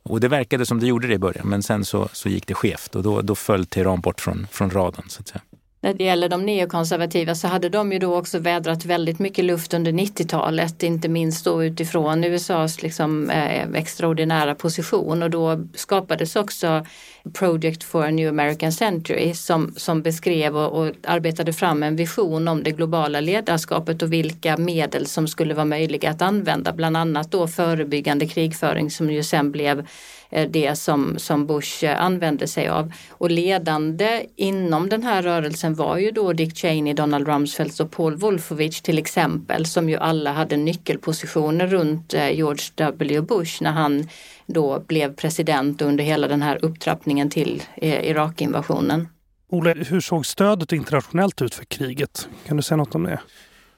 Och 0.03 0.21
det 0.21 0.29
verkade 0.29 0.67
som 0.67 0.81
det 0.81 0.87
gjorde 0.87 1.09
det 1.09 1.15
i 1.15 1.19
början, 1.19 1.49
men 1.49 1.63
sen 1.63 1.85
så, 1.85 2.09
så 2.13 2.29
gick 2.29 2.47
det 2.47 2.55
skevt 2.55 2.95
och 2.95 3.03
då, 3.03 3.23
då 3.23 3.35
föll 3.35 3.67
Teheran 3.67 4.01
bort 4.01 4.21
från, 4.21 4.47
från 4.51 4.71
radarn. 4.71 5.09
Så 5.09 5.21
att 5.21 5.29
säga. 5.29 5.43
När 5.85 5.95
det 5.95 6.05
gäller 6.05 6.29
de 6.29 6.43
neokonservativa 6.43 7.35
så 7.35 7.49
hade 7.49 7.69
de 7.69 7.93
ju 7.93 7.99
då 7.99 8.17
också 8.17 8.39
vädrat 8.39 8.85
väldigt 8.85 9.19
mycket 9.19 9.45
luft 9.45 9.75
under 9.75 9.93
90-talet, 9.93 10.83
inte 10.83 11.09
minst 11.09 11.45
då 11.45 11.65
utifrån 11.65 12.25
USAs 12.25 12.83
liksom, 12.83 13.31
eh, 13.31 13.69
extraordinära 13.75 14.55
position. 14.55 15.23
Och 15.23 15.31
då 15.31 15.65
skapades 15.75 16.37
också 16.37 16.87
Project 17.33 17.85
for 17.85 18.05
a 18.05 18.11
New 18.11 18.29
American 18.29 18.73
Century 18.73 19.35
som, 19.35 19.75
som 19.77 20.03
beskrev 20.03 20.57
och, 20.57 20.83
och 20.83 20.95
arbetade 21.05 21.53
fram 21.53 21.83
en 21.83 21.97
vision 21.97 22.49
om 22.49 22.63
det 22.63 22.71
globala 22.71 23.21
ledarskapet 23.21 24.03
och 24.03 24.13
vilka 24.13 24.57
medel 24.57 25.07
som 25.07 25.29
skulle 25.29 25.55
vara 25.55 25.65
möjliga 25.65 26.11
att 26.11 26.23
använda, 26.23 26.73
bland 26.73 26.97
annat 26.97 27.31
då 27.31 27.49
förebyggande 27.49 28.27
krigföring 28.27 28.91
som 28.91 29.11
ju 29.11 29.23
sen 29.23 29.51
blev 29.51 29.87
eh, 30.31 30.49
det 30.51 30.77
som, 30.77 31.15
som 31.19 31.47
Bush 31.47 31.85
eh, 31.85 32.03
använde 32.03 32.49
sig 32.49 32.69
av. 32.69 32.93
Och 33.11 33.31
ledande 33.31 34.27
inom 34.37 34.89
den 34.89 35.03
här 35.03 35.23
rörelsen 35.23 35.75
var 35.75 35.99
ju 35.99 36.11
då 36.11 36.33
Dick 36.33 36.57
Cheney, 36.57 36.95
Donald 36.95 37.29
Rumsfeld 37.29 37.81
och 37.81 37.91
Paul 37.91 38.17
Wolfowitz 38.17 38.83
till 38.83 38.99
exempel 38.99 39.67
som 39.67 39.89
ju 39.89 39.97
alla 39.97 40.33
hade 40.33 40.57
nyckelpositioner 40.57 41.67
runt 41.67 42.15
eh, 42.15 42.31
George 42.31 42.65
W 42.75 43.21
Bush 43.21 43.63
när 43.63 43.73
han 43.73 44.09
då 44.47 44.81
blev 44.81 45.15
president 45.15 45.83
under 45.83 46.05
hela 46.05 46.29
den 46.29 46.43
här 46.43 46.65
upptrappningen 46.65 47.31
till 47.31 47.63
Irakinvasionen. 47.77 49.09
Olle, 49.49 49.75
hur 49.89 50.01
såg 50.01 50.27
stödet 50.27 50.73
internationellt 50.73 51.43
ut 51.43 51.55
för 51.55 51.65
kriget? 51.65 52.29
Kan 52.47 52.57
du 52.57 52.63
säga 52.63 52.77
något 52.77 52.95
om 52.95 53.03
det? 53.03 53.21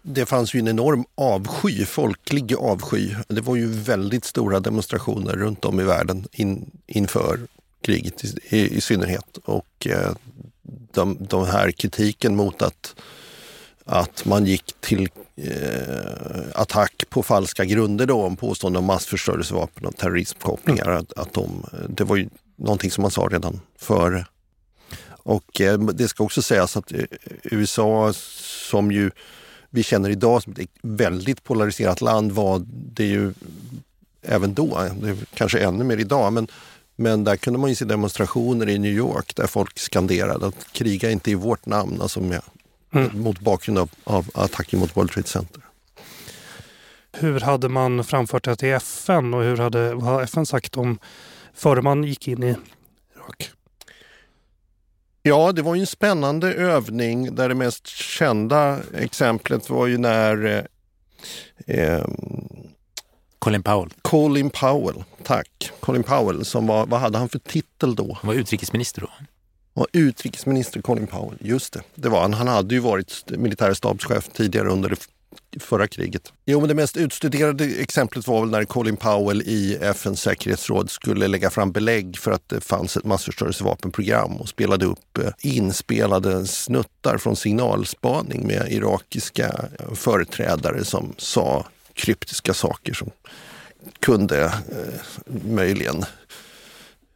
det 0.09 0.27
fanns 0.27 0.55
ju 0.55 0.61
en 0.61 0.69
enorm 0.69 1.05
avsky, 1.15 1.85
folklig 1.85 2.55
avsky. 2.55 3.15
Det 3.29 3.41
var 3.41 3.57
ju 3.57 3.67
väldigt 3.67 4.25
stora 4.25 4.61
demonstrationer 4.61 5.33
runt 5.33 5.65
om 5.65 5.81
i 5.81 5.85
världen 5.85 6.29
in, 6.33 6.71
inför 6.87 7.39
kriget 7.81 8.25
i, 8.25 8.57
i, 8.57 8.77
i 8.77 8.81
synnerhet. 8.81 9.39
Och 9.45 9.87
eh, 9.87 10.13
de, 10.93 11.17
de 11.21 11.47
här 11.47 11.71
kritiken 11.71 12.37
mot 12.37 12.63
att, 12.63 12.95
att 13.87 14.25
man 14.25 14.47
gick 14.47 14.81
till 14.81 15.09
eh, 15.37 16.43
attack 16.55 17.05
på 17.09 17.23
falska 17.23 17.65
grunder 17.65 18.07
då 18.07 18.23
om 18.23 18.37
påståenden 18.37 18.79
om 18.79 18.87
massförstörelsevapen 18.87 19.87
och 19.87 19.97
terrorismkopplingar. 19.97 20.91
Att, 20.91 21.13
att 21.13 21.33
de, 21.33 21.67
det 21.89 22.05
var 22.05 22.17
ju 22.17 22.29
någonting 22.57 22.91
som 22.91 23.03
man 23.03 23.11
sa 23.11 23.23
redan 23.23 23.61
före. 23.79 24.27
Och 25.09 25.61
eh, 25.61 25.79
det 25.79 26.09
ska 26.09 26.25
också 26.25 26.43
sägas 26.43 26.77
att 26.77 26.93
eh, 26.93 26.99
USA 27.43 28.13
som 28.71 28.93
ju 28.93 29.11
vi 29.71 29.83
känner 29.83 30.11
idag 30.11 30.43
som 30.43 30.53
ett 30.53 30.71
väldigt 30.83 31.45
polariserat 31.45 32.01
land 32.01 32.33
var 32.33 32.63
det 32.69 33.05
ju 33.05 33.35
även 34.23 34.55
då, 34.55 34.89
kanske 35.35 35.59
ännu 35.59 35.85
mer 35.85 35.97
idag, 35.97 36.33
men, 36.33 36.49
men 36.97 37.25
där 37.25 37.37
kunde 37.37 37.59
man 37.59 37.71
ju 37.71 37.77
se 37.77 37.85
demonstrationer 37.85 38.69
i 38.69 38.79
New 38.79 38.93
York 38.93 39.37
där 39.37 39.47
folk 39.47 39.79
skanderade 39.79 40.47
att 40.47 40.73
kriga 40.73 41.11
inte 41.11 41.31
i 41.31 41.35
vårt 41.35 41.67
namn, 41.67 42.03
alltså 42.03 42.21
med, 42.21 42.43
mm. 42.93 43.23
mot 43.23 43.41
bakgrund 43.41 43.79
av, 43.79 43.91
av 44.05 44.31
attacken 44.35 44.81
mot 44.81 44.97
World 44.97 45.11
Trade 45.11 45.29
Center. 45.29 45.63
Hur 47.13 47.41
hade 47.41 47.69
man 47.69 48.05
framfört 48.05 48.45
det 48.45 48.57
till 48.57 48.69
FN 48.69 49.35
och 49.35 49.43
hur 49.43 49.57
hade, 49.57 49.95
vad 49.95 50.05
har 50.05 50.23
FN 50.23 50.47
sagt 50.47 50.77
om 50.77 50.99
före 51.55 51.83
man 51.83 52.05
gick 52.05 52.29
in 52.29 52.43
i 52.43 52.57
Irak? 53.17 53.51
Ja, 55.23 55.53
det 55.53 55.63
var 55.63 55.75
ju 55.75 55.81
en 55.81 55.87
spännande 55.87 56.55
övning 56.55 57.35
där 57.35 57.49
det 57.49 57.55
mest 57.55 57.87
kända 57.87 58.79
exemplet 58.95 59.71
var 59.71 59.87
ju 59.87 59.99
när 59.99 60.45
eh, 61.67 61.77
eh, 61.77 62.05
Colin 63.39 63.63
Powell. 63.63 63.91
Colin 64.03 64.51
Powell, 64.51 65.05
tack. 65.23 65.71
Colin 65.81 66.03
Powell, 66.03 66.45
som 66.45 66.67
var, 66.67 66.87
vad 66.87 67.01
hade 67.01 67.19
han 67.19 67.29
för 67.29 67.39
titel 67.39 67.95
då? 67.95 68.19
Han 68.21 68.29
var 68.29 68.35
utrikesminister 68.35 69.01
då 69.01 69.09
var 69.77 69.87
utrikesminister 69.93 70.83
Colin 70.83 71.07
Powell, 71.07 71.39
just 71.41 71.73
det. 71.73 71.83
Det 71.95 72.09
var 72.09 72.21
han. 72.21 72.35
Han 72.35 72.49
hade 72.49 72.75
ju 72.75 72.81
varit 72.81 73.25
militär 73.31 73.75
stabschef 73.75 74.29
tidigare 74.33 74.69
under 74.69 74.89
det 74.89 74.97
förra 75.61 75.87
kriget. 75.87 76.33
Jo, 76.47 76.61
men 76.61 76.69
det 76.69 76.75
mest 76.75 76.97
utstuderade 76.97 77.65
exemplet 77.65 78.27
var 78.27 78.41
väl 78.41 78.51
när 78.51 78.65
Colin 78.65 78.97
Powell 78.97 79.43
i 79.43 79.79
FNs 79.83 80.21
säkerhetsråd 80.21 80.91
skulle 80.91 81.29
lägga 81.29 81.51
fram 81.51 81.73
belägg 81.73 82.19
för 82.19 82.31
att 82.31 82.49
det 82.49 82.61
fanns 82.61 82.97
ett 82.97 83.05
massförstörelsevapenprogram 83.05 84.37
och 84.37 84.49
spelade 84.49 84.87
upp 84.87 85.19
eh, 85.19 85.31
inspelade 85.39 86.47
snuttar 86.47 87.19
från 87.19 87.37
signalspaning 87.37 88.47
med 88.47 88.73
irakiska 88.73 89.69
eh, 89.79 89.95
företrädare 89.95 90.85
som 90.85 91.15
sa 91.19 91.67
kryptiska 91.95 92.55
saker 92.55 92.95
som 92.95 93.11
kunde 94.01 94.45
eh, 94.45 95.23
möjligen 95.27 96.05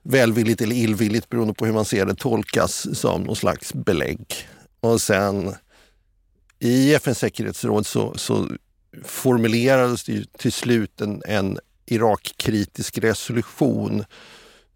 välvilligt 0.03 0.61
eller 0.61 0.77
illvilligt 0.77 1.29
beroende 1.29 1.55
på 1.55 1.67
hur 1.67 1.73
man 1.73 1.85
ser 1.85 2.07
det, 2.07 2.15
tolkas 2.15 2.99
som 2.99 3.23
någon 3.23 3.37
slags 3.37 3.75
belägg. 3.75 4.49
Och 4.81 5.01
sen 5.01 5.55
i 6.59 6.95
FNs 6.95 7.19
säkerhetsråd 7.19 7.87
så, 7.87 8.15
så 8.17 8.49
formulerades 9.05 10.05
det 10.05 10.33
till 10.39 10.53
slut 10.53 11.01
en, 11.01 11.23
en 11.27 11.59
Irakkritisk 11.87 12.99
resolution 12.99 14.05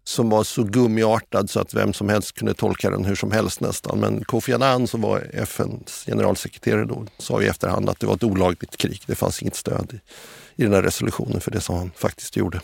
som 0.03 0.29
var 0.29 0.43
så 0.43 0.63
gummiartad 0.63 1.49
så 1.49 1.59
att 1.59 1.73
vem 1.73 1.93
som 1.93 2.09
helst 2.09 2.35
kunde 2.35 2.53
tolka 2.53 2.89
den 2.89 3.05
hur 3.05 3.15
som 3.15 3.31
helst 3.31 3.61
nästan. 3.61 3.99
Men 3.99 4.23
Kofi 4.23 4.53
Annan 4.53 4.87
som 4.87 5.01
var 5.01 5.29
FNs 5.33 6.03
generalsekreterare 6.07 6.85
då 6.85 7.05
sa 7.17 7.41
i 7.41 7.47
efterhand 7.47 7.89
att 7.89 7.99
det 7.99 8.07
var 8.07 8.15
ett 8.15 8.23
olagligt 8.23 8.77
krig. 8.77 9.01
Det 9.05 9.15
fanns 9.15 9.41
inget 9.41 9.55
stöd 9.55 9.93
i, 9.93 9.95
i 10.61 10.63
den 10.63 10.73
här 10.73 10.81
resolutionen 10.81 11.41
för 11.41 11.51
det 11.51 11.61
som 11.61 11.75
han 11.75 11.91
faktiskt 11.95 12.37
gjorde. 12.37 12.61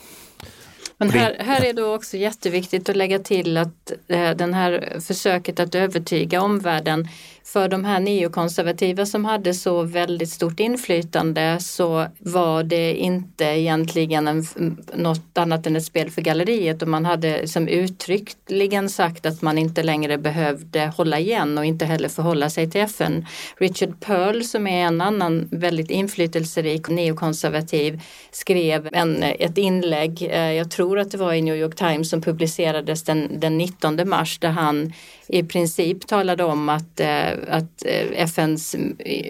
Men 1.02 1.10
här, 1.10 1.36
här 1.40 1.66
är 1.66 1.74
det 1.74 1.84
också 1.84 2.18
jätteviktigt 2.18 2.90
att 2.90 2.96
lägga 2.96 3.20
till 3.20 3.58
att 3.58 3.92
eh, 4.08 4.32
den 4.32 4.54
här 4.54 5.00
försöket 5.08 5.60
att 5.60 5.76
övertyga 5.76 6.42
omvärlden 6.42 7.08
för 7.44 7.68
de 7.68 7.86
här 7.86 8.00
neokonservativa 8.00 9.06
som 9.06 9.26
hade 9.26 9.54
så 9.54 9.84
väldigt 9.84 10.30
stort 10.30 10.60
inflytande 10.60 11.58
så 11.60 12.08
var 12.20 12.64
det 12.64 12.94
inte 12.94 13.46
egentligen 13.46 14.28
en, 14.28 14.46
något 14.94 15.38
annat 15.38 15.68
än 15.68 15.76
ett 15.76 15.86
spel 15.86 16.10
för 16.10 16.22
galleriet 16.22 16.82
och 16.82 16.88
man 16.88 17.06
hade 17.06 17.48
som 17.48 17.68
uttryckligen 17.68 18.90
sagt 18.90 19.26
att 19.26 19.42
man 19.42 19.58
inte 19.58 19.84
längre 19.84 20.18
behövde 20.18 20.94
hålla 20.98 21.20
igen 21.20 21.58
och 21.58 21.66
inte 21.66 21.86
heller 21.86 22.10
förhålla 22.10 22.50
sig 22.50 22.72
till 22.72 22.82
FN. 22.82 23.26
Richard 23.58 24.00
Pearl 24.00 24.42
som 24.42 24.68
är 24.68 24.86
en 24.86 25.02
annan 25.02 25.48
väldigt 25.52 25.90
inflytelserik 25.90 26.90
neokonservativ 26.90 28.02
skrev 28.32 28.90
en, 28.92 29.24
ett 29.24 29.58
inlägg, 29.58 30.28
eh, 30.32 30.52
jag 30.52 30.72
tror 30.72 31.00
att 31.00 31.12
det 31.12 31.18
var 31.18 31.34
i 31.34 31.42
New 31.42 31.56
York 31.56 31.76
Times 31.76 32.10
som 32.10 32.22
publicerades 32.22 33.04
den, 33.04 33.40
den 33.40 33.58
19 33.58 34.10
mars 34.10 34.40
där 34.40 34.50
han 34.50 34.94
i 35.32 35.44
princip 35.44 36.08
talade 36.08 36.44
om 36.44 36.70
att, 36.70 37.00
eh, 37.00 37.28
att 37.48 37.86
eh, 37.86 38.24
FNs 38.24 38.76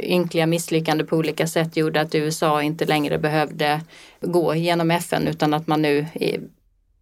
ynkliga 0.04 0.46
misslyckande 0.46 1.04
på 1.04 1.18
olika 1.18 1.48
sätt 1.48 1.78
gjorde 1.78 2.02
att 2.02 2.16
USA 2.16 2.64
inte 2.64 2.86
längre 2.86 3.18
behövde 3.18 3.82
gå 4.22 4.56
genom 4.56 4.92
FN 4.92 5.28
utan 5.28 5.54
att 5.54 5.68
man 5.68 5.82
nu 5.82 6.06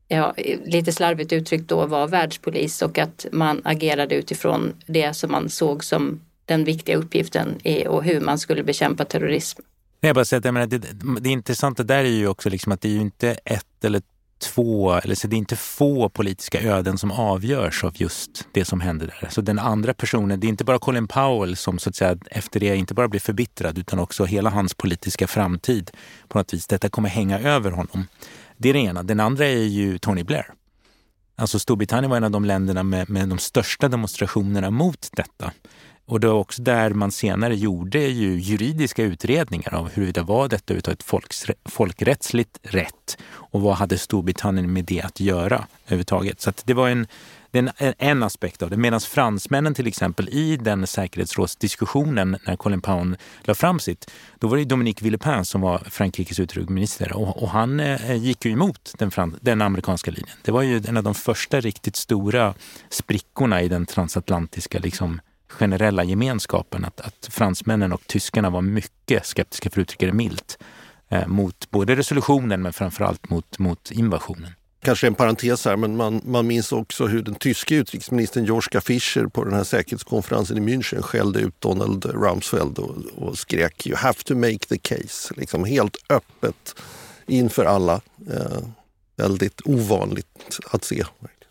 ja, 0.08 0.34
lite 0.66 0.92
slarvigt 0.92 1.34
uttryckt 1.34 1.68
då 1.68 1.86
var 1.86 2.08
världspolis 2.08 2.82
och 2.82 2.98
att 2.98 3.26
man 3.32 3.62
agerade 3.64 4.16
utifrån 4.16 4.74
det 4.86 5.14
som 5.14 5.32
man 5.32 5.50
såg 5.50 5.84
som 5.84 6.22
den 6.46 6.64
viktiga 6.64 6.98
uppgiften 6.98 7.56
i, 7.64 7.88
och 7.88 8.04
hur 8.04 8.22
man 8.22 8.40
skulle 8.40 8.64
bekämpa 8.64 9.06
terrorism. 9.06 9.62
Jag 10.02 10.16
bara 10.16 10.26
säger 10.26 10.48
att, 10.48 10.54
menar, 10.54 10.68
det, 10.68 10.80
det 11.20 11.30
intressanta 11.30 11.84
där 11.84 12.04
är 12.04 12.10
ju 12.10 12.28
också 12.28 12.50
liksom 12.50 12.72
att 12.72 12.82
det 12.82 12.88
är 12.88 12.94
ju 12.94 13.02
inte 13.02 13.30
ett 13.46 13.84
eller 13.84 14.02
två, 14.39 14.93
eller 14.93 15.15
så 15.15 15.28
det 15.28 15.36
är 15.36 15.38
inte 15.38 15.56
få 15.56 16.10
politiska 16.10 16.62
öden 16.62 16.97
som 16.97 17.12
avgörs 17.12 17.84
av 17.84 17.93
just 17.95 18.47
det 18.52 18.65
som 18.65 18.82
händer 18.82 19.08
där. 19.21 19.30
Så 19.30 19.41
den 19.41 19.60
andra 19.60 19.93
personen, 19.93 20.39
det 20.39 20.47
är 20.47 20.49
inte 20.49 20.63
bara 20.63 20.80
Colin 20.80 21.08
Powell 21.08 21.56
som 21.56 21.80
så 21.80 21.89
att 21.89 21.95
säga 21.95 22.17
efter 22.32 22.60
det 22.60 22.75
inte 22.75 22.93
bara 22.93 23.08
blir 23.08 23.19
förbittrad 23.19 23.78
utan 23.78 23.99
också 23.99 24.25
hela 24.25 24.49
hans 24.49 24.73
politiska 24.73 25.28
framtid 25.28 25.91
på 26.28 26.38
något 26.38 26.54
vis. 26.54 26.67
Detta 26.67 26.89
kommer 26.89 27.10
hänga 27.10 27.39
över 27.39 27.71
honom. 27.71 28.08
Det 28.58 28.69
är 28.69 28.73
det 28.73 28.80
ena. 28.80 29.04
Den 29.04 29.19
andra 29.19 29.45
är 29.45 29.63
ju 29.63 29.97
Tony 29.97 30.23
Blair. 30.23 30.54
Alltså 31.36 31.60
Storbritannien 31.60 32.10
var 32.10 32.17
en 32.17 32.23
av 32.23 32.32
de 32.32 32.45
länderna 32.45 32.84
med, 32.84 33.10
med 33.10 33.30
de 33.30 33.38
största 33.38 33.88
demonstrationerna 33.88 34.71
mot 34.71 35.10
detta. 35.12 35.52
Och 36.10 36.19
det 36.19 36.28
var 36.28 36.34
också 36.34 36.62
där 36.62 36.89
man 36.89 37.12
senare 37.12 37.56
gjorde 37.56 38.00
ju 38.00 38.39
juridiska 38.39 39.04
utredningar 39.04 39.74
av 39.74 39.89
huruvida 39.89 40.24
var 40.24 40.48
detta 40.48 40.74
utav 40.74 40.91
ett 40.91 41.04
folks, 41.04 41.45
folkrättsligt 41.65 42.60
rätt 42.62 43.17
och 43.32 43.62
vad 43.62 43.76
hade 43.76 43.98
Storbritannien 43.98 44.74
med 44.74 44.86
det 44.86 45.02
att 45.02 45.19
göra 45.19 45.65
överhuvudtaget. 45.86 46.41
Så 46.41 46.52
det 46.65 46.74
var 46.74 46.89
en, 46.89 47.08
en, 47.52 47.69
en 47.78 48.24
aspekt 48.24 48.62
av 48.62 48.69
det. 48.69 48.78
Medan 48.78 49.02
fransmännen 49.02 49.74
till 49.74 49.88
exempel 49.88 50.30
i 50.30 50.58
den 50.58 50.88
säkerhetsrådsdiskussionen 50.88 52.38
när 52.45 52.56
Colin 52.56 52.82
Powell 52.82 53.17
la 53.41 53.54
fram 53.54 53.80
sitt, 53.80 54.12
då 54.39 54.48
var 54.48 54.58
det 54.58 54.65
Dominique 54.65 55.04
Villepin 55.04 55.45
som 55.45 55.62
var 55.62 55.78
Frankrikes 55.78 56.39
utrikesminister 56.39 57.13
och, 57.13 57.43
och, 57.43 57.50
han 57.50 57.80
eh, 57.80 58.15
gick 58.15 58.45
ju 58.45 58.52
emot 58.52 58.93
den, 58.98 59.12
den 59.41 59.62
amerikanska 59.62 60.12
linjen. 60.12 60.38
Det 60.41 60.52
var 60.52 60.62
ju 60.62 60.82
en 60.88 60.98
av 60.98 61.04
de 61.04 61.15
första 61.15 61.60
riktigt 61.60 61.95
stora 61.95 62.54
sprickorna 62.89 63.62
i 63.62 63.67
den 63.67 63.86
transatlantiska 63.86 64.80
liksom, 64.80 65.22
generella 65.50 66.04
gemenskapen 66.04 66.86
att, 66.86 67.02
att 67.02 67.30
fransmännen 67.32 67.94
och 67.94 68.08
tyskarna 68.08 68.50
var 68.50 68.62
mycket 68.62 69.26
skeptiska, 69.26 69.70
för 69.70 69.82
att 69.82 69.84
uttrycka 69.84 70.06
det 70.06 70.14
milt, 70.14 70.58
eh, 71.10 71.28
mot 71.28 71.72
både 71.72 71.96
resolutionen 71.96 72.62
men 72.62 72.74
framförallt 72.74 73.30
mot, 73.30 73.60
mot 73.60 73.92
invasionen. 73.92 74.52
Kanske 74.82 75.08
en 75.08 75.16
parentes 75.16 75.66
här, 75.66 75.78
men 75.78 75.96
man, 75.96 76.22
man 76.26 76.48
minns 76.48 76.72
också 76.72 77.08
hur 77.08 77.22
den 77.22 77.36
tyske 77.36 77.76
utrikesministern 77.76 78.46
Joschka 78.46 78.82
Fischer 78.82 79.26
på 79.28 79.44
den 79.44 79.54
här 79.54 79.64
säkerhetskonferensen 79.64 80.58
i 80.58 80.62
München 80.62 81.02
skällde 81.02 81.40
ut 81.40 81.62
Donald 81.62 82.06
Rumsfeld 82.06 82.80
och, 82.80 82.98
och 83.16 83.38
skrek 83.38 83.88
“You 83.88 83.98
have 83.98 84.14
to 84.24 84.36
make 84.36 84.58
the 84.58 84.78
case”. 84.78 85.34
Liksom 85.38 85.66
helt 85.66 85.98
öppet 86.10 86.76
inför 87.28 87.66
alla. 87.66 88.02
Eh, 88.32 88.60
väldigt 89.16 89.62
ovanligt 89.66 90.60
att 90.72 90.84
se. 90.84 91.04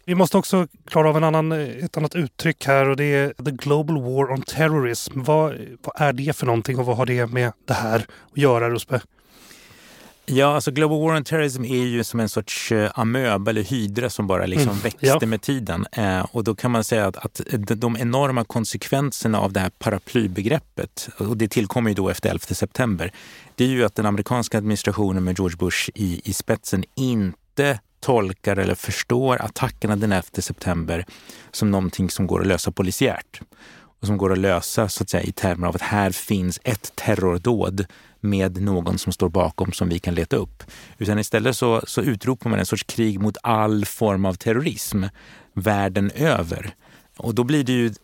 Vi 0.09 0.15
måste 0.15 0.37
också 0.37 0.67
klara 0.87 1.09
av 1.09 1.17
en 1.17 1.25
annan, 1.25 1.53
ett 1.53 1.97
annat 1.97 2.15
uttryck 2.15 2.67
här 2.67 2.89
och 2.89 2.97
det 2.97 3.05
är 3.05 3.45
the 3.45 3.51
global 3.51 4.03
war 4.03 4.33
on 4.33 4.43
terrorism. 4.43 5.23
Vad, 5.23 5.55
vad 5.83 6.09
är 6.09 6.13
det 6.13 6.37
för 6.37 6.47
någonting 6.47 6.79
och 6.79 6.87
vad 6.87 6.97
har 6.97 7.07
det 7.07 7.27
med 7.27 7.53
det 7.65 7.75
här 7.75 8.07
att 8.33 8.39
göra, 8.39 8.71
Ruspe? 8.71 9.01
Ja, 10.27 10.55
alltså 10.55 10.71
Global 10.71 11.01
War 11.01 11.17
on 11.17 11.25
Terrorism 11.25 11.65
är 11.65 11.85
ju 11.85 12.05
som 12.05 12.21
en 12.21 12.29
sorts 12.29 12.73
uh, 12.73 12.91
amöba 12.95 13.51
eller 13.51 13.63
hydra 13.63 14.11
som 14.11 14.27
bara 14.27 14.47
liksom 14.47 14.71
mm, 14.71 14.83
växte 14.83 15.07
ja. 15.07 15.27
med 15.27 15.43
tiden. 15.43 15.87
Uh, 15.99 16.27
och 16.33 16.45
då 16.45 16.55
kan 16.55 16.71
man 16.71 16.85
säga 16.85 17.07
att, 17.07 17.17
att 17.17 17.41
de 17.81 17.97
enorma 17.97 18.45
konsekvenserna 18.45 19.41
av 19.41 19.53
det 19.53 19.61
här 19.61 19.71
paraplybegreppet, 19.71 21.09
och 21.19 21.37
det 21.37 21.49
tillkommer 21.49 21.91
ju 21.91 21.95
då 21.95 22.09
efter 22.09 22.31
11 22.31 22.41
september, 22.41 23.13
det 23.55 23.65
är 23.65 23.69
ju 23.69 23.85
att 23.85 23.95
den 23.95 24.07
amerikanska 24.07 24.59
administrationen 24.59 25.25
med 25.25 25.39
George 25.39 25.57
Bush 25.57 25.91
i, 25.95 26.21
i 26.25 26.33
spetsen 26.33 26.85
inte 26.95 27.39
inte 27.59 27.81
tolkar 28.01 28.57
eller 28.57 28.75
förstår 28.75 29.43
attackerna 29.43 29.97
den 29.97 30.13
11 30.13 30.23
september 30.39 31.05
som 31.51 31.71
någonting 31.71 32.11
som 32.11 32.27
går 32.27 32.41
att 32.41 32.47
lösa 32.47 32.73
polisiärt 32.73 33.41
och 34.01 34.07
som 34.07 34.17
går 34.17 34.33
att 34.33 34.39
lösa 34.39 34.89
så 34.89 35.03
att 35.03 35.11
säga, 35.11 35.23
i 35.23 35.33
termer 35.33 35.69
av 35.69 35.75
att 35.75 35.83
här 35.83 36.11
finns 36.11 36.61
ett 36.65 36.93
terrordåd 36.95 37.87
med 38.21 38.63
någon 38.63 38.99
som 38.99 39.13
står 39.13 39.29
bakom 39.29 39.73
som 39.73 39.89
vi 39.89 39.99
kan 39.99 40.15
leta 40.15 40.37
upp. 40.37 40.63
Utan 40.99 41.19
istället 41.19 41.57
så, 41.57 41.83
så 41.87 42.01
utropar 42.01 42.51
man 42.51 42.59
en 42.59 42.67
sorts 42.67 42.85
krig 42.85 43.21
mot 43.21 43.37
all 43.43 43.85
form 43.85 44.25
av 44.25 44.35
terrorism 44.35 45.05
världen 45.53 46.11
över. 46.11 46.75
Och 47.17 47.35
då 47.35 47.45
blir 47.45 47.65
det 47.65 47.73
ju, 47.73 47.95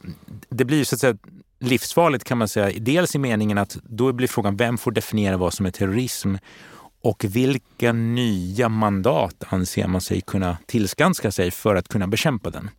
det 0.49 0.65
blir 0.65 0.85
så 0.85 0.95
att 0.95 1.01
säga 1.01 1.17
livsfarligt 1.61 2.25
kan 2.25 2.39
man 2.39 2.49
säga. 2.49 2.79
Dels 2.81 3.15
i 3.15 3.19
meningen 3.19 3.59
att 3.59 3.77
då 3.83 4.13
blir 4.13 4.29
frågan 4.29 4.57
vem 4.57 4.79
får 4.79 4.93
definiera 4.93 5.37
vad 5.37 5.55
som 5.55 5.67
är 5.67 5.71
terrorism 5.71 6.35
och 7.05 7.25
vilka 7.25 7.93
nya 7.93 8.69
mandat 8.69 9.45
anser 9.49 9.87
man 9.87 10.01
sig 10.01 10.21
kunna 10.21 10.57
tillskanska 10.67 11.31
sig 11.31 11.51
för 11.51 11.77
att 11.77 11.89
kunna 11.89 12.07
bekämpa 12.07 12.51
den? 12.51 12.71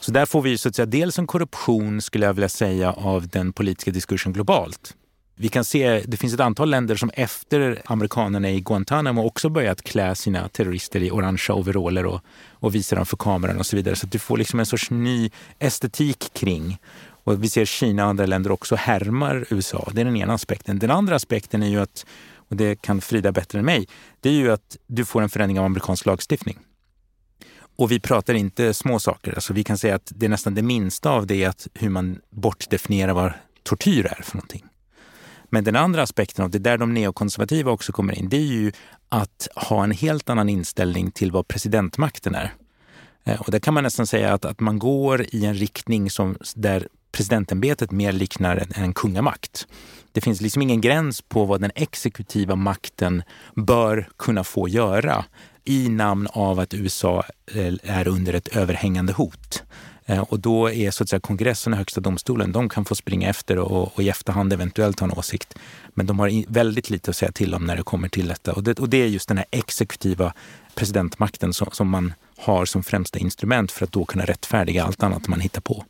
Så 0.00 0.12
där 0.12 0.26
får 0.26 0.42
vi 0.42 0.58
så 0.58 0.68
att 0.68 0.76
säga 0.76 0.86
dels 0.86 1.18
en 1.18 1.26
korruption, 1.26 2.00
skulle 2.00 2.26
jag 2.26 2.34
vilja 2.34 2.48
säga, 2.48 2.92
av 2.92 3.28
den 3.28 3.52
politiska 3.52 3.90
diskursen 3.90 4.32
globalt. 4.32 4.94
Vi 5.36 5.48
kan 5.48 5.64
se, 5.64 6.02
det 6.06 6.16
finns 6.16 6.34
ett 6.34 6.40
antal 6.40 6.70
länder 6.70 6.96
som 6.96 7.10
efter 7.14 7.82
amerikanerna 7.84 8.50
i 8.50 8.60
Guantanamo 8.60 9.26
också 9.26 9.48
börjat 9.48 9.82
klä 9.82 10.14
sina 10.14 10.48
terrorister 10.48 11.02
i 11.02 11.10
orangea 11.10 11.54
overaller 11.56 12.06
och, 12.06 12.20
och 12.50 12.74
visa 12.74 12.96
dem 12.96 13.06
för 13.06 13.16
kameran 13.16 13.58
och 13.58 13.66
så 13.66 13.76
vidare. 13.76 13.96
Så 13.96 14.06
att 14.06 14.12
du 14.12 14.18
får 14.18 14.38
liksom 14.38 14.60
en 14.60 14.66
sorts 14.66 14.90
ny 14.90 15.30
estetik 15.58 16.30
kring. 16.32 16.78
Och 17.24 17.44
vi 17.44 17.48
ser 17.48 17.64
Kina 17.64 18.04
och 18.04 18.10
andra 18.10 18.26
länder 18.26 18.52
också 18.52 18.76
härmar 18.76 19.46
USA. 19.50 19.90
Det 19.92 20.00
är 20.00 20.04
den 20.04 20.16
ena 20.16 20.34
aspekten. 20.34 20.78
Den 20.78 20.90
andra 20.90 21.16
aspekten 21.16 21.62
är 21.62 21.68
ju 21.68 21.80
att 21.80 22.06
och 22.54 22.58
det 22.58 22.82
kan 22.82 23.00
Frida 23.00 23.32
bättre 23.32 23.58
än 23.58 23.64
mig, 23.64 23.88
det 24.20 24.28
är 24.28 24.32
ju 24.32 24.52
att 24.52 24.76
du 24.86 25.04
får 25.04 25.22
en 25.22 25.28
förändring 25.28 25.58
av 25.58 25.64
amerikansk 25.64 26.06
lagstiftning. 26.06 26.58
Och 27.76 27.90
vi 27.90 28.00
pratar 28.00 28.34
inte 28.34 28.74
små 28.74 28.98
saker. 28.98 29.34
Alltså 29.34 29.52
vi 29.52 29.64
kan 29.64 29.78
säga 29.78 29.94
att 29.94 30.12
det 30.14 30.26
är 30.26 30.30
nästan 30.30 30.54
det 30.54 30.62
minsta 30.62 31.10
av 31.10 31.26
det 31.26 31.44
att 31.44 31.68
hur 31.74 31.88
man 31.88 32.20
bortdefinierar 32.30 33.14
vad 33.14 33.32
tortyr 33.62 34.06
är 34.06 34.22
för 34.22 34.36
någonting. 34.36 34.64
Men 35.50 35.64
den 35.64 35.76
andra 35.76 36.02
aspekten 36.02 36.44
av 36.44 36.50
det, 36.50 36.58
där 36.58 36.78
de 36.78 36.94
neokonservativa 36.94 37.70
också 37.70 37.92
kommer 37.92 38.18
in, 38.18 38.28
det 38.28 38.36
är 38.36 38.46
ju 38.46 38.72
att 39.08 39.48
ha 39.56 39.84
en 39.84 39.90
helt 39.90 40.30
annan 40.30 40.48
inställning 40.48 41.10
till 41.10 41.32
vad 41.32 41.48
presidentmakten 41.48 42.34
är. 42.34 42.54
Eh, 43.24 43.40
och 43.40 43.50
där 43.50 43.58
kan 43.58 43.74
man 43.74 43.82
nästan 43.82 44.06
säga 44.06 44.34
att, 44.34 44.44
att 44.44 44.60
man 44.60 44.78
går 44.78 45.26
i 45.34 45.44
en 45.44 45.54
riktning 45.54 46.10
som, 46.10 46.36
där 46.54 46.88
presidentämbetet 47.12 47.90
mer 47.90 48.12
liknar 48.12 48.56
en, 48.56 48.84
en 48.84 48.94
kungamakt. 48.94 49.66
Det 50.14 50.20
finns 50.20 50.40
liksom 50.40 50.62
ingen 50.62 50.80
gräns 50.80 51.22
på 51.22 51.44
vad 51.44 51.60
den 51.60 51.70
exekutiva 51.74 52.56
makten 52.56 53.22
bör 53.54 54.08
kunna 54.16 54.44
få 54.44 54.68
göra 54.68 55.24
i 55.64 55.88
namn 55.88 56.28
av 56.32 56.60
att 56.60 56.74
USA 56.74 57.24
eh, 57.54 57.74
är 57.82 58.08
under 58.08 58.34
ett 58.34 58.48
överhängande 58.48 59.12
hot. 59.12 59.62
Eh, 60.06 60.20
och 60.20 60.40
då 60.40 60.70
är 60.70 60.90
så 60.90 61.02
att 61.02 61.08
säga 61.08 61.20
kongressen 61.20 61.72
och 61.72 61.78
högsta 61.78 62.00
domstolen, 62.00 62.52
de 62.52 62.68
kan 62.68 62.84
få 62.84 62.94
springa 62.94 63.28
efter 63.28 63.58
och, 63.58 63.94
och 63.94 64.02
i 64.02 64.08
efterhand 64.08 64.52
eventuellt 64.52 65.00
ha 65.00 65.06
en 65.06 65.18
åsikt. 65.18 65.54
Men 65.94 66.06
de 66.06 66.18
har 66.18 66.52
väldigt 66.52 66.90
lite 66.90 67.10
att 67.10 67.16
säga 67.16 67.32
till 67.32 67.54
om 67.54 67.64
när 67.64 67.76
det 67.76 67.82
kommer 67.82 68.08
till 68.08 68.28
detta. 68.28 68.52
Och 68.52 68.62
det, 68.62 68.80
och 68.80 68.88
det 68.88 69.02
är 69.02 69.06
just 69.06 69.28
den 69.28 69.38
här 69.38 69.46
exekutiva 69.50 70.32
presidentmakten 70.74 71.52
som, 71.52 71.68
som 71.72 71.88
man 71.88 72.12
har 72.38 72.64
som 72.64 72.82
främsta 72.82 73.18
instrument 73.18 73.72
för 73.72 73.84
att 73.84 73.92
då 73.92 74.04
kunna 74.04 74.24
rättfärdiga 74.24 74.84
allt 74.84 75.02
annat 75.02 75.28
man 75.28 75.40
hittar 75.40 75.60
på. 75.60 75.84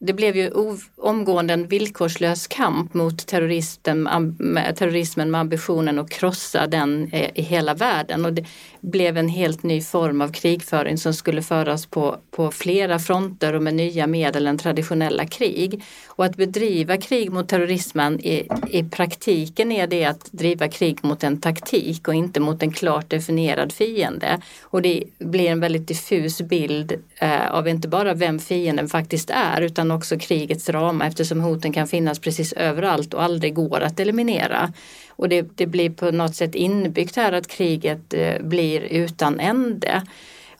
Det 0.00 0.12
blev 0.12 0.36
ju 0.36 0.50
omgående 0.96 1.54
en 1.54 1.68
villkorslös 1.68 2.46
kamp 2.46 2.94
mot 2.94 3.26
terrorismen, 3.26 4.36
terrorismen 4.76 5.30
med 5.30 5.40
ambitionen 5.40 5.98
att 5.98 6.10
krossa 6.10 6.66
den 6.66 7.10
eh, 7.12 7.30
i 7.34 7.42
hela 7.42 7.74
världen. 7.74 8.24
Och 8.24 8.32
det 8.32 8.44
blev 8.80 9.16
en 9.16 9.28
helt 9.28 9.62
ny 9.62 9.82
form 9.82 10.20
av 10.20 10.32
krigföring 10.32 10.98
som 10.98 11.14
skulle 11.14 11.42
föras 11.42 11.86
på, 11.86 12.16
på 12.30 12.50
flera 12.50 12.98
fronter 12.98 13.52
och 13.52 13.62
med 13.62 13.74
nya 13.74 14.06
medel 14.06 14.46
än 14.46 14.58
traditionella 14.58 15.26
krig. 15.26 15.84
Och 16.06 16.24
att 16.24 16.36
bedriva 16.36 16.96
krig 16.96 17.32
mot 17.32 17.48
terrorismen 17.48 18.20
i, 18.20 18.48
i 18.70 18.84
praktiken 18.84 19.72
är 19.72 19.86
det 19.86 20.04
att 20.04 20.32
driva 20.32 20.68
krig 20.68 20.98
mot 21.02 21.24
en 21.24 21.40
taktik 21.40 22.08
och 22.08 22.14
inte 22.14 22.40
mot 22.40 22.62
en 22.62 22.72
klart 22.72 23.10
definierad 23.10 23.72
fiende. 23.72 24.40
Och 24.62 24.82
det 24.82 25.04
blir 25.18 25.50
en 25.50 25.60
väldigt 25.60 25.88
diffus 25.88 26.42
bild 26.42 26.92
eh, 27.16 27.50
av 27.50 27.68
inte 27.68 27.88
bara 27.88 28.14
vem 28.14 28.38
fienden 28.38 28.88
faktiskt 28.88 29.30
är 29.30 29.60
utan 29.60 29.85
också 29.90 30.18
krigets 30.18 30.68
ramar 30.68 31.06
eftersom 31.06 31.40
hoten 31.40 31.72
kan 31.72 31.88
finnas 31.88 32.18
precis 32.18 32.52
överallt 32.52 33.14
och 33.14 33.22
aldrig 33.22 33.54
går 33.54 33.80
att 33.80 34.00
eliminera. 34.00 34.72
Och 35.08 35.28
det, 35.28 35.48
det 35.54 35.66
blir 35.66 35.90
på 35.90 36.10
något 36.10 36.34
sätt 36.34 36.54
inbyggt 36.54 37.16
här 37.16 37.32
att 37.32 37.46
kriget 37.46 38.14
eh, 38.14 38.42
blir 38.42 38.80
utan 38.80 39.40
ände. 39.40 40.02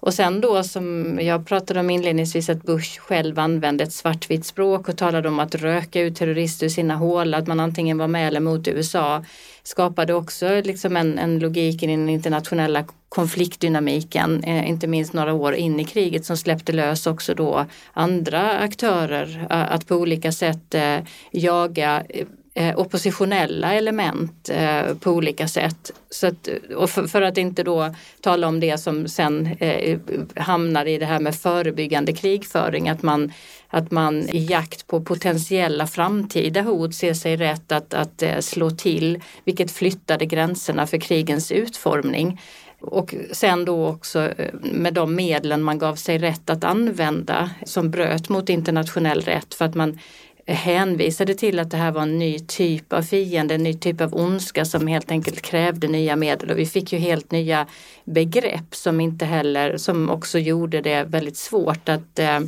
Och 0.07 0.14
sen 0.14 0.40
då 0.40 0.62
som 0.62 1.19
jag 1.23 1.47
pratade 1.47 1.81
om 1.81 1.90
inledningsvis 1.90 2.49
att 2.49 2.62
Bush 2.62 3.01
själv 3.01 3.38
använde 3.38 3.85
ett 3.85 3.92
svartvitt 3.92 4.47
språk 4.47 4.88
och 4.88 4.97
talade 4.97 5.29
om 5.29 5.40
att 5.40 5.55
röka 5.55 6.01
ut 6.01 6.16
terrorister 6.16 6.66
ur 6.66 6.71
sina 6.71 6.95
hål, 6.95 7.35
att 7.35 7.47
man 7.47 7.61
antingen 7.61 7.99
var 7.99 8.09
med 8.09 8.29
eller 8.29 8.40
mot 8.40 8.69
USA, 8.69 9.25
skapade 9.62 10.14
också 10.14 10.61
liksom 10.64 10.97
en, 10.97 11.19
en 11.19 11.38
logik 11.38 11.83
i 11.83 11.87
den 11.87 12.09
internationella 12.09 12.85
konfliktdynamiken, 13.09 14.45
eh, 14.45 14.69
inte 14.69 14.87
minst 14.87 15.12
några 15.12 15.33
år 15.33 15.55
in 15.55 15.81
i 15.81 15.85
kriget 15.85 16.25
som 16.25 16.37
släppte 16.37 16.73
lös 16.73 17.07
också 17.07 17.35
då 17.35 17.66
andra 17.92 18.59
aktörer 18.59 19.47
eh, 19.51 19.73
att 19.73 19.87
på 19.87 19.95
olika 19.95 20.33
sätt 20.33 20.75
eh, 20.75 20.99
jaga 21.31 22.05
eh, 22.09 22.27
eh, 22.57 22.79
oppositionella 22.79 23.75
element 23.75 24.49
eh, 24.49 24.95
på 25.01 25.11
olika 25.11 25.49
sätt. 25.49 25.92
Så 26.11 26.27
att, 26.27 26.49
och 26.77 26.90
för, 26.90 27.07
för, 27.07 27.23
att 27.23 27.38
inte 27.38 27.62
då 27.62 27.95
tala 28.21 28.49
om 28.49 28.61
det 28.61 28.79
som 28.79 29.09
sen 29.09 29.47
eh, 29.61 29.99
hamnar 30.37 30.87
i 30.87 30.99
det 30.99 31.07
här 31.07 31.21
med 31.21 31.35
förebyggande 31.35 32.12
krigföring, 32.12 32.88
att 32.88 33.03
man, 33.03 33.33
att 33.69 33.90
man 33.90 34.29
i 34.29 34.45
jakt 34.45 34.87
på 34.87 35.01
potentiella 35.01 35.87
framtida 35.87 36.62
hot 36.62 36.95
ser 36.95 37.14
sig 37.14 37.37
rätt 37.37 37.73
att, 37.73 37.95
att 37.95 38.23
eh, 38.23 38.38
slå 38.38 38.71
till, 38.71 39.23
vilket 39.45 39.71
flyttade 39.71 40.27
gränserna 40.27 40.87
för 40.87 40.99
krigens 40.99 41.53
utformning. 41.53 42.40
Och 42.81 43.14
sen 43.33 43.64
då 43.64 43.87
också 43.87 44.21
eh, 44.21 44.55
med 44.62 44.95
de 44.95 45.14
medlen 45.14 45.62
man 45.62 45.79
gav 45.79 45.95
sig 45.95 46.19
rätt 46.19 46.51
att 46.51 46.64
använda 46.64 47.51
som 47.66 47.90
bröt 47.90 48.29
mot 48.29 48.49
internationell 48.49 49.21
rätt 49.21 49.55
för 49.55 49.64
att 49.64 49.75
man 49.75 49.99
hänvisade 50.47 51.35
till 51.35 51.59
att 51.59 51.71
det 51.71 51.77
här 51.77 51.93
var 51.93 52.03
en 52.03 52.19
ny 52.19 52.39
typ 52.39 52.93
av 52.93 53.03
fiende, 53.03 53.55
en 53.55 53.63
ny 53.63 53.75
typ 53.75 54.01
av 54.01 54.15
ondska 54.15 54.65
som 54.65 54.87
helt 54.87 55.11
enkelt 55.11 55.43
krävde 55.43 55.89
nya 55.89 56.17
medel 56.17 56.51
och 56.51 56.59
vi 56.59 56.67
fick 56.67 56.93
ju 56.93 56.99
helt 56.99 57.31
nya 57.31 57.67
begrepp 58.05 58.75
som 58.75 59.01
inte 59.01 59.25
heller, 59.25 59.77
som 59.77 60.11
också 60.11 60.39
gjorde 60.39 60.81
det 60.81 61.05
väldigt 61.05 61.37
svårt 61.37 61.89
att 61.89 62.19
eh, 62.19 62.41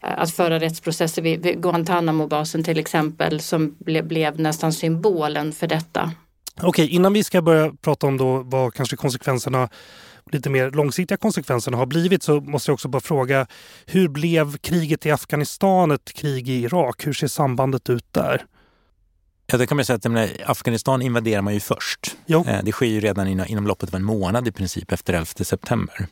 att 0.00 0.30
föra 0.30 0.60
rättsprocesser 0.60 1.22
vid, 1.22 1.42
vid 1.42 1.62
Guantanamo-basen 1.62 2.64
till 2.64 2.78
exempel 2.78 3.40
som 3.40 3.76
ble, 3.78 4.02
blev 4.02 4.40
nästan 4.40 4.72
symbolen 4.72 5.52
för 5.52 5.66
detta. 5.66 6.12
Okej, 6.62 6.88
innan 6.88 7.12
vi 7.12 7.24
ska 7.24 7.42
börja 7.42 7.72
prata 7.80 8.06
om 8.06 8.16
då 8.16 8.42
vad 8.42 8.74
kanske 8.74 8.96
konsekvenserna 8.96 9.68
lite 10.32 10.50
mer 10.50 10.70
långsiktiga 10.70 11.18
konsekvenserna 11.18 11.76
har 11.76 11.86
blivit 11.86 12.22
så 12.22 12.40
måste 12.40 12.70
jag 12.70 12.74
också 12.74 12.88
bara 12.88 13.00
fråga 13.00 13.46
hur 13.86 14.08
blev 14.08 14.58
kriget 14.58 15.06
i 15.06 15.10
Afghanistan 15.10 15.90
ett 15.90 16.12
krig 16.12 16.48
i 16.48 16.62
Irak? 16.62 17.06
Hur 17.06 17.12
ser 17.12 17.28
sambandet 17.28 17.90
ut 17.90 18.12
där? 18.12 18.44
Ja, 19.46 19.58
det 19.58 19.66
kan 19.66 19.76
man 19.76 19.84
säga 19.84 19.96
att 19.96 20.50
Afghanistan 20.50 21.02
invaderar 21.02 21.42
man 21.42 21.54
ju 21.54 21.60
först. 21.60 22.16
Jo. 22.26 22.44
Eh, 22.48 22.64
det 22.64 22.72
sker 22.72 22.86
ju 22.86 23.00
redan 23.00 23.28
inom, 23.28 23.46
inom 23.46 23.66
loppet 23.66 23.88
av 23.88 23.94
en 23.94 24.04
månad 24.04 24.48
i 24.48 24.52
princip 24.52 24.92
efter 24.92 25.12
11 25.12 25.26
september. 25.26 26.06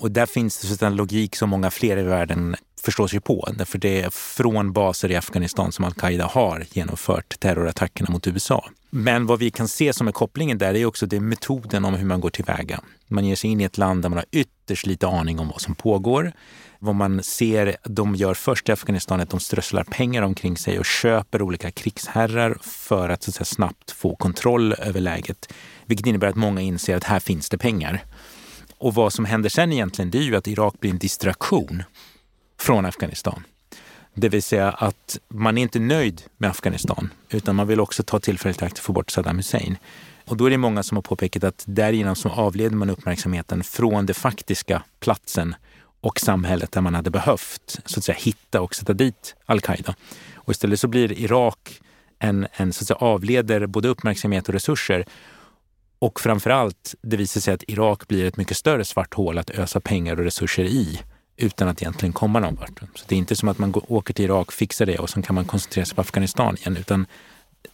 Och 0.00 0.10
där 0.10 0.26
finns 0.26 0.78
det 0.78 0.86
en 0.86 0.96
logik 0.96 1.36
som 1.36 1.50
många 1.50 1.70
fler 1.70 1.96
i 1.96 2.02
världen 2.02 2.56
förstås 2.84 3.10
sig 3.10 3.20
på. 3.20 3.48
Därför 3.56 3.78
det 3.78 4.02
är 4.02 4.10
från 4.10 4.72
baser 4.72 5.10
i 5.10 5.16
Afghanistan 5.16 5.72
som 5.72 5.84
al-Qaida 5.84 6.26
har 6.26 6.64
genomfört 6.72 7.40
terrorattackerna 7.40 8.10
mot 8.10 8.26
USA. 8.26 8.64
Men 8.90 9.26
vad 9.26 9.38
vi 9.38 9.50
kan 9.50 9.68
se 9.68 9.92
som 9.92 10.08
är 10.08 10.12
kopplingen 10.12 10.58
där 10.58 10.74
är 10.74 10.86
också 10.86 11.06
det 11.06 11.20
metoden 11.20 11.84
om 11.84 11.94
hur 11.94 12.06
man 12.06 12.20
går 12.20 12.30
tillväga. 12.30 12.80
Man 13.08 13.24
ger 13.24 13.36
sig 13.36 13.50
in 13.50 13.60
i 13.60 13.64
ett 13.64 13.78
land 13.78 14.02
där 14.02 14.08
man 14.08 14.16
har 14.16 14.26
ytterst 14.32 14.86
lite 14.86 15.06
aning 15.06 15.38
om 15.38 15.48
vad 15.48 15.60
som 15.60 15.74
pågår. 15.74 16.32
Vad 16.78 16.94
man 16.94 17.22
ser 17.22 17.76
de 17.84 18.14
gör 18.14 18.34
först 18.34 18.68
i 18.68 18.72
Afghanistan 18.72 19.20
är 19.20 19.22
att 19.22 19.30
de 19.30 19.40
strösslar 19.40 19.84
pengar 19.84 20.22
omkring 20.22 20.56
sig 20.56 20.78
och 20.78 20.84
köper 20.84 21.42
olika 21.42 21.70
krigsherrar 21.70 22.58
för 22.60 23.08
att, 23.08 23.22
så 23.22 23.30
att 23.30 23.34
säga, 23.34 23.44
snabbt 23.44 23.90
få 23.90 24.16
kontroll 24.16 24.72
över 24.72 25.00
läget. 25.00 25.52
Vilket 25.86 26.06
innebär 26.06 26.28
att 26.28 26.36
många 26.36 26.60
inser 26.60 26.96
att 26.96 27.04
här 27.04 27.20
finns 27.20 27.48
det 27.48 27.58
pengar. 27.58 28.04
Och 28.78 28.94
vad 28.94 29.12
som 29.12 29.24
händer 29.24 29.48
sen 29.48 29.72
egentligen, 29.72 30.10
det 30.10 30.18
är 30.18 30.22
ju 30.22 30.36
att 30.36 30.46
Irak 30.46 30.80
blir 30.80 30.90
en 30.90 30.98
distraktion 30.98 31.82
från 32.64 32.86
Afghanistan. 32.86 33.44
Det 34.14 34.28
vill 34.28 34.42
säga 34.42 34.70
att 34.70 35.18
man 35.28 35.58
är 35.58 35.62
inte 35.62 35.78
nöjd 35.78 36.22
med 36.36 36.50
Afghanistan 36.50 37.10
utan 37.30 37.56
man 37.56 37.66
vill 37.66 37.80
också 37.80 38.02
ta 38.02 38.20
tillfället 38.20 38.62
i 38.62 38.64
akt 38.64 38.72
att 38.72 38.78
få 38.78 38.92
bort 38.92 39.10
Saddam 39.10 39.36
Hussein. 39.36 39.76
Och 40.24 40.36
då 40.36 40.46
är 40.46 40.50
det 40.50 40.58
många 40.58 40.82
som 40.82 40.96
har 40.96 41.02
påpekat 41.02 41.44
att 41.44 41.64
därigenom 41.66 42.16
så 42.16 42.28
avleder 42.28 42.76
man 42.76 42.90
uppmärksamheten 42.90 43.64
från 43.64 44.06
den 44.06 44.14
faktiska 44.14 44.82
platsen 45.00 45.54
och 46.00 46.20
samhället 46.20 46.72
där 46.72 46.80
man 46.80 46.94
hade 46.94 47.10
behövt 47.10 47.80
så 47.84 47.98
att 47.98 48.04
säga, 48.04 48.18
hitta 48.18 48.60
och 48.60 48.74
sätta 48.74 48.92
dit 48.92 49.34
al-Qaida. 49.46 49.94
Och 50.34 50.50
istället 50.50 50.80
så 50.80 50.88
blir 50.88 51.12
Irak 51.12 51.80
en, 52.18 52.46
en 52.52 52.72
så 52.72 52.82
att 52.82 52.86
säga, 52.86 52.96
avleder 52.96 53.66
både 53.66 53.88
uppmärksamhet 53.88 54.48
och 54.48 54.54
resurser 54.54 55.04
och 55.98 56.20
framför 56.20 56.50
allt, 56.50 56.94
det 57.02 57.16
visar 57.16 57.40
sig 57.40 57.54
att 57.54 57.64
Irak 57.68 58.08
blir 58.08 58.24
ett 58.24 58.36
mycket 58.36 58.56
större 58.56 58.84
svart 58.84 59.14
hål 59.14 59.38
att 59.38 59.50
ösa 59.50 59.80
pengar 59.80 60.16
och 60.16 60.24
resurser 60.24 60.64
i 60.64 61.00
utan 61.36 61.68
att 61.68 61.82
egentligen 61.82 62.12
komma 62.12 62.40
någon 62.40 62.54
vart. 62.54 62.80
Så 62.94 63.04
det 63.08 63.14
är 63.14 63.18
inte 63.18 63.36
som 63.36 63.48
att 63.48 63.58
man 63.58 63.72
går, 63.72 63.84
åker 63.92 64.14
till 64.14 64.24
Irak, 64.24 64.52
fixar 64.52 64.86
det 64.86 64.98
och 64.98 65.10
sen 65.10 65.22
kan 65.22 65.34
man 65.34 65.44
koncentrera 65.44 65.86
sig 65.86 65.94
på 65.94 66.00
Afghanistan 66.00 66.56
igen, 66.56 66.76
utan 66.76 67.06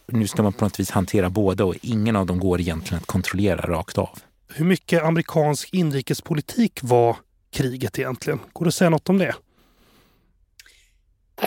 nu 0.07 0.27
ska 0.27 0.43
man 0.43 0.53
på 0.53 0.65
något 0.65 0.79
vis 0.79 0.91
hantera 0.91 1.29
båda 1.29 1.65
och 1.65 1.75
ingen 1.81 2.15
av 2.15 2.25
dem 2.25 2.39
går 2.39 2.61
egentligen 2.61 3.01
att 3.01 3.07
kontrollera 3.07 3.67
rakt 3.67 3.97
av. 3.97 4.19
Hur 4.53 4.65
mycket 4.65 5.03
amerikansk 5.03 5.73
inrikespolitik 5.73 6.79
var 6.83 7.17
kriget 7.51 7.99
egentligen? 7.99 8.39
Går 8.53 8.65
det 8.65 8.69
att 8.69 8.75
säga 8.75 8.89
något 8.89 9.09
om 9.09 9.17
det? 9.17 9.35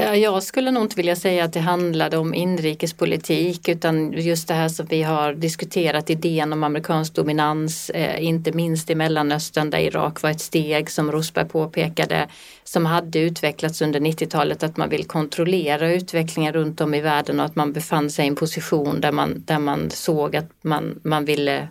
Jag 0.00 0.42
skulle 0.42 0.70
nog 0.70 0.82
inte 0.82 0.96
vilja 0.96 1.16
säga 1.16 1.44
att 1.44 1.52
det 1.52 1.60
handlade 1.60 2.16
om 2.16 2.34
inrikespolitik 2.34 3.68
utan 3.68 4.12
just 4.12 4.48
det 4.48 4.54
här 4.54 4.68
som 4.68 4.86
vi 4.86 5.02
har 5.02 5.34
diskuterat, 5.34 6.10
idén 6.10 6.52
om 6.52 6.64
amerikansk 6.64 7.14
dominans, 7.14 7.90
eh, 7.90 8.24
inte 8.24 8.52
minst 8.52 8.90
i 8.90 8.94
Mellanöstern 8.94 9.70
där 9.70 9.78
Irak 9.78 10.22
var 10.22 10.30
ett 10.30 10.40
steg 10.40 10.90
som 10.90 11.12
Rosberg 11.12 11.48
påpekade 11.48 12.28
som 12.64 12.86
hade 12.86 13.18
utvecklats 13.18 13.82
under 13.82 14.00
90-talet 14.00 14.62
att 14.62 14.76
man 14.76 14.88
vill 14.88 15.04
kontrollera 15.04 15.92
utvecklingen 15.92 16.52
runt 16.52 16.80
om 16.80 16.94
i 16.94 17.00
världen 17.00 17.40
och 17.40 17.46
att 17.46 17.56
man 17.56 17.72
befann 17.72 18.10
sig 18.10 18.24
i 18.24 18.28
en 18.28 18.36
position 18.36 19.00
där 19.00 19.12
man, 19.12 19.42
där 19.46 19.58
man 19.58 19.90
såg 19.90 20.36
att 20.36 20.50
man, 20.62 21.00
man 21.02 21.24
ville 21.24 21.68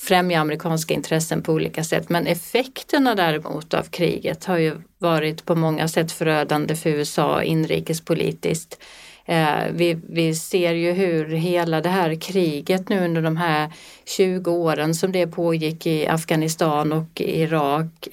främja 0.00 0.40
amerikanska 0.40 0.94
intressen 0.94 1.42
på 1.42 1.52
olika 1.52 1.84
sätt. 1.84 2.08
Men 2.08 2.26
effekterna 2.26 3.14
däremot 3.14 3.74
av 3.74 3.82
kriget 3.82 4.44
har 4.44 4.58
ju 4.58 4.76
varit 4.98 5.44
på 5.44 5.54
många 5.54 5.88
sätt 5.88 6.12
förödande 6.12 6.76
för 6.76 6.90
USA 6.90 7.42
inrikespolitiskt. 7.42 8.78
Eh, 9.26 9.72
vi, 9.72 9.98
vi 10.08 10.34
ser 10.34 10.74
ju 10.74 10.92
hur 10.92 11.28
hela 11.28 11.80
det 11.80 11.88
här 11.88 12.20
kriget 12.20 12.88
nu 12.88 13.04
under 13.04 13.22
de 13.22 13.36
här 13.36 13.72
20 14.04 14.50
åren 14.50 14.94
som 14.94 15.12
det 15.12 15.26
pågick 15.26 15.86
i 15.86 16.06
Afghanistan 16.06 16.92
och 16.92 17.20
Irak 17.20 18.08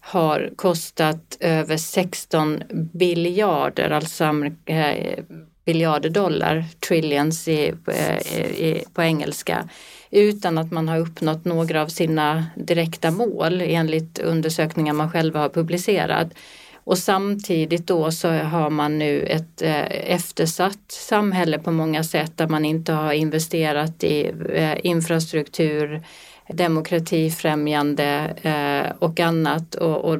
har 0.00 0.50
kostat 0.56 1.36
över 1.40 1.76
16 1.76 2.62
biljarder, 2.92 3.90
alltså 3.90 4.24
eh, 4.64 5.18
biljarder 5.64 6.10
dollar, 6.10 6.64
trillions 6.88 7.48
i, 7.48 7.74
eh, 7.86 8.36
i, 8.40 8.84
på 8.94 9.02
engelska 9.02 9.68
utan 10.16 10.58
att 10.58 10.70
man 10.70 10.88
har 10.88 10.98
uppnått 10.98 11.44
några 11.44 11.82
av 11.82 11.88
sina 11.88 12.46
direkta 12.56 13.10
mål 13.10 13.60
enligt 13.60 14.18
undersökningar 14.18 14.92
man 14.92 15.10
själva 15.10 15.40
har 15.40 15.48
publicerat. 15.48 16.28
Och 16.74 16.98
samtidigt 16.98 17.86
då 17.86 18.10
så 18.10 18.28
har 18.28 18.70
man 18.70 18.98
nu 18.98 19.22
ett 19.22 19.62
eh, 19.62 20.12
eftersatt 20.14 20.92
samhälle 20.92 21.58
på 21.58 21.70
många 21.70 22.04
sätt 22.04 22.32
där 22.36 22.48
man 22.48 22.64
inte 22.64 22.92
har 22.92 23.12
investerat 23.12 24.04
i 24.04 24.32
eh, 24.52 24.86
infrastruktur, 24.86 26.02
demokratifrämjande 26.48 28.34
eh, 28.42 28.96
och 28.98 29.20
annat. 29.20 29.74
Och, 29.74 30.04
och 30.04 30.18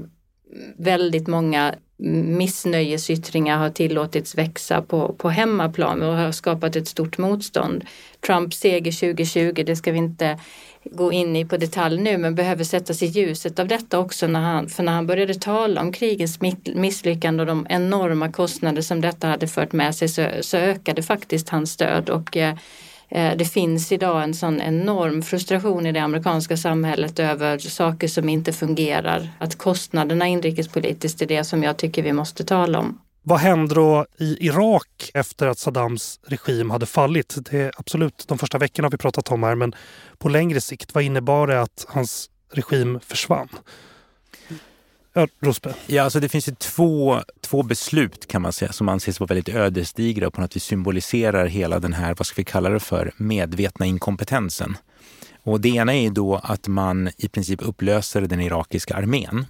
väldigt 0.77 1.27
många 1.27 1.75
missnöjesyttringar 1.99 3.59
har 3.59 3.71
tillåtits 3.71 4.35
växa 4.35 4.83
på, 4.83 5.15
på 5.19 5.29
hemmaplan 5.29 6.03
och 6.03 6.17
har 6.17 6.33
skapat 6.33 6.77
ett 6.77 6.89
stort 6.89 7.19
motstånd. 7.19 7.85
Trumps 8.27 8.59
seger 8.59 8.93
2020, 8.93 9.63
det 9.67 9.77
ska 9.77 9.93
vi 9.93 9.99
inte 9.99 10.39
gå 10.85 11.13
in 11.13 11.37
i 11.37 11.45
på 11.45 11.57
detalj 11.57 12.01
nu, 12.01 12.19
men 12.19 12.35
behöver 12.35 12.65
sättas 12.65 13.03
i 13.03 13.07
ljuset 13.07 13.59
av 13.59 13.69
detta 13.69 13.99
också 13.99 14.27
när 14.27 14.41
han, 14.41 14.69
för 14.69 14.83
när 14.83 14.93
han 14.93 15.07
började 15.07 15.35
tala 15.35 15.81
om 15.81 15.93
krigens 15.93 16.39
misslyckande 16.75 17.41
och 17.41 17.47
de 17.47 17.67
enorma 17.71 18.33
kostnader 18.33 18.83
som 18.83 19.01
detta 19.01 19.29
hade 19.29 19.49
fört 19.49 19.73
med 19.73 19.95
sig 19.95 20.09
så, 20.09 20.29
så 20.41 20.57
ökade 20.57 21.03
faktiskt 21.03 21.49
hans 21.49 21.73
stöd 21.73 22.11
och 22.11 22.37
eh, 22.37 22.55
Eh, 22.55 22.96
Eh, 23.09 23.37
det 23.37 23.45
finns 23.45 23.93
idag 23.93 24.23
en 24.23 24.35
sån 24.35 24.61
enorm 24.61 25.23
frustration 25.23 25.87
i 25.87 25.93
det 25.93 26.01
amerikanska 26.01 26.57
samhället 26.57 27.19
över 27.19 27.59
saker 27.59 28.09
som 28.09 28.29
inte 28.29 28.53
fungerar. 28.53 29.29
Att 29.39 29.59
kostnaderna 29.59 30.27
inrikespolitiskt 30.27 31.23
är 31.23 31.27
det 31.27 31.45
som 31.45 31.63
jag 31.63 31.77
tycker 31.77 32.03
vi 32.03 32.13
måste 32.13 32.45
tala 32.45 32.79
om. 32.79 33.01
Vad 33.23 33.39
hände 33.39 33.75
då 33.75 34.07
i 34.19 34.47
Irak 34.47 35.11
efter 35.15 35.47
att 35.47 35.59
Saddams 35.59 36.21
regim 36.27 36.71
hade 36.71 36.87
fallit? 36.87 37.37
Det 37.51 37.61
är 37.61 37.73
absolut 37.77 38.25
de 38.29 38.39
första 38.39 38.59
veckorna 38.59 38.87
har 38.87 38.91
vi 38.91 38.99
pratat 38.99 39.31
om 39.31 39.43
här, 39.43 39.55
men 39.55 39.75
på 40.19 40.29
längre 40.29 40.61
sikt, 40.61 40.95
vad 40.95 41.05
innebar 41.05 41.47
det 41.47 41.63
att 41.63 41.87
hans 41.89 42.31
regim 42.53 43.01
försvann? 43.01 43.49
Ja, 45.19 45.29
Rosberg. 45.41 45.75
Ja, 45.87 46.03
alltså 46.03 46.21
det 46.21 46.29
finns 46.29 46.49
ju 46.49 46.55
två, 46.55 47.21
två 47.41 47.62
beslut 47.62 48.27
kan 48.27 48.43
man 48.43 48.53
säga 48.53 48.73
som 48.73 48.89
anses 48.89 49.21
vara 49.21 49.29
väldigt 49.29 49.55
ödesdigra 49.55 50.27
och 50.27 50.35
på 50.35 50.41
något 50.41 50.57
vis 50.57 50.64
symboliserar 50.64 51.47
hela 51.47 51.79
den 51.79 51.93
här, 51.93 52.14
vad 52.14 52.27
ska 52.27 52.35
vi 52.37 52.45
kalla 52.45 52.71
det 52.71 52.81
för, 52.81 53.12
medvetna 53.17 53.87
inkompetensen. 53.87 54.77
Och 55.43 55.61
det 55.61 55.69
ena 55.69 55.95
är 55.95 56.11
då 56.11 56.37
att 56.37 56.69
man 56.69 57.11
i 57.17 57.29
princip 57.29 57.62
upplöser 57.62 58.21
den 58.21 58.41
irakiska 58.41 58.95
armén. 58.95 59.47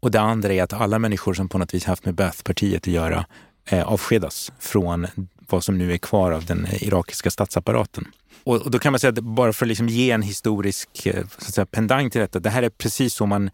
Och 0.00 0.10
det 0.10 0.20
andra 0.20 0.52
är 0.52 0.62
att 0.62 0.72
alla 0.72 0.98
människor 0.98 1.34
som 1.34 1.48
på 1.48 1.58
något 1.58 1.74
vis 1.74 1.84
haft 1.84 2.04
med 2.04 2.14
Baath-partiet 2.14 2.76
att 2.76 2.86
göra 2.86 3.26
eh, 3.68 3.88
avskedas 3.88 4.52
från 4.58 5.06
vad 5.48 5.64
som 5.64 5.78
nu 5.78 5.92
är 5.92 5.98
kvar 5.98 6.32
av 6.32 6.44
den 6.44 6.64
eh, 6.64 6.82
irakiska 6.82 7.30
statsapparaten. 7.30 8.04
Och, 8.44 8.56
och 8.56 8.70
då 8.70 8.78
kan 8.78 8.92
man 8.92 9.00
säga 9.00 9.12
att 9.12 9.18
bara 9.18 9.52
för 9.52 9.64
att 9.64 9.68
liksom 9.68 9.88
ge 9.88 10.10
en 10.10 10.22
historisk 10.22 11.06
eh, 11.06 11.26
så 11.38 11.48
att 11.48 11.54
säga, 11.54 11.66
pendang 11.66 12.10
till 12.10 12.20
detta, 12.20 12.38
det 12.38 12.50
här 12.50 12.62
är 12.62 12.70
precis 12.70 13.14
så 13.14 13.26
man 13.26 13.50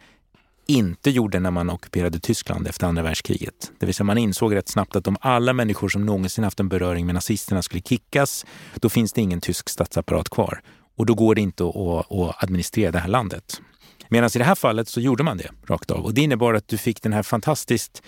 inte 0.67 1.11
gjorde 1.11 1.41
när 1.41 1.51
man 1.51 1.71
ockuperade 1.71 2.21
Tyskland 2.21 2.69
efter 2.69 2.87
andra 2.87 3.03
världskriget. 3.03 3.73
Det 3.79 3.87
vill 3.87 3.95
säga 3.95 4.05
man 4.05 4.19
insåg 4.19 4.55
rätt 4.55 4.69
snabbt 4.69 4.97
att 4.97 5.07
om 5.07 5.17
alla 5.21 5.53
människor 5.53 5.89
som 5.89 6.07
någonsin 6.07 6.45
haft 6.45 6.61
en 6.61 6.69
beröring 6.69 7.07
med 7.07 7.15
nazisterna 7.15 7.63
skulle 7.63 7.83
kickas, 7.83 8.47
då 8.75 8.89
finns 8.89 9.13
det 9.13 9.21
ingen 9.21 9.41
tysk 9.41 9.69
statsapparat 9.69 10.29
kvar. 10.29 10.61
Och 10.97 11.07
då 11.07 11.15
går 11.15 11.35
det 11.35 11.41
inte 11.41 11.65
att, 11.65 12.13
att 12.13 12.45
administrera 12.45 12.91
det 12.91 12.99
här 12.99 13.09
landet. 13.09 13.61
Medan 14.09 14.31
i 14.35 14.39
det 14.39 14.45
här 14.45 14.55
fallet 14.55 14.89
så 14.89 15.01
gjorde 15.01 15.23
man 15.23 15.37
det 15.37 15.51
rakt 15.67 15.91
av. 15.91 16.05
Och 16.05 16.15
det 16.15 16.21
innebar 16.21 16.55
att 16.55 16.69
du 16.69 16.79
fick 16.79 17.03
den 17.03 17.13
här 17.13 17.23
fantastiskt 17.23 18.03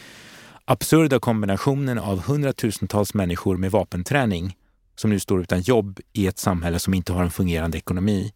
absurda 0.64 1.18
kombinationen 1.18 1.98
av 1.98 2.20
hundratusentals 2.20 3.14
människor 3.14 3.56
med 3.56 3.70
vapenträning 3.70 4.56
som 4.96 5.10
nu 5.10 5.18
står 5.18 5.40
utan 5.40 5.60
jobb 5.60 6.00
i 6.12 6.26
ett 6.26 6.38
samhälle 6.38 6.78
som 6.78 6.94
inte 6.94 7.12
har 7.12 7.22
en 7.22 7.30
fungerande 7.30 7.78
ekonomi 7.78 8.32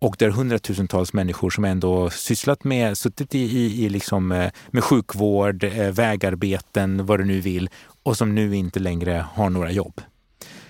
och 0.00 0.16
där 0.18 0.30
hundratusentals 0.30 1.12
människor 1.12 1.50
som 1.50 1.64
ändå 1.64 2.10
sysslat 2.10 2.64
med, 2.64 2.98
suttit 2.98 3.34
i, 3.34 3.38
i, 3.38 3.84
i 3.84 3.88
liksom, 3.88 4.32
eh, 4.32 4.50
med 4.70 4.84
sjukvård, 4.84 5.64
eh, 5.64 5.90
vägarbeten, 5.90 7.06
vad 7.06 7.20
du 7.20 7.24
nu 7.24 7.40
vill 7.40 7.70
och 8.02 8.16
som 8.16 8.34
nu 8.34 8.56
inte 8.56 8.80
längre 8.80 9.26
har 9.32 9.50
några 9.50 9.70
jobb. 9.70 10.00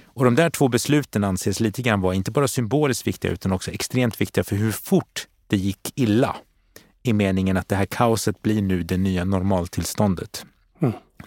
Och 0.04 0.24
de 0.24 0.34
där 0.34 0.50
två 0.50 0.68
besluten 0.68 1.24
anses 1.24 1.60
lite 1.60 1.82
grann 1.82 2.00
vara 2.00 2.14
inte 2.14 2.30
bara 2.30 2.48
symboliskt 2.48 3.06
viktiga 3.06 3.30
utan 3.30 3.52
också 3.52 3.70
extremt 3.70 4.20
viktiga 4.20 4.44
för 4.44 4.56
hur 4.56 4.72
fort 4.72 5.26
det 5.46 5.56
gick 5.56 5.92
illa. 5.94 6.36
I 7.02 7.12
meningen 7.12 7.56
att 7.56 7.68
det 7.68 7.76
här 7.76 7.86
kaoset 7.86 8.42
blir 8.42 8.62
nu 8.62 8.82
det 8.82 8.96
nya 8.96 9.24
normaltillståndet. 9.24 10.46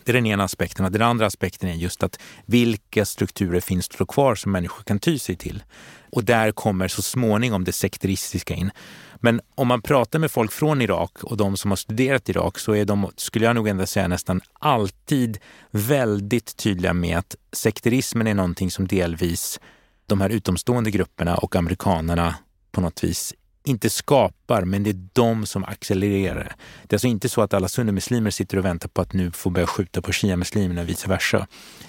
Det 0.04 0.12
är 0.12 0.14
den 0.14 0.26
ena 0.26 0.44
aspekten. 0.44 0.92
Den 0.92 1.02
andra 1.02 1.26
aspekten 1.26 1.70
är 1.70 1.74
just 1.74 2.04
att 2.04 2.20
vilka 2.46 3.06
strukturer 3.06 3.60
finns 3.60 3.90
det 3.90 4.06
kvar 4.06 4.36
som 4.36 4.52
människor 4.52 4.84
kan 4.84 5.00
ty 5.00 5.20
sig 5.20 5.36
till? 5.36 5.64
Och 6.12 6.24
där 6.24 6.52
kommer 6.52 6.88
så 6.88 7.02
småningom 7.02 7.64
det 7.64 7.72
sekteristiska 7.72 8.54
in. 8.54 8.72
Men 9.16 9.42
om 9.56 9.68
man 9.68 9.82
pratar 9.82 10.20
med 10.20 10.32
folk 10.32 10.52
från 10.52 10.82
Irak 10.82 11.24
och 11.24 11.38
de 11.38 11.58
som 11.58 11.72
har 11.72 11.76
studerat 11.76 12.30
Irak 12.30 12.60
så 12.60 12.76
är 12.76 12.86
de, 12.86 13.12
skulle 13.16 13.46
jag 13.46 13.56
nog 13.56 13.68
ändå 13.68 13.86
säga, 13.86 14.08
nästan 14.08 14.42
alltid 14.54 15.38
väldigt 15.72 16.58
tydliga 16.58 16.94
med 16.94 17.18
att 17.18 17.36
sekterismen 17.52 18.28
är 18.28 18.34
någonting 18.34 18.72
som 18.72 18.88
delvis 18.88 19.60
de 20.06 20.22
här 20.22 20.30
utomstående 20.30 20.92
grupperna 20.92 21.38
och 21.38 21.56
amerikanerna 21.56 22.36
på 22.72 22.82
något 22.82 23.04
vis 23.04 23.34
inte 23.64 23.90
skapar, 23.90 24.66
men 24.66 24.84
det 24.84 24.90
är 24.90 25.08
de 25.14 25.46
som 25.46 25.64
accelererar. 25.64 26.56
Det 26.84 26.94
är 26.94 26.96
alltså 26.96 27.08
inte 27.08 27.30
så 27.30 27.42
att 27.42 27.54
alla 27.54 27.68
sunnimuslimer 27.68 28.30
sitter 28.30 28.58
och 28.58 28.66
väntar 28.66 28.90
på 28.90 29.02
att 29.02 29.14
nu 29.14 29.32
få 29.32 29.50
börja 29.50 29.68
skjuta 29.68 30.02
på 30.02 30.12
shia-muslimerna 30.12 30.82
och 30.82 30.90
vice 30.90 31.10
versa. 31.10 31.48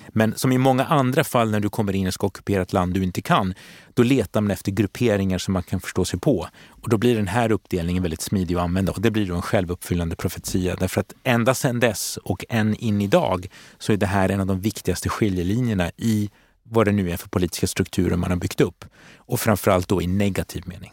Men 0.08 0.34
som 0.36 0.52
i 0.52 0.58
många 0.58 0.84
andra 0.84 1.24
fall 1.24 1.50
när 1.50 1.60
du 1.60 1.68
kommer 1.68 1.94
in 1.94 2.06
och 2.06 2.14
ska 2.14 2.26
ockupera 2.26 2.62
ett 2.62 2.72
land 2.72 2.94
du 2.94 3.04
inte 3.04 3.22
kan, 3.22 3.54
då 3.94 4.02
letar 4.02 4.40
man 4.40 4.50
efter 4.50 4.72
grupperingar 4.72 5.38
som 5.38 5.52
man 5.52 5.62
kan 5.62 5.80
förstå 5.80 6.04
sig 6.04 6.20
på. 6.20 6.48
Och 6.68 6.88
då 6.88 6.98
blir 6.98 7.16
den 7.16 7.28
här 7.28 7.52
uppdelningen 7.52 8.02
väldigt 8.02 8.20
smidig 8.20 8.54
att 8.54 8.62
använda 8.62 8.92
och 8.92 9.00
det 9.00 9.10
blir 9.10 9.26
då 9.26 9.34
en 9.34 9.42
självuppfyllande 9.42 10.16
profetia. 10.16 10.76
Därför 10.76 11.00
att 11.00 11.14
ända 11.24 11.54
sedan 11.54 11.80
dess 11.80 12.16
och 12.16 12.44
än 12.48 12.74
in 12.74 13.00
idag 13.00 13.46
så 13.78 13.92
är 13.92 13.96
det 13.96 14.06
här 14.06 14.28
en 14.28 14.40
av 14.40 14.46
de 14.46 14.60
viktigaste 14.60 15.08
skiljelinjerna 15.08 15.90
i 15.96 16.30
vad 16.62 16.86
det 16.86 16.92
nu 16.92 17.10
är 17.10 17.16
för 17.16 17.28
politiska 17.28 17.66
strukturer 17.66 18.16
man 18.16 18.30
har 18.30 18.36
byggt 18.36 18.60
upp. 18.60 18.84
Och 19.16 19.40
framförallt 19.40 19.88
då 19.88 20.02
i 20.02 20.06
negativ 20.06 20.62
mening. 20.66 20.92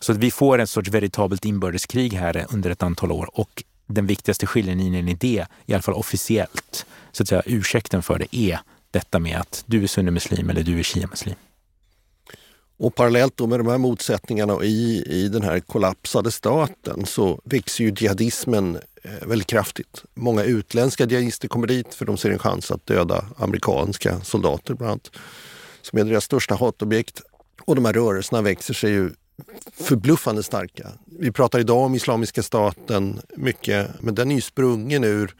Så 0.00 0.12
att 0.12 0.18
vi 0.18 0.30
får 0.30 0.58
en 0.58 0.66
sorts 0.66 0.88
veritabelt 0.88 1.44
inbördeskrig 1.44 2.12
här 2.12 2.46
under 2.50 2.70
ett 2.70 2.82
antal 2.82 3.12
år 3.12 3.30
och 3.32 3.64
den 3.86 4.06
viktigaste 4.06 4.46
skiljelinjen 4.46 5.08
i 5.08 5.14
det, 5.14 5.46
i 5.66 5.74
alla 5.74 5.82
fall 5.82 5.94
officiellt, 5.94 6.86
så 7.12 7.22
att 7.22 7.28
säga 7.28 7.42
ursäkten 7.46 8.02
för 8.02 8.18
det 8.18 8.36
är 8.36 8.60
detta 8.90 9.18
med 9.18 9.40
att 9.40 9.64
du 9.66 9.82
är 9.82 9.86
sunnimuslim 9.86 10.50
eller 10.50 10.62
du 10.62 10.78
är 10.78 10.82
shiamuslim. 10.82 11.36
Och 12.78 12.94
parallellt 12.94 13.36
då 13.36 13.46
med 13.46 13.60
de 13.60 13.66
här 13.66 13.78
motsättningarna 13.78 14.64
i, 14.64 15.04
i 15.06 15.28
den 15.28 15.42
här 15.42 15.60
kollapsade 15.60 16.30
staten 16.30 17.06
så 17.06 17.40
växer 17.44 17.84
ju 17.84 17.94
jihadismen 17.96 18.78
eh, 19.02 19.28
väldigt 19.28 19.48
kraftigt. 19.48 20.04
Många 20.14 20.44
utländska 20.44 21.04
jihadister 21.04 21.48
kommer 21.48 21.66
dit 21.66 21.94
för 21.94 22.04
de 22.04 22.16
ser 22.16 22.30
en 22.30 22.38
chans 22.38 22.70
att 22.70 22.86
döda 22.86 23.24
amerikanska 23.36 24.20
soldater 24.20 24.74
bland 24.74 24.90
annat, 24.90 25.10
som 25.82 25.98
är 25.98 26.04
deras 26.04 26.24
största 26.24 26.54
hatobjekt. 26.54 27.22
Och 27.60 27.76
de 27.76 27.84
här 27.84 27.92
rörelserna 27.92 28.42
växer 28.42 28.74
sig 28.74 28.90
ju 28.90 29.10
förbluffande 29.72 30.42
starka. 30.42 30.88
Vi 31.06 31.32
pratar 31.32 31.58
idag 31.58 31.78
om 31.78 31.94
Islamiska 31.94 32.42
staten 32.42 33.20
mycket, 33.36 33.88
men 34.00 34.14
den 34.14 34.30
är 34.30 34.34
ju 34.34 34.40
sprungen 34.40 35.04
ur 35.04 35.34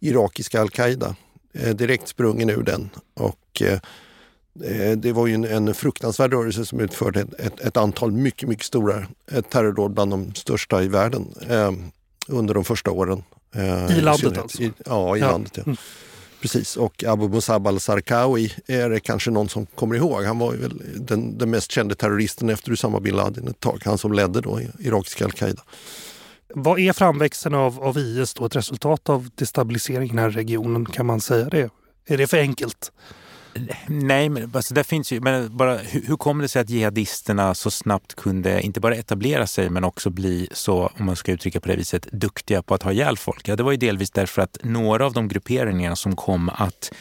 irakiska 0.00 0.60
al-Qaida. 0.60 1.16
Eh, 1.52 1.74
direkt 1.74 2.08
sprungen 2.08 2.50
ur 2.50 2.62
den. 2.62 2.90
Och 3.14 3.62
eh, 3.62 3.80
eh, 4.64 4.96
det 4.96 5.12
var 5.12 5.26
ju 5.26 5.34
en, 5.34 5.44
en 5.44 5.74
fruktansvärd 5.74 6.32
rörelse 6.32 6.66
som 6.66 6.80
utförde 6.80 7.20
ett, 7.20 7.60
ett, 7.60 7.76
antal 7.76 8.12
mycket, 8.12 8.48
mycket 8.48 8.66
stora 8.66 9.06
terrordåd, 9.50 9.94
bland 9.94 10.10
de 10.10 10.34
största 10.34 10.82
i 10.82 10.88
världen 10.88 11.34
eh, 11.48 11.72
under 12.28 12.54
de 12.54 12.64
första 12.64 12.90
åren. 12.90 13.22
I 13.90 14.00
landet 14.00 14.38
alltså? 14.38 14.62
I, 14.62 14.72
ja, 14.86 15.16
i 15.16 15.20
ja. 15.20 15.30
landet. 15.30 15.52
Ja. 15.56 15.62
Mm. 15.62 15.76
Precis, 16.40 16.76
och 16.76 17.04
Abu 17.04 17.28
Musab 17.28 17.66
al-Sarkawi 17.66 18.52
är 18.66 18.90
det 18.90 19.00
kanske 19.00 19.30
någon 19.30 19.48
som 19.48 19.66
kommer 19.66 19.96
ihåg. 19.96 20.24
Han 20.24 20.38
var 20.38 20.52
väl 20.52 20.82
den, 20.96 21.38
den 21.38 21.50
mest 21.50 21.72
kände 21.72 21.94
terroristen 21.94 22.48
efter 22.48 22.72
Usama 22.72 23.00
bin 23.00 23.16
Laden 23.16 23.48
ett 23.48 23.60
tag. 23.60 23.82
Han 23.84 23.98
som 23.98 24.12
ledde 24.12 24.40
då 24.40 24.60
irakiska 24.78 25.24
al-Qaida. 25.24 25.62
Vad 26.54 26.78
är 26.80 26.92
framväxten 26.92 27.54
av, 27.54 27.82
av 27.82 27.98
IS 27.98 28.34
då 28.34 28.46
ett 28.46 28.56
resultat 28.56 29.08
av 29.08 29.30
destabiliseringen 29.34 30.04
i 30.04 30.08
den 30.08 30.18
här 30.18 30.30
regionen? 30.30 30.86
Kan 30.86 31.06
man 31.06 31.20
säga 31.20 31.48
det? 31.48 31.70
Är 32.06 32.18
det 32.18 32.26
för 32.26 32.38
enkelt? 32.38 32.92
Nej, 33.86 34.28
men 34.28 34.50
alltså, 34.54 34.74
det 34.74 34.84
finns 34.84 35.12
ju, 35.12 35.20
men 35.20 35.56
bara, 35.56 35.76
hur, 35.76 36.02
hur 36.06 36.16
kommer 36.16 36.42
det 36.42 36.48
sig 36.48 36.62
att 36.62 36.70
jihadisterna 36.70 37.54
så 37.54 37.70
snabbt 37.70 38.14
kunde 38.14 38.62
inte 38.62 38.80
bara 38.80 38.94
etablera 38.94 39.46
sig 39.46 39.70
men 39.70 39.84
också 39.84 40.10
bli 40.10 40.48
så, 40.52 40.92
om 40.98 41.06
man 41.06 41.16
ska 41.16 41.32
uttrycka 41.32 41.60
på 41.60 41.68
det 41.68 41.76
viset, 41.76 42.08
duktiga 42.12 42.62
på 42.62 42.74
att 42.74 42.82
ha 42.82 42.92
ihjäl 42.92 43.16
folk? 43.16 43.48
Ja, 43.48 43.56
det 43.56 43.62
var 43.62 43.70
ju 43.70 43.76
delvis 43.76 44.10
därför 44.10 44.42
att 44.42 44.58
några 44.62 45.06
av 45.06 45.12
de 45.12 45.28
grupperingarna 45.28 45.96
som 45.96 46.16
kom 46.16 46.48
att, 46.48 46.92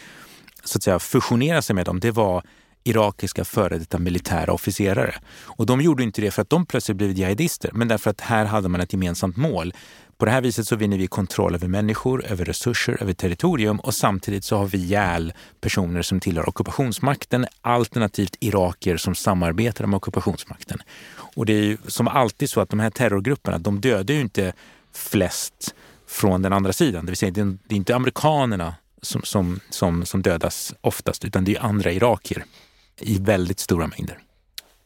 så 0.64 0.78
att 0.78 0.84
säga, 0.84 1.00
fusionera 1.00 1.62
sig 1.62 1.76
med 1.76 1.86
dem, 1.86 2.00
det 2.00 2.12
var 2.12 2.44
irakiska 2.84 3.46
före 3.46 3.78
detta 3.78 4.00
militära 4.00 4.54
officerare. 4.54 5.16
Och 5.44 5.66
de 5.66 5.82
gjorde 5.82 6.04
inte 6.04 6.22
det 6.22 6.32
för 6.32 6.42
att 6.42 6.50
de 6.50 6.66
plötsligt 6.66 6.98
blev 6.98 7.12
jihadister, 7.12 7.72
men 7.74 7.88
därför 7.88 8.10
att 8.10 8.22
här 8.22 8.46
hade 8.46 8.70
man 8.70 8.82
ett 8.82 8.94
gemensamt 8.94 9.38
mål. 9.38 9.74
På 10.18 10.26
det 10.26 10.32
här 10.32 10.42
viset 10.42 10.68
så 10.68 10.76
vinner 10.76 10.98
vi 10.98 11.08
kontroll 11.08 11.56
över 11.56 11.68
människor, 11.68 12.26
över 12.26 12.46
resurser, 12.46 12.98
över 13.02 13.14
territorium 13.14 13.80
och 13.80 13.94
samtidigt 13.94 14.44
så 14.44 14.58
har 14.58 14.66
vi 14.66 14.78
ihjäl 14.78 15.34
personer 15.62 16.02
som 16.02 16.20
tillhör 16.20 16.50
ockupationsmakten 16.50 17.46
alternativt 17.62 18.36
iraker 18.40 18.98
som 18.98 19.16
samarbetar 19.16 19.86
med 19.86 19.98
ockupationsmakten. 19.98 20.80
Och 21.36 21.46
det 21.46 21.54
är 21.54 21.64
ju 21.64 21.78
som 21.88 22.08
alltid 22.08 22.50
så 22.50 22.62
att 22.62 22.70
de 22.70 22.80
här 22.80 22.90
terrorgrupperna, 22.90 23.58
de 23.58 23.82
dödar 23.82 24.14
ju 24.14 24.22
inte 24.22 24.54
flest 24.94 25.76
från 26.08 26.42
den 26.42 26.54
andra 26.54 26.74
sidan. 26.74 27.06
Det 27.06 27.12
vill 27.12 27.18
säga, 27.18 27.32
det 27.32 27.76
är 27.76 27.78
inte 27.78 27.96
amerikanerna 27.96 28.76
som, 29.02 29.22
som, 29.24 29.60
som, 29.70 30.06
som 30.06 30.22
dödas 30.22 30.74
oftast, 30.82 31.26
utan 31.26 31.46
det 31.46 31.56
är 31.56 31.62
andra 31.62 31.92
iraker 31.92 32.46
i 33.00 33.18
väldigt 33.18 33.60
stora 33.60 33.88
mängder. 33.88 34.20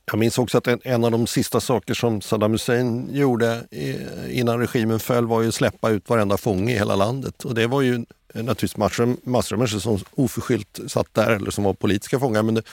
Jag 0.05 0.19
minns 0.19 0.37
också 0.37 0.57
att 0.57 0.67
en, 0.67 0.79
en, 0.83 1.03
av 1.03 1.11
de 1.11 1.27
sista 1.27 1.59
saker 1.59 1.93
som 1.93 2.21
Saddam 2.21 2.51
Hussein 2.51 3.09
gjorde 3.11 3.67
eh, 3.71 4.39
innan 4.39 4.59
regimen 4.59 4.99
föll 4.99 5.25
var 5.25 5.41
ju 5.41 5.47
att 5.47 5.55
släppa 5.55 5.89
ut 5.89 6.09
varenda 6.09 6.37
fånge 6.37 6.73
i 6.73 6.77
hela 6.77 6.95
landet. 6.95 7.45
Och 7.45 7.55
det 7.55 7.67
var 7.67 7.81
ju 7.81 7.93
eh, 7.93 8.03
naturligtvis 8.33 8.77
massor, 8.77 9.15
massor 9.23 9.55
av 9.55 9.59
människor 9.59 9.79
som 9.79 9.99
oförskyllt 10.15 10.79
satt 10.87 11.13
där 11.13 11.31
eller 11.31 11.51
som 11.51 11.63
var 11.63 11.73
politiska 11.73 12.19
fångar. 12.19 12.43
Men 12.43 12.55
det, 12.55 12.63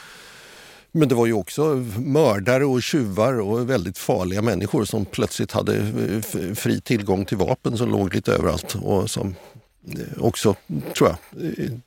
men 0.93 1.09
det 1.09 1.15
var 1.15 1.27
ju 1.27 1.33
också 1.33 1.85
mördare 1.99 2.65
och 2.65 2.83
tjuvar 2.83 3.41
och 3.41 3.71
väldigt 3.71 3.99
farliga 3.99 4.43
människor 4.43 4.85
som 4.85 5.05
plötsligt 5.05 5.53
hade 5.53 5.77
eh, 5.77 6.55
fri 6.55 6.81
tillgång 6.81 7.25
till 7.25 7.37
vapen 7.37 7.79
som 7.79 7.89
låg 7.91 8.15
lite 8.15 8.33
överallt 8.33 8.77
och 8.83 9.11
som 9.11 9.35
också, 10.19 10.55
tror 10.97 11.09
jag, 11.09 11.17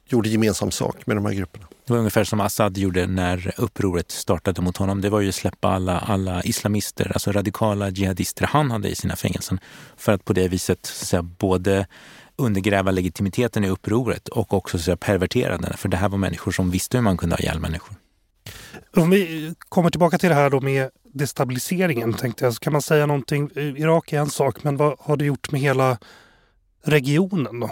gjorde 0.06 0.30
gemensam 0.30 0.72
sak 0.72 1.08
med 1.08 1.18
de 1.18 1.26
här 1.26 1.34
grupperna. 1.34 1.68
Det 1.86 1.94
var 1.94 2.00
ungefär 2.00 2.24
som 2.24 2.40
Assad 2.40 2.78
gjorde 2.78 3.08
när 3.08 3.54
upproret 3.58 4.12
startade 4.12 4.62
mot 4.62 4.78
honom. 4.78 5.02
Det 5.02 5.10
var 5.10 5.22
ju 5.22 5.30
att 5.30 5.36
släppa 5.36 5.68
alla, 5.68 6.00
alla 6.00 6.44
islamister, 6.44 7.12
alltså 7.14 7.32
radikala 7.32 7.90
jihadister 7.90 8.46
han 8.46 8.72
hade 8.72 8.90
i 8.90 8.96
sina 8.96 9.16
fängelser 9.16 9.58
för 9.98 10.12
att 10.12 10.26
på 10.26 10.34
det 10.34 10.48
viset 10.48 10.86
så 10.86 11.22
både 11.22 11.88
undergräva 12.36 12.92
legitimiteten 12.92 13.64
i 13.64 13.70
upproret 13.70 14.28
och 14.28 14.54
också 14.54 14.80
så 14.80 14.98
pervertera 14.98 15.58
den. 15.58 15.78
För 15.78 15.90
det 15.90 15.98
här 15.98 16.10
var 16.10 16.18
människor 16.18 16.52
som 16.52 16.72
visste 16.72 16.98
hur 16.98 17.04
man 17.04 17.18
kunde 17.18 17.36
ha 17.36 17.40
ihjäl 17.40 17.60
människor. 17.60 17.96
Om 18.96 19.10
vi 19.10 19.54
kommer 19.70 19.90
tillbaka 19.90 20.18
till 20.18 20.30
det 20.30 20.36
här 20.36 20.50
då 20.50 20.62
med 20.62 20.90
destabiliseringen 21.14 22.14
tänkte 22.14 22.46
jag, 22.46 22.54
så 22.54 22.60
kan 22.60 22.74
man 22.74 22.82
säga 22.82 23.06
någonting. 23.06 23.50
Eh, 23.56 23.64
Irak 23.64 24.14
är 24.14 24.20
en 24.20 24.30
sak, 24.30 24.64
men 24.64 24.78
vad 24.78 24.96
har 25.00 25.18
det 25.18 25.26
gjort 25.26 25.52
med 25.52 25.62
hela 25.62 25.98
regionen 26.84 27.60
då? 27.60 27.72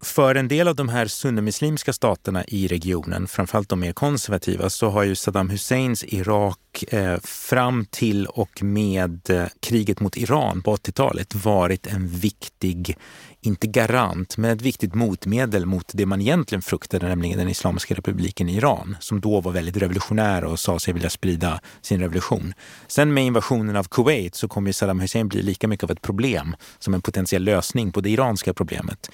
För 0.00 0.34
en 0.34 0.48
del 0.48 0.68
av 0.68 0.76
de 0.76 0.88
här 0.88 1.06
sunnimuslimska 1.06 1.92
staterna 1.92 2.44
i 2.44 2.68
regionen, 2.68 3.28
framförallt 3.28 3.68
de 3.68 3.80
mer 3.80 3.92
konservativa, 3.92 4.70
så 4.70 4.88
har 4.88 5.02
ju 5.02 5.14
Saddam 5.14 5.50
Husseins 5.50 6.04
Irak 6.04 6.84
eh, 6.88 7.18
fram 7.20 7.86
till 7.90 8.26
och 8.26 8.62
med 8.62 9.30
eh, 9.30 9.44
kriget 9.60 10.00
mot 10.00 10.16
Iran 10.16 10.62
på 10.62 10.76
80-talet 10.76 11.34
varit 11.34 11.86
en 11.86 12.08
viktig 12.08 12.96
inte 13.40 13.66
garant, 13.66 14.36
men 14.36 14.50
ett 14.50 14.62
viktigt 14.62 14.94
motmedel 14.94 15.66
mot 15.66 15.90
det 15.94 16.06
man 16.06 16.20
egentligen 16.20 16.62
fruktade, 16.62 17.08
nämligen 17.08 17.38
den 17.38 17.48
Islamiska 17.48 17.94
republiken 17.94 18.48
Iran, 18.48 18.96
som 19.00 19.20
då 19.20 19.40
var 19.40 19.52
väldigt 19.52 19.76
revolutionär 19.76 20.44
och 20.44 20.60
sa 20.60 20.78
sig 20.78 20.94
vilja 20.94 21.10
sprida 21.10 21.60
sin 21.82 22.00
revolution. 22.00 22.54
Sen 22.86 23.14
med 23.14 23.24
invasionen 23.24 23.76
av 23.76 23.84
Kuwait 23.84 24.34
så 24.34 24.48
kommer 24.48 24.72
Saddam 24.72 25.00
Hussein 25.00 25.28
bli 25.28 25.42
lika 25.42 25.68
mycket 25.68 25.84
av 25.84 25.90
ett 25.90 26.02
problem 26.02 26.56
som 26.78 26.94
en 26.94 27.02
potentiell 27.02 27.44
lösning 27.44 27.92
på 27.92 28.00
det 28.00 28.10
iranska 28.10 28.54
problemet. 28.54 29.10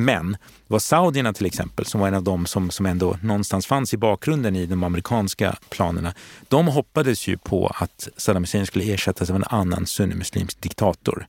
Men 0.00 0.32
det 0.32 0.38
var 0.72 0.78
saudierna 0.78 1.32
till 1.32 1.46
exempel, 1.46 1.86
som 1.86 2.00
var 2.00 2.08
en 2.08 2.14
av 2.14 2.22
de 2.22 2.46
som, 2.46 2.70
som 2.70 2.86
ändå 2.86 3.18
någonstans 3.22 3.66
fanns 3.66 3.94
i 3.94 3.96
bakgrunden 3.96 4.56
i 4.56 4.66
de 4.66 4.84
amerikanska 4.84 5.56
planerna. 5.68 6.14
De 6.48 6.66
hoppades 6.66 7.28
ju 7.28 7.36
på 7.36 7.72
att 7.74 8.08
Saddam 8.16 8.42
Hussein 8.42 8.66
skulle 8.66 8.92
ersättas 8.94 9.30
av 9.30 9.36
en 9.36 9.44
annan 9.44 9.86
sunnimuslimsk 9.86 10.60
diktator. 10.60 11.26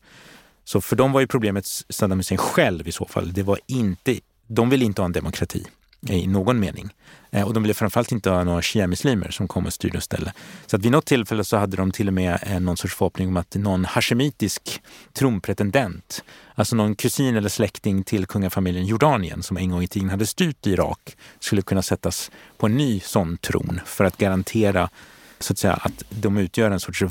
Så 0.63 0.81
för 0.81 0.95
dem 0.95 1.11
var 1.11 1.21
ju 1.21 1.27
problemet 1.27 1.65
Saddam 1.89 2.19
Hussein 2.19 2.37
själv 2.37 2.87
i 2.87 2.91
så 2.91 3.05
fall. 3.05 3.33
Det 3.33 3.43
var 3.43 3.59
inte, 3.65 4.19
de 4.47 4.69
ville 4.69 4.85
inte 4.85 5.01
ha 5.01 5.05
en 5.05 5.11
demokrati 5.11 5.65
eh, 6.09 6.17
i 6.17 6.27
någon 6.27 6.59
mening. 6.59 6.89
Eh, 7.31 7.47
och 7.47 7.53
de 7.53 7.63
ville 7.63 7.73
framförallt 7.73 8.11
inte 8.11 8.29
ha 8.29 8.43
några 8.43 8.61
shia-muslimer 8.61 9.31
som 9.31 9.47
kom 9.47 9.65
och 9.65 9.73
styrde 9.73 9.97
och 9.97 10.03
ställde. 10.03 10.33
Så 10.65 10.75
att 10.75 10.85
vid 10.85 10.91
något 10.91 11.05
tillfälle 11.05 11.43
så 11.43 11.57
hade 11.57 11.77
de 11.77 11.91
till 11.91 12.07
och 12.07 12.13
med 12.13 12.39
eh, 12.41 12.59
någon 12.59 12.77
sorts 12.77 12.95
förhoppning 12.95 13.27
om 13.27 13.37
att 13.37 13.55
någon 13.55 13.85
hashemitisk 13.85 14.81
tronpretendent, 15.13 16.23
alltså 16.55 16.75
någon 16.75 16.95
kusin 16.95 17.35
eller 17.35 17.49
släkting 17.49 18.03
till 18.03 18.25
kungafamiljen 18.25 18.85
Jordanien 18.85 19.43
som 19.43 19.57
en 19.57 19.69
gång 19.69 19.83
i 19.83 19.87
tiden 19.87 20.09
hade 20.09 20.25
styrt 20.25 20.67
Irak, 20.67 21.17
skulle 21.39 21.61
kunna 21.61 21.81
sättas 21.81 22.31
på 22.57 22.65
en 22.65 22.77
ny 22.77 22.99
sån 22.99 23.37
tron 23.37 23.81
för 23.85 24.03
att 24.03 24.17
garantera 24.17 24.89
så 25.39 25.53
att 25.53 25.57
säga 25.57 25.73
att 25.73 26.03
de 26.09 26.37
utgör 26.37 26.71
en 26.71 26.79
sorts 26.79 27.03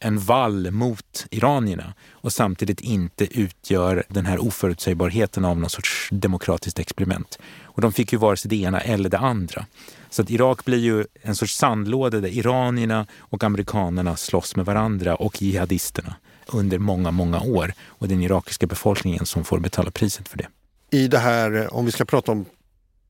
en 0.00 0.18
vall 0.18 0.70
mot 0.70 1.26
iranierna 1.30 1.94
och 2.10 2.32
samtidigt 2.32 2.80
inte 2.80 3.38
utgör 3.40 4.04
den 4.08 4.26
här 4.26 4.38
oförutsägbarheten 4.38 5.44
av 5.44 5.58
någon 5.58 5.70
sorts 5.70 6.08
demokratiskt 6.10 6.78
experiment. 6.78 7.38
Och 7.62 7.80
de 7.80 7.92
fick 7.92 8.12
ju 8.12 8.18
vare 8.18 8.36
sig 8.36 8.48
det 8.48 8.56
ena 8.56 8.80
eller 8.80 9.08
det 9.08 9.18
andra. 9.18 9.66
Så 10.10 10.22
att 10.22 10.30
Irak 10.30 10.64
blir 10.64 10.78
ju 10.78 11.04
en 11.22 11.36
sorts 11.36 11.56
sandlåda 11.56 12.20
där 12.20 12.28
iranierna 12.28 13.06
och 13.18 13.44
amerikanerna 13.44 14.16
slåss 14.16 14.56
med 14.56 14.66
varandra 14.66 15.16
och 15.16 15.42
jihadisterna 15.42 16.14
under 16.46 16.78
många, 16.78 17.10
många 17.10 17.40
år. 17.40 17.72
Och 17.86 18.08
den 18.08 18.22
irakiska 18.22 18.66
befolkningen 18.66 19.26
som 19.26 19.44
får 19.44 19.58
betala 19.58 19.90
priset 19.90 20.28
för 20.28 20.38
det. 20.38 20.46
I 20.90 21.08
det 21.08 21.18
här, 21.18 21.74
om 21.74 21.84
vi 21.86 21.92
ska 21.92 22.04
prata 22.04 22.32
om 22.32 22.44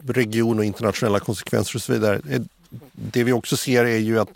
region 0.05 0.59
och 0.59 0.65
internationella 0.65 1.21
konsekvenser 1.21 1.77
och 1.77 1.83
så 1.83 1.93
vidare. 1.93 2.21
Det 2.93 3.25
vi 3.25 3.33
också 3.33 3.57
ser 3.57 3.85
är 3.85 3.99
ju 3.99 4.21
att 4.21 4.31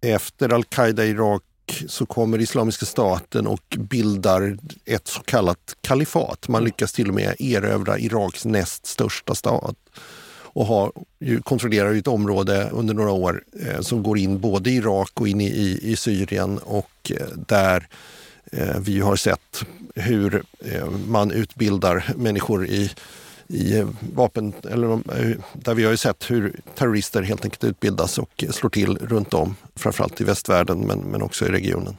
efter 0.00 0.52
al-Qaida 0.52 1.04
i 1.04 1.08
Irak 1.08 1.42
så 1.88 2.06
kommer 2.06 2.38
Islamiska 2.38 2.86
staten 2.86 3.46
och 3.46 3.76
bildar 3.78 4.58
ett 4.84 5.08
så 5.08 5.20
kallat 5.20 5.76
kalifat. 5.80 6.48
Man 6.48 6.64
lyckas 6.64 6.92
till 6.92 7.08
och 7.08 7.14
med 7.14 7.34
erövra 7.38 7.98
Iraks 7.98 8.44
näst 8.44 8.86
största 8.86 9.34
stad 9.34 9.76
och 10.52 10.66
har, 10.66 10.92
ju, 11.18 11.42
kontrollerar 11.42 11.94
ett 11.94 12.06
område 12.06 12.70
under 12.72 12.94
några 12.94 13.12
år 13.12 13.44
eh, 13.66 13.80
som 13.80 14.02
går 14.02 14.18
in 14.18 14.40
både 14.40 14.70
i 14.70 14.76
Irak 14.76 15.20
och 15.20 15.28
in 15.28 15.40
i, 15.40 15.46
i, 15.46 15.92
i 15.92 15.96
Syrien 15.96 16.58
och 16.58 17.12
eh, 17.20 17.26
där 17.46 17.88
eh, 18.52 18.78
vi 18.80 19.00
har 19.00 19.16
sett 19.16 19.64
hur 19.94 20.42
eh, 20.58 20.90
man 20.90 21.30
utbildar 21.30 22.12
människor 22.16 22.66
i 22.66 22.90
i 23.50 23.78
eh, 23.78 23.88
vapen, 24.14 24.52
eller 24.70 24.92
eh, 24.92 25.36
där 25.52 25.74
vi 25.74 25.84
har 25.84 25.90
ju 25.90 25.96
sett 25.96 26.30
hur 26.30 26.60
terrorister 26.74 27.22
helt 27.22 27.44
enkelt 27.44 27.64
utbildas 27.64 28.18
och 28.18 28.44
eh, 28.44 28.50
slår 28.50 28.70
till 28.70 28.98
runt 28.98 29.34
om, 29.34 29.56
framförallt 29.76 30.20
i 30.20 30.24
västvärlden 30.24 30.80
men, 30.80 30.98
men 30.98 31.22
också 31.22 31.46
i 31.46 31.48
regionen. 31.48 31.96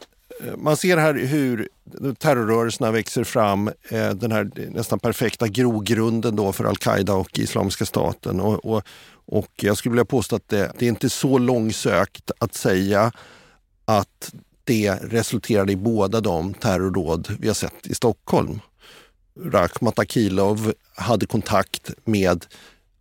Man 0.58 0.78
ser 0.78 0.98
här 0.98 1.14
hur 1.14 1.70
terrorrörelserna 2.18 2.92
växer 2.92 3.24
fram, 3.24 3.72
den 4.16 4.32
här 4.32 4.52
nästan 4.70 5.00
perfekta 5.00 5.48
grogrunden 5.48 6.36
då 6.36 6.52
för 6.52 6.66
al-Qaida 6.66 7.14
och 7.14 7.40
Islamiska 7.40 7.86
staten. 7.86 8.40
Och, 8.40 8.66
och, 8.66 8.84
och 9.26 9.52
jag 9.56 9.78
skulle 9.78 9.92
vilja 9.92 10.06
påstå 10.06 10.36
att 10.36 10.50
det, 10.50 10.72
det 10.80 10.86
är 10.86 10.90
inte 10.90 11.10
så 11.10 11.38
långsökt 11.38 12.32
att 12.40 12.54
säga 12.54 13.12
att 13.86 14.34
det 14.64 14.92
resulterade 15.02 15.72
i 15.72 15.76
båda 15.76 16.22
de 16.22 16.54
terrordåd 16.54 17.36
vi 17.40 17.48
har 17.48 17.56
sett 17.56 17.88
i 17.88 17.96
Stockholm. 17.96 18.60
Rakhmat 19.36 20.00
Akilov 20.00 20.74
hade 20.96 21.26
kontakt 21.26 21.92
med 22.06 22.46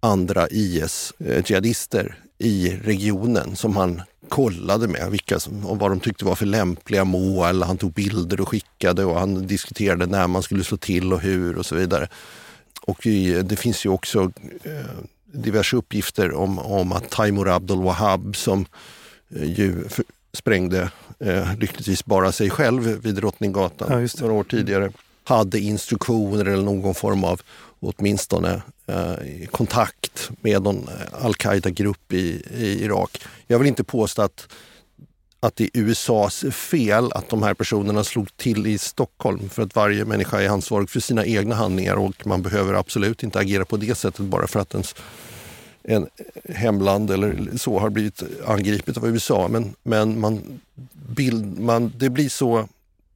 andra 0.00 0.48
IS-jihadister 0.48 2.14
i 2.38 2.76
regionen 2.84 3.56
som 3.56 3.76
han 3.76 4.02
kollade 4.28 4.88
med 4.88 5.10
vilka 5.10 5.40
som, 5.40 5.66
och 5.66 5.78
vad 5.78 5.90
de 5.90 6.00
tyckte 6.00 6.24
var 6.24 6.34
för 6.34 6.46
lämpliga 6.46 7.04
mål. 7.04 7.62
Han 7.62 7.78
tog 7.78 7.92
bilder 7.92 8.40
och 8.40 8.48
skickade 8.48 9.04
och 9.04 9.18
han 9.18 9.46
diskuterade 9.46 10.06
när 10.06 10.26
man 10.26 10.42
skulle 10.42 10.64
slå 10.64 10.76
till 10.76 11.12
och 11.12 11.20
hur 11.20 11.58
och 11.58 11.66
så 11.66 11.74
vidare. 11.74 12.08
Och 12.82 13.00
det 13.44 13.58
finns 13.58 13.86
ju 13.86 13.90
också 13.90 14.32
eh, 14.62 14.72
diverse 15.32 15.76
uppgifter 15.76 16.32
om, 16.32 16.58
om 16.58 16.92
att 16.92 17.10
Taimur 17.10 17.48
Abdul 17.48 17.82
Wahab 17.82 18.36
som 18.36 18.66
eh, 19.28 19.60
ju 19.60 19.84
sprängde 20.32 20.90
eh, 21.18 21.56
lyckligtvis 21.58 22.04
bara 22.04 22.32
sig 22.32 22.50
själv 22.50 22.82
vid 22.82 23.14
Drottninggatan 23.14 24.02
ja, 24.02 24.08
några 24.20 24.34
år 24.34 24.44
tidigare 24.44 24.92
hade 25.30 25.60
instruktioner 25.60 26.44
eller 26.44 26.62
någon 26.62 26.94
form 26.94 27.24
av 27.24 27.40
åtminstone 27.80 28.62
eh, 28.86 29.46
kontakt 29.50 30.30
med 30.40 30.62
någon 30.62 30.88
eh, 30.88 31.24
al-Qaida-grupp 31.24 32.12
i, 32.12 32.42
i, 32.54 32.84
Irak. 32.84 33.22
Jag 33.46 33.58
vill 33.58 33.68
inte 33.68 33.84
påstå 33.84 34.22
att, 34.22 34.48
att 35.40 35.56
det 35.56 35.64
är 35.64 35.70
USAs 35.74 36.44
fel 36.50 37.12
att 37.12 37.28
de 37.28 37.42
här 37.42 37.54
personerna 37.54 38.04
slog 38.04 38.36
till 38.36 38.66
i 38.66 38.78
Stockholm 38.78 39.48
för 39.48 39.62
att 39.62 39.76
varje 39.76 40.04
människa 40.04 40.40
är 40.40 40.48
ansvarig 40.48 40.90
för 40.90 41.00
sina 41.00 41.26
egna 41.26 41.54
handlingar 41.54 41.96
och 41.96 42.26
man 42.26 42.42
behöver 42.42 42.74
absolut 42.74 43.22
inte 43.22 43.38
agera 43.38 43.64
på 43.64 43.76
det 43.76 43.94
sättet 43.94 44.26
bara 44.26 44.46
för 44.46 44.60
att 44.60 44.74
ens 44.74 44.94
en 45.82 46.06
hemland 46.48 47.10
eller 47.10 47.56
så 47.56 47.78
har 47.78 47.90
blivit 47.90 48.22
angripet 48.46 48.96
av 48.96 49.08
USA. 49.08 49.48
Men, 49.48 49.74
men 49.82 50.20
man, 50.20 50.60
bild, 50.92 51.58
man, 51.58 51.92
det 51.96 52.10
blir 52.10 52.28
så 52.28 52.68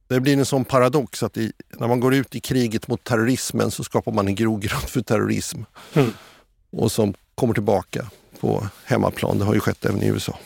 det 0.07 0.19
blir 0.19 0.37
en 0.37 0.45
sån 0.45 0.65
paradox 0.65 1.23
att 1.23 1.37
i, 1.37 1.51
när 1.79 1.87
man 1.87 1.99
går 1.99 2.13
ut 2.13 2.35
i 2.35 2.39
kriget 2.39 2.87
mot 2.87 3.03
terrorismen 3.03 3.71
så 3.71 3.83
skapar 3.83 4.11
man 4.11 4.27
en 4.27 4.35
grogrund 4.35 4.89
för 4.89 5.01
terrorism. 5.01 5.61
Mm. 5.93 6.09
Och 6.71 6.91
som 6.91 7.13
kommer 7.35 7.53
tillbaka 7.53 8.09
på 8.39 8.67
hemmaplan. 8.85 9.39
Det 9.39 9.45
har 9.45 9.53
ju 9.53 9.59
skett 9.59 9.85
även 9.85 10.03
i 10.03 10.07
USA. 10.07 10.39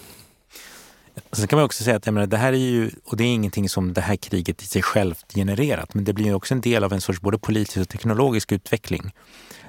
Sen 1.32 1.47
kan 1.47 1.57
man 1.57 1.66
också 1.66 1.84
säga 1.84 1.97
att 1.97 2.05
menar, 2.05 2.28
det 2.28 2.38
här 2.38 2.53
är 2.53 2.57
ju, 2.57 2.91
och 3.05 3.18
det 3.18 3.24
är 3.24 3.28
ingenting 3.28 3.70
som 3.70 3.93
det 3.93 4.01
här 4.01 4.16
kriget 4.16 4.64
i 4.64 4.66
sig 4.66 4.82
självt 4.82 5.34
genererat, 5.36 5.93
men 5.93 6.03
det 6.03 6.14
blir 6.14 6.34
också 6.34 6.53
en 6.53 6.62
del 6.62 6.84
av 6.84 6.93
en 6.93 7.01
sorts 7.01 7.22
både 7.22 7.38
politisk 7.38 7.78
och 7.78 7.89
teknologisk 7.89 8.51
utveckling. 8.51 9.12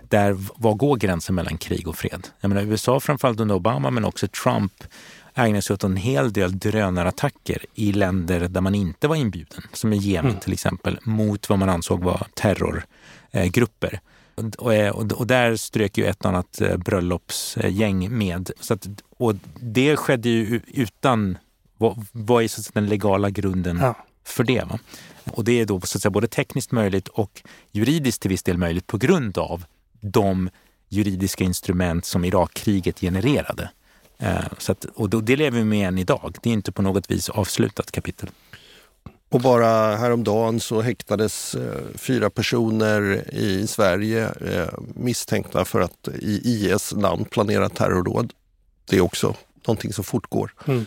Där, 0.03 0.37
var 0.57 0.75
går 0.75 0.97
gränsen 0.97 1.35
mellan 1.35 1.59
krig 1.59 1.89
och 1.89 1.97
fred? 1.97 2.29
Jag 2.41 2.49
menar, 2.49 2.63
USA 2.63 3.01
framförallt 3.01 3.41
under 3.41 3.55
Obama 3.55 3.91
men 3.91 4.05
också 4.05 4.29
Trump 4.29 4.85
ägnar 5.35 5.61
sig 5.61 5.75
åt 5.75 5.85
en 5.85 5.97
hel 5.97 6.33
del 6.33 6.59
drönarattacker 6.59 7.65
i 7.75 7.93
länder 7.93 8.49
där 8.49 8.61
man 8.61 8.75
inte 8.75 9.09
var 9.09 9.17
inbjuden, 9.17 9.63
som 9.73 9.93
i 9.93 9.97
Jemen 9.97 10.31
mm. 10.31 10.41
till 10.41 10.53
exempel, 10.53 10.99
mot 11.03 11.49
vad 11.49 11.59
man 11.59 11.69
ansåg 11.69 12.05
var 12.05 12.27
terrorgrupper. 12.35 14.01
Och, 14.35 14.67
och, 14.95 15.13
och, 15.13 15.27
där 15.27 15.57
strök 15.57 15.99
ju 15.99 16.07
ett 16.07 16.25
annat 16.25 16.61
eh, 16.61 16.77
bröllopsgäng 16.77 18.19
med. 18.19 18.51
Så 18.61 18.75
att, 18.75 18.89
och 19.19 19.35
det 19.61 19.97
skedde 19.97 20.29
ju 20.29 20.61
utan 20.67 21.39
Vad, 21.77 22.07
vad 22.13 22.45
är 22.45 22.49
så 22.49 22.71
den 22.75 22.87
legala 22.87 23.31
grunden 23.31 23.79
ja. 23.79 23.97
för 24.25 24.45
det? 24.45 24.65
Va? 24.65 24.79
Och 25.33 25.45
det 25.45 25.61
är 25.61 25.67
då 25.67 25.81
så 25.81 25.99
att 25.99 26.03
säga, 26.03 26.11
både 26.11 26.29
tekniskt 26.29 26.73
möjligt 26.73 27.09
och 27.09 27.43
juridiskt 27.73 28.23
till 28.23 28.29
viss 28.29 28.43
del 28.43 28.59
möjligt 28.59 28.87
på 28.87 28.99
grund 28.99 29.39
av 29.39 29.65
de 30.01 30.51
juridiska 30.89 31.45
instrument 31.45 32.05
som 32.05 32.25
Irakkriget 32.25 33.01
genererade. 33.01 33.71
Eh, 34.21 34.45
så 34.59 34.73
att, 34.73 34.85
och 34.85 35.25
det 35.25 35.37
lever 35.37 35.59
vi 35.59 35.65
med 35.65 35.89
än 35.89 35.99
idag. 35.99 36.35
Det 36.43 36.49
är 36.49 36.53
inte 36.53 36.73
på 36.73 36.83
något 36.83 37.11
vis 37.11 37.29
avslutat 37.29 37.93
kapitel. 37.93 38.31
Och 39.29 39.41
bara 39.41 39.97
häromdagen 39.97 40.61
så 40.61 40.81
häktades 40.81 41.55
eh, 41.55 41.81
fyra 41.95 42.31
personer 42.31 43.31
i 43.35 43.67
Sverige 43.67 44.25
eh, 44.25 44.69
misstänkta 44.95 45.65
för 45.65 45.81
att 45.81 46.09
i 46.19 46.41
IS 46.45 46.95
namn 46.95 47.25
planera 47.25 47.69
terrordåd. 47.69 48.33
Det 48.89 48.97
är 48.97 49.01
också 49.01 49.35
någonting 49.67 49.93
som 49.93 50.05
fortgår. 50.05 50.55
Mm. 50.67 50.85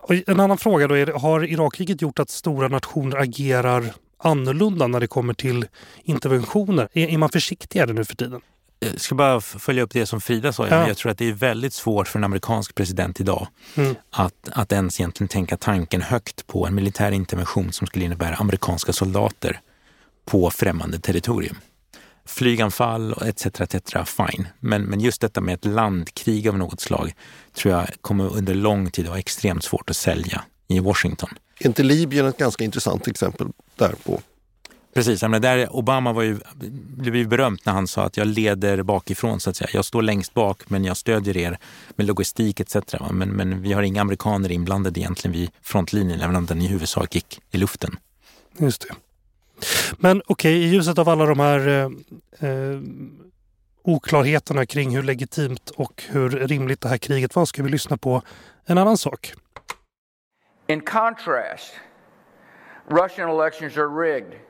Och 0.00 0.14
en 0.26 0.40
annan 0.40 0.58
fråga 0.58 0.88
då 0.88 0.94
är, 0.94 1.06
har 1.06 1.44
Irakkriget 1.44 2.02
gjort 2.02 2.18
att 2.18 2.30
stora 2.30 2.68
nationer 2.68 3.16
agerar 3.16 3.94
annorlunda 4.18 4.86
när 4.86 5.00
det 5.00 5.06
kommer 5.06 5.34
till 5.34 5.66
interventioner? 6.02 6.88
Är, 6.92 7.08
är 7.08 7.18
man 7.18 7.28
försiktigare 7.28 7.92
nu 7.92 8.04
för 8.04 8.16
tiden? 8.16 8.40
Jag 8.82 9.00
ska 9.00 9.14
bara 9.14 9.40
följa 9.40 9.82
upp 9.82 9.90
det 9.90 10.06
som 10.06 10.20
Frida 10.20 10.52
sa. 10.52 10.68
Ja. 10.68 10.88
Jag 10.88 10.96
tror 10.96 11.12
att 11.12 11.18
det 11.18 11.28
är 11.28 11.32
väldigt 11.32 11.72
svårt 11.72 12.08
för 12.08 12.18
en 12.18 12.24
amerikansk 12.24 12.74
president 12.74 13.20
idag 13.20 13.48
mm. 13.74 13.94
att, 14.10 14.48
att 14.52 14.72
ens 14.72 15.00
egentligen 15.00 15.28
tänka 15.28 15.56
tanken 15.56 16.02
högt 16.02 16.46
på 16.46 16.66
en 16.66 16.74
militär 16.74 17.12
intervention 17.12 17.72
som 17.72 17.86
skulle 17.86 18.04
innebära 18.04 18.34
amerikanska 18.34 18.92
soldater 18.92 19.60
på 20.24 20.50
främmande 20.50 20.98
territorium. 20.98 21.56
Flyganfall 22.26 23.14
etc. 23.22 23.46
etc. 23.46 23.82
fine. 24.06 24.48
Men, 24.60 24.82
men 24.82 25.00
just 25.00 25.20
detta 25.20 25.40
med 25.40 25.54
ett 25.54 25.64
landkrig 25.64 26.48
av 26.48 26.58
något 26.58 26.80
slag 26.80 27.14
tror 27.54 27.74
jag 27.74 27.88
kommer 28.00 28.36
under 28.36 28.54
lång 28.54 28.90
tid 28.90 29.06
vara 29.06 29.18
extremt 29.18 29.64
svårt 29.64 29.90
att 29.90 29.96
sälja 29.96 30.44
i 30.68 30.80
Washington. 30.80 31.30
Är 31.58 31.66
inte 31.66 31.82
Libyen 31.82 32.26
ett 32.26 32.38
ganska 32.38 32.64
intressant 32.64 33.08
exempel 33.08 33.48
därpå? 33.76 34.20
Precis, 34.94 35.22
men 35.22 35.42
där 35.42 35.76
Obama 35.76 36.12
var 36.12 36.22
ju, 36.22 36.38
blev 36.96 37.16
ju 37.16 37.26
berömt 37.26 37.66
när 37.66 37.72
han 37.72 37.86
sa 37.86 38.02
att 38.02 38.16
jag 38.16 38.26
leder 38.26 38.82
bakifrån 38.82 39.40
så 39.40 39.50
att 39.50 39.56
säga. 39.56 39.70
Jag 39.72 39.84
står 39.84 40.02
längst 40.02 40.34
bak 40.34 40.70
men 40.70 40.84
jag 40.84 40.96
stödjer 40.96 41.36
er 41.36 41.58
med 41.96 42.06
logistik 42.06 42.60
etc. 42.60 42.76
Men, 43.10 43.28
men 43.28 43.62
vi 43.62 43.72
har 43.72 43.82
inga 43.82 44.00
amerikaner 44.00 44.52
inblandade 44.52 45.00
egentligen 45.00 45.32
vid 45.32 45.50
frontlinjen 45.62 46.20
även 46.20 46.36
om 46.36 46.46
den 46.46 46.60
i 46.60 46.66
huvudsak 46.66 47.14
gick 47.14 47.40
i 47.50 47.58
luften. 47.58 47.96
Just 48.58 48.80
det. 48.88 48.94
Men 49.98 50.22
okej, 50.26 50.56
okay, 50.56 50.68
i 50.68 50.68
ljuset 50.68 50.98
av 50.98 51.08
alla 51.08 51.26
de 51.26 51.40
här 51.40 51.68
eh, 51.68 52.48
eh, 52.48 52.80
oklarheterna 53.82 54.66
kring 54.66 54.96
hur 54.96 55.02
legitimt 55.02 55.70
och 55.70 56.02
hur 56.08 56.30
rimligt 56.30 56.80
det 56.80 56.88
här 56.88 56.98
kriget 56.98 57.36
var 57.36 57.44
ska 57.46 57.62
vi 57.62 57.68
lyssna 57.68 57.96
på 57.96 58.22
en 58.66 58.78
annan 58.78 58.98
sak. 58.98 59.34
In 60.66 60.80
contrast, 60.80 61.72
Russian 62.88 63.30
elections 63.30 63.76
are 63.76 63.88
rigged. 63.88 64.49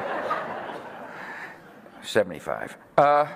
75. 2.03 2.69
Uh, 2.99 3.27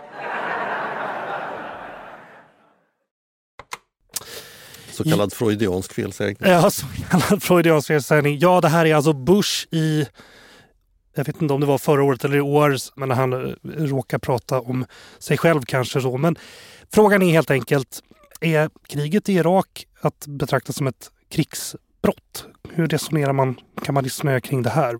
så 4.92 5.04
kallad 5.04 5.34
freudiansk 5.34 5.94
felsägning. 5.94 6.52
Ja, 6.52 6.70
så 6.70 6.86
kallad 7.10 7.44
freudiansk 7.44 7.88
felsägning. 7.88 8.40
Ja, 8.40 8.62
det 8.62 8.68
här 8.68 8.86
är 8.86 8.96
alltså 8.96 9.14
Bush 9.14 9.68
i 9.72 10.08
jag 11.16 11.26
vet 11.26 11.42
inte 11.42 11.54
om 11.54 11.60
det 11.60 11.66
var 11.66 11.78
förra 11.78 12.04
året 12.04 12.24
eller 12.24 12.38
i 12.38 12.42
år, 12.42 12.76
men 12.96 13.10
när 13.10 13.16
han 13.16 13.34
eh, 13.34 13.56
råkar 13.64 14.18
prata 14.18 14.62
om 14.62 14.86
sig 15.20 15.38
själv 15.38 15.62
kanske 15.62 16.02
så. 16.02 16.18
Men 16.18 16.36
frågan 16.94 17.22
är 17.22 17.32
helt 17.32 17.52
enkelt, 17.52 18.02
är 18.42 18.70
kriget 18.88 19.30
i 19.30 19.34
Irak 19.34 19.86
att 20.02 20.28
betrakta 20.28 20.74
som 20.74 20.88
ett 20.88 21.12
krigsbrott? 21.30 22.46
Hur 22.70 22.88
resonerar 22.88 23.34
man? 23.34 23.60
Kan 23.84 23.94
man 23.94 24.04
resonera 24.04 24.42
kring 24.42 24.62
det 24.62 24.70
här? 24.70 25.00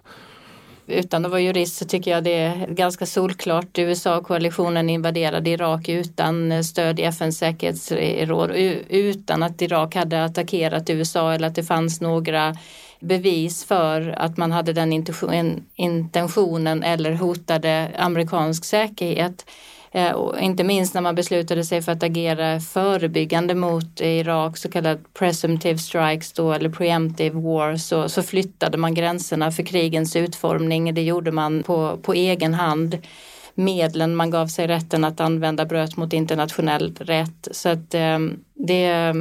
Utan 0.88 1.26
att 1.26 1.32
vara 1.32 1.42
jurist 1.42 1.76
så 1.76 1.86
tycker 1.86 2.12
jag 2.12 2.24
det 2.24 2.34
är 2.34 2.68
ganska 2.68 3.06
solklart. 3.06 3.78
USA-koalitionen 3.78 4.90
invaderade 4.90 5.50
Irak 5.50 5.90
utan 5.90 6.64
stöd 6.64 7.00
i 7.00 7.04
FNs 7.04 7.38
säkerhetsråd 7.38 8.52
utan 8.90 9.44
att 9.44 9.62
Irak 9.62 9.96
hade 9.96 10.24
attackerat 10.24 10.90
USA 10.90 11.34
eller 11.34 11.48
att 11.48 11.56
det 11.56 11.64
fanns 11.64 12.02
några 12.02 12.56
bevis 13.00 13.66
för 13.66 14.16
att 14.18 14.38
man 14.38 14.52
hade 14.52 14.74
den 14.74 14.94
intentionen 15.76 16.84
eller 16.84 17.14
hotade 17.14 17.92
amerikansk 17.98 18.66
säkerhet. 18.66 19.46
Eh, 19.96 20.12
och 20.12 20.40
inte 20.40 20.64
minst 20.64 20.94
när 20.94 21.02
man 21.02 21.16
beslutade 21.16 21.64
sig 21.64 21.82
för 21.82 21.92
att 21.92 22.04
agera 22.04 22.60
förebyggande 22.60 23.56
mot 23.56 24.02
Irak, 24.02 24.58
så 24.58 24.72
kallad 24.72 25.14
presumptive 25.14 25.78
strikes 25.78 26.34
då, 26.34 26.54
eller 26.54 26.70
preemptive 26.70 27.40
war, 27.42 27.78
så, 27.78 28.10
så 28.10 28.24
flyttade 28.24 28.78
man 28.78 28.94
gränserna 28.94 29.52
för 29.52 29.64
krigens 29.64 30.16
utformning. 30.16 30.94
Det 30.94 31.02
gjorde 31.02 31.32
man 31.32 31.64
på, 31.64 31.98
på 31.98 32.14
egen 32.14 32.54
hand 32.54 32.98
medlen 33.54 34.16
man 34.16 34.32
gav 34.32 34.48
sig 34.48 34.68
rätten 34.68 35.04
att 35.04 35.20
använda 35.20 35.66
bröt 35.66 35.98
mot 35.98 36.14
internationell 36.14 36.96
rätt. 37.00 37.48
Så 37.52 37.70
att 37.70 37.94
eh, 37.94 38.20
det, 38.54 39.14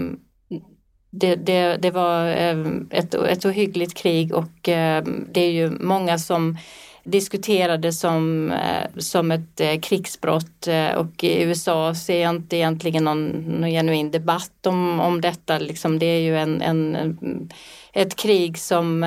det, 1.11 1.37
det, 1.37 1.77
det 1.77 1.91
var 1.91 2.27
eh, 2.27 2.67
ett, 2.91 3.15
ett 3.15 3.45
ohyggligt 3.45 3.95
krig 3.95 4.35
och 4.35 4.69
eh, 4.69 5.05
det 5.33 5.41
är 5.41 5.53
ju 5.53 5.71
många 5.71 6.19
som 6.19 6.59
diskuterade 7.05 7.93
som, 7.93 8.51
eh, 8.51 8.91
som 8.99 9.31
ett 9.31 9.83
krigsbrott 9.83 10.69
och 10.97 11.25
i 11.25 11.43
USA 11.43 11.95
ser 11.95 12.23
jag 12.23 12.31
inte 12.31 12.57
egentligen 12.57 13.05
någon, 13.05 13.29
någon 13.29 13.71
genuin 13.71 14.11
debatt 14.11 14.67
om, 14.67 15.01
om 15.01 15.21
detta. 15.21 15.59
Liksom 15.59 15.99
det 15.99 16.07
är 16.07 16.21
ju 16.21 16.39
en, 16.39 16.63
en, 16.63 17.51
ett 17.93 18.17
krig 18.17 18.59
som 18.59 19.01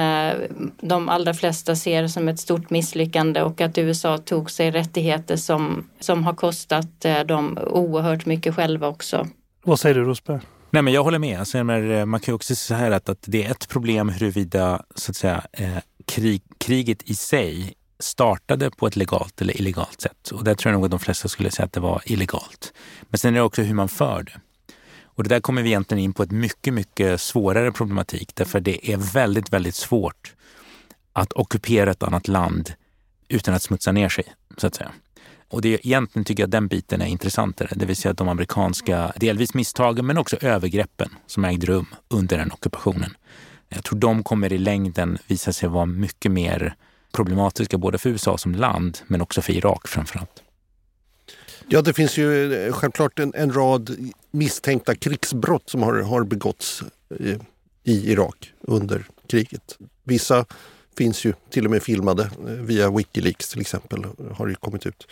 de 0.82 1.10
allra 1.10 1.34
flesta 1.34 1.76
ser 1.76 2.08
som 2.08 2.28
ett 2.28 2.40
stort 2.40 2.70
misslyckande 2.70 3.42
och 3.42 3.62
att 3.62 3.78
USA 3.78 4.18
tog 4.18 4.52
sig 4.52 4.72
rättigheter 4.72 5.36
som, 5.36 5.90
som 6.00 6.24
har 6.24 6.34
kostat 6.34 7.06
dem 7.26 7.60
oerhört 7.68 8.26
mycket 8.26 8.56
själva 8.56 8.88
också. 8.88 9.28
Vad 9.64 9.80
säger 9.80 9.96
du 9.96 10.04
Rosberg? 10.04 10.40
Nej, 10.70 10.84
men 10.84 10.94
jag 10.94 11.04
håller 11.04 11.20
med. 11.20 11.40
Alltså, 11.40 11.64
man 11.64 12.20
kan 12.20 12.32
ju 12.32 12.34
också 12.34 12.56
säga 12.56 12.78
så 12.78 12.84
här 12.84 12.92
att, 12.92 13.10
att 13.10 13.24
det 13.26 13.44
är 13.46 13.52
ett 13.52 13.70
problem 13.70 14.10
huruvida 14.10 14.82
så 14.96 15.12
att 15.12 15.16
säga, 15.16 15.44
eh, 15.54 15.78
krig, 16.06 16.42
kriget 16.58 17.10
i 17.10 17.16
sig 17.16 17.74
startade 18.00 18.72
på 18.72 18.88
ett 18.88 18.96
legalt 18.96 19.42
eller 19.42 19.58
illegalt 19.58 20.02
sätt. 20.02 20.32
Och 20.32 20.44
där 20.44 20.56
tror 20.56 20.72
jag 20.72 20.78
nog 20.78 20.86
att 20.86 20.92
de 20.92 21.00
flesta 21.00 21.28
skulle 21.28 21.52
säga 21.52 21.66
att 21.66 21.74
det 21.74 21.80
var 21.80 22.02
illegalt. 22.06 22.74
Men 23.10 23.20
sen 23.20 23.34
är 23.34 23.40
det 23.40 23.46
också 23.46 23.62
hur 23.62 23.74
man 23.74 23.90
för 23.90 24.24
det. 24.24 24.40
Och 25.04 25.24
det 25.24 25.30
där 25.30 25.40
kommer 25.40 25.62
vi 25.62 25.70
egentligen 25.70 26.04
in 26.04 26.14
på 26.14 26.24
ett 26.24 26.32
mycket, 26.32 26.74
mycket 26.74 27.22
svårare 27.22 27.72
problematik 27.72 28.36
därför 28.36 28.60
det 28.60 28.92
är 28.92 28.98
väldigt, 28.98 29.54
väldigt 29.54 29.76
svårt 29.76 30.34
att 31.14 31.34
ockupera 31.34 31.92
ett 31.92 32.04
annat 32.04 32.28
land 32.28 32.74
utan 33.28 33.54
att 33.54 33.64
smutsa 33.64 33.92
ner 33.92 34.10
sig, 34.10 34.26
så 34.58 34.68
att 34.68 34.76
säga. 34.76 34.92
Och 35.50 35.62
det 35.62 35.88
egentligen 35.88 36.26
tycker 36.26 36.44
jag 36.44 36.50
den 36.50 36.68
biten 36.68 37.02
är 37.02 37.06
intressantare, 37.06 37.70
det 37.76 37.86
vill 37.86 37.96
säga 37.96 38.14
de 38.14 38.30
amerikanska, 38.30 39.14
delvis 39.16 39.54
misstagen 39.54 40.06
men 40.06 40.18
också 40.18 40.38
övergreppen 40.42 41.10
som 41.28 41.46
ägde 41.46 41.68
rum 41.68 41.86
under 42.08 42.38
den 42.38 42.52
ockupationen. 42.52 43.18
Jag 43.70 43.84
tror 43.84 44.00
de 44.00 44.24
kommer 44.24 44.54
i 44.54 44.58
längden 44.58 45.18
visa 45.28 45.54
sig 45.54 45.70
vara 45.70 45.86
mycket 45.86 46.32
mer 46.32 46.76
problematiska 47.12 47.78
både 47.78 47.98
för 47.98 48.10
USA 48.10 48.38
som 48.38 48.56
land 48.56 48.98
men 49.08 49.22
också 49.22 49.42
för 49.42 49.54
Irak 49.54 49.88
framförallt. 49.88 50.44
Ja, 51.70 51.82
det 51.82 51.94
finns 51.94 52.18
ju 52.18 52.54
eh, 52.54 52.74
självklart 52.74 53.20
en, 53.20 53.34
en 53.36 53.54
rad 53.54 54.12
misstänkta 54.32 54.96
krigsbrott 54.96 55.70
som 55.70 55.84
har, 55.84 56.02
har 56.02 56.24
begåtts 56.24 56.84
i, 57.20 57.38
i 57.84 58.12
Irak 58.12 58.54
under 58.62 59.06
kriget. 59.28 59.78
Vissa 60.04 60.46
finns 60.98 61.26
ju 61.26 61.34
till 61.50 61.66
och 61.66 61.72
med 61.72 61.84
filmade 61.84 62.24
eh, 62.24 62.54
via 62.54 62.92
Wikileaks 62.92 63.50
till 63.50 63.62
exempel. 63.62 64.06
har 64.34 64.48
ju 64.48 64.56
kommit 64.56 64.86
ut. 64.86 65.08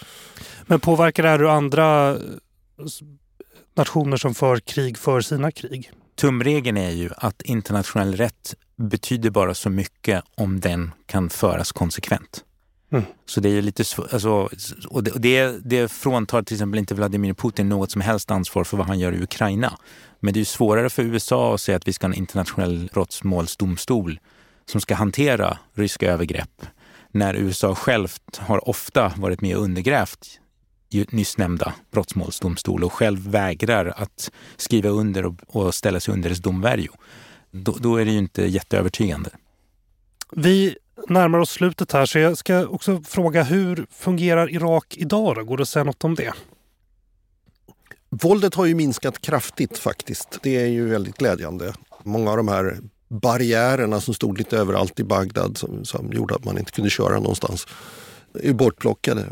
Men 0.66 0.80
påverkar 0.80 1.24
det 1.24 1.30
här 1.30 1.40
hur 1.40 1.50
andra 1.50 2.12
eh, 2.12 2.18
nationer 3.76 4.18
som 4.18 4.36
för 4.36 4.60
krig 4.60 4.98
för 4.98 5.22
sina 5.22 5.52
krig? 5.52 5.92
Tumregeln 6.16 6.78
är 6.78 6.92
ju 6.92 7.10
att 7.18 7.42
internationell 7.42 8.16
rätt 8.16 8.56
betyder 8.76 9.30
bara 9.30 9.54
så 9.54 9.70
mycket 9.70 10.24
om 10.36 10.60
den 10.60 10.92
kan 11.06 11.30
föras 11.30 11.72
konsekvent. 11.72 12.44
Mm. 12.92 13.06
Så 13.26 13.40
det 13.40 13.50
är 13.50 13.62
lite 13.62 13.84
alltså, 14.14 14.50
och 14.90 15.04
det, 15.04 15.12
det, 15.16 15.60
det 15.70 15.92
fråntar 15.92 16.44
till 16.44 16.56
exempel 16.56 16.80
inte 16.80 16.96
Vladimir 16.96 17.34
Putin 17.34 17.70
något 17.70 17.92
som 17.92 18.02
helst 18.02 18.32
ansvar 18.32 18.64
för 18.64 18.78
vad 18.78 18.88
han 18.88 19.00
gör 19.00 19.12
i 19.12 19.24
Ukraina. 19.24 19.78
Men 20.20 20.34
det 20.34 20.40
är 20.40 20.46
svårare 20.46 20.90
för 20.90 21.04
USA 21.04 21.54
att 21.54 21.62
säga 21.62 21.76
att 21.76 21.88
vi 21.88 21.94
ska 21.94 22.08
ha 22.08 22.14
en 22.14 22.20
internationell 22.20 22.90
brottsmålsdomstol 22.94 24.20
som 24.66 24.82
ska 24.82 24.96
hantera 24.96 25.58
ryska 25.74 26.12
övergrepp 26.12 26.66
när 27.12 27.34
USA 27.34 27.76
självt 27.76 28.38
har 28.38 28.70
ofta 28.70 29.14
varit 29.18 29.42
med 29.42 29.56
och 29.58 29.64
undergrävt 29.64 30.40
nyss 31.12 31.38
nämnda 31.38 31.74
brottmålsdomstol 31.92 32.84
och 32.84 32.94
själv 32.94 33.30
vägrar 33.30 33.94
att 33.98 34.32
skriva 34.56 34.90
under 34.90 35.26
och, 35.26 35.36
och 35.48 35.76
ställa 35.76 36.00
sig 36.00 36.14
under 36.14 36.30
dess 36.30 36.40
domvärjo. 36.40 36.92
Då, 37.64 37.76
då, 37.80 37.98
är 37.98 38.06
det 38.06 38.12
ju 38.12 38.18
inte 38.18 38.46
jätteövertygande. 38.46 39.30
Vi 40.32 40.78
närmar 41.10 41.40
oss 41.40 41.50
slutet 41.50 41.92
här 41.92 42.06
så 42.06 42.20
jag 42.20 42.38
ska 42.38 42.68
också 42.68 43.02
fråga 43.02 43.44
hur 43.44 43.88
fungerar 43.92 44.52
Irak 44.52 44.96
idag? 44.98 45.36
Då? 45.36 45.44
Går 45.44 45.58
det 45.58 45.64
att 45.64 45.70
säga 45.70 45.84
något 45.84 46.04
om 46.04 46.16
det? 46.16 46.34
Våldet 48.10 48.56
har 48.56 48.66
ju 48.66 48.76
minskat 48.76 49.22
kraftigt 49.22 49.78
faktiskt. 49.78 50.40
Det 50.44 50.56
är 50.56 50.68
ju 50.68 50.90
väldigt 50.90 51.18
glädjande. 51.18 51.74
Många 52.04 52.32
av 52.32 52.38
de 52.38 52.48
här 52.48 52.78
barriärerna 53.08 54.02
som 54.02 54.14
stod 54.14 54.38
lite 54.38 54.58
överallt 54.58 55.00
i 55.00 55.04
Bagdad 55.04 55.58
som, 55.58 55.86
som 55.86 56.14
gjorde 56.14 56.36
att 56.36 56.46
man 56.46 56.58
inte 56.58 56.72
kunde 56.72 56.90
köra 56.90 57.16
någonstans 57.20 57.68
är 58.34 58.54
bortplockade. 58.54 59.26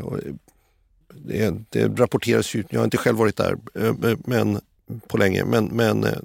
Det, 1.08 1.54
det 1.70 1.86
rapporteras 1.86 2.54
ju, 2.54 2.64
jag 2.70 2.80
har 2.80 2.84
inte 2.84 2.96
själv 2.96 3.18
varit 3.18 3.36
där 3.36 3.56
eh, 3.74 4.16
men, 4.24 4.60
på 5.08 5.16
länge, 5.16 5.44
men, 5.44 5.64
men 5.64 6.04
eh, 6.04 6.18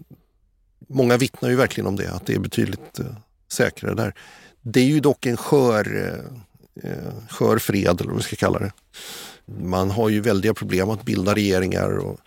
många 0.89 1.17
vittnar 1.17 1.49
ju 1.49 1.55
verkligen 1.55 1.87
om 1.87 1.95
det, 1.95 2.11
att 2.11 2.25
det 2.25 2.33
är 2.33 2.39
betydligt 2.39 2.99
eh, 2.99 3.05
säkrare 3.47 3.95
där. 3.95 4.13
Det 4.61 4.79
är 4.79 4.85
ju 4.85 4.99
dock 4.99 5.25
en 5.25 5.37
skör, 5.37 5.95
eh, 5.95 6.91
eh, 6.91 7.13
skör 7.29 7.57
fred, 7.57 8.01
eller 8.01 8.11
vad 8.11 8.17
vi 8.17 8.23
ska 8.23 8.35
kalla 8.35 8.59
det. 8.59 8.71
Man 9.45 9.91
har 9.91 10.09
ju 10.09 10.21
väldiga 10.21 10.53
problem 10.53 10.89
att 10.89 11.03
bilda 11.03 11.35
regeringar 11.35 11.97
och 11.97 12.19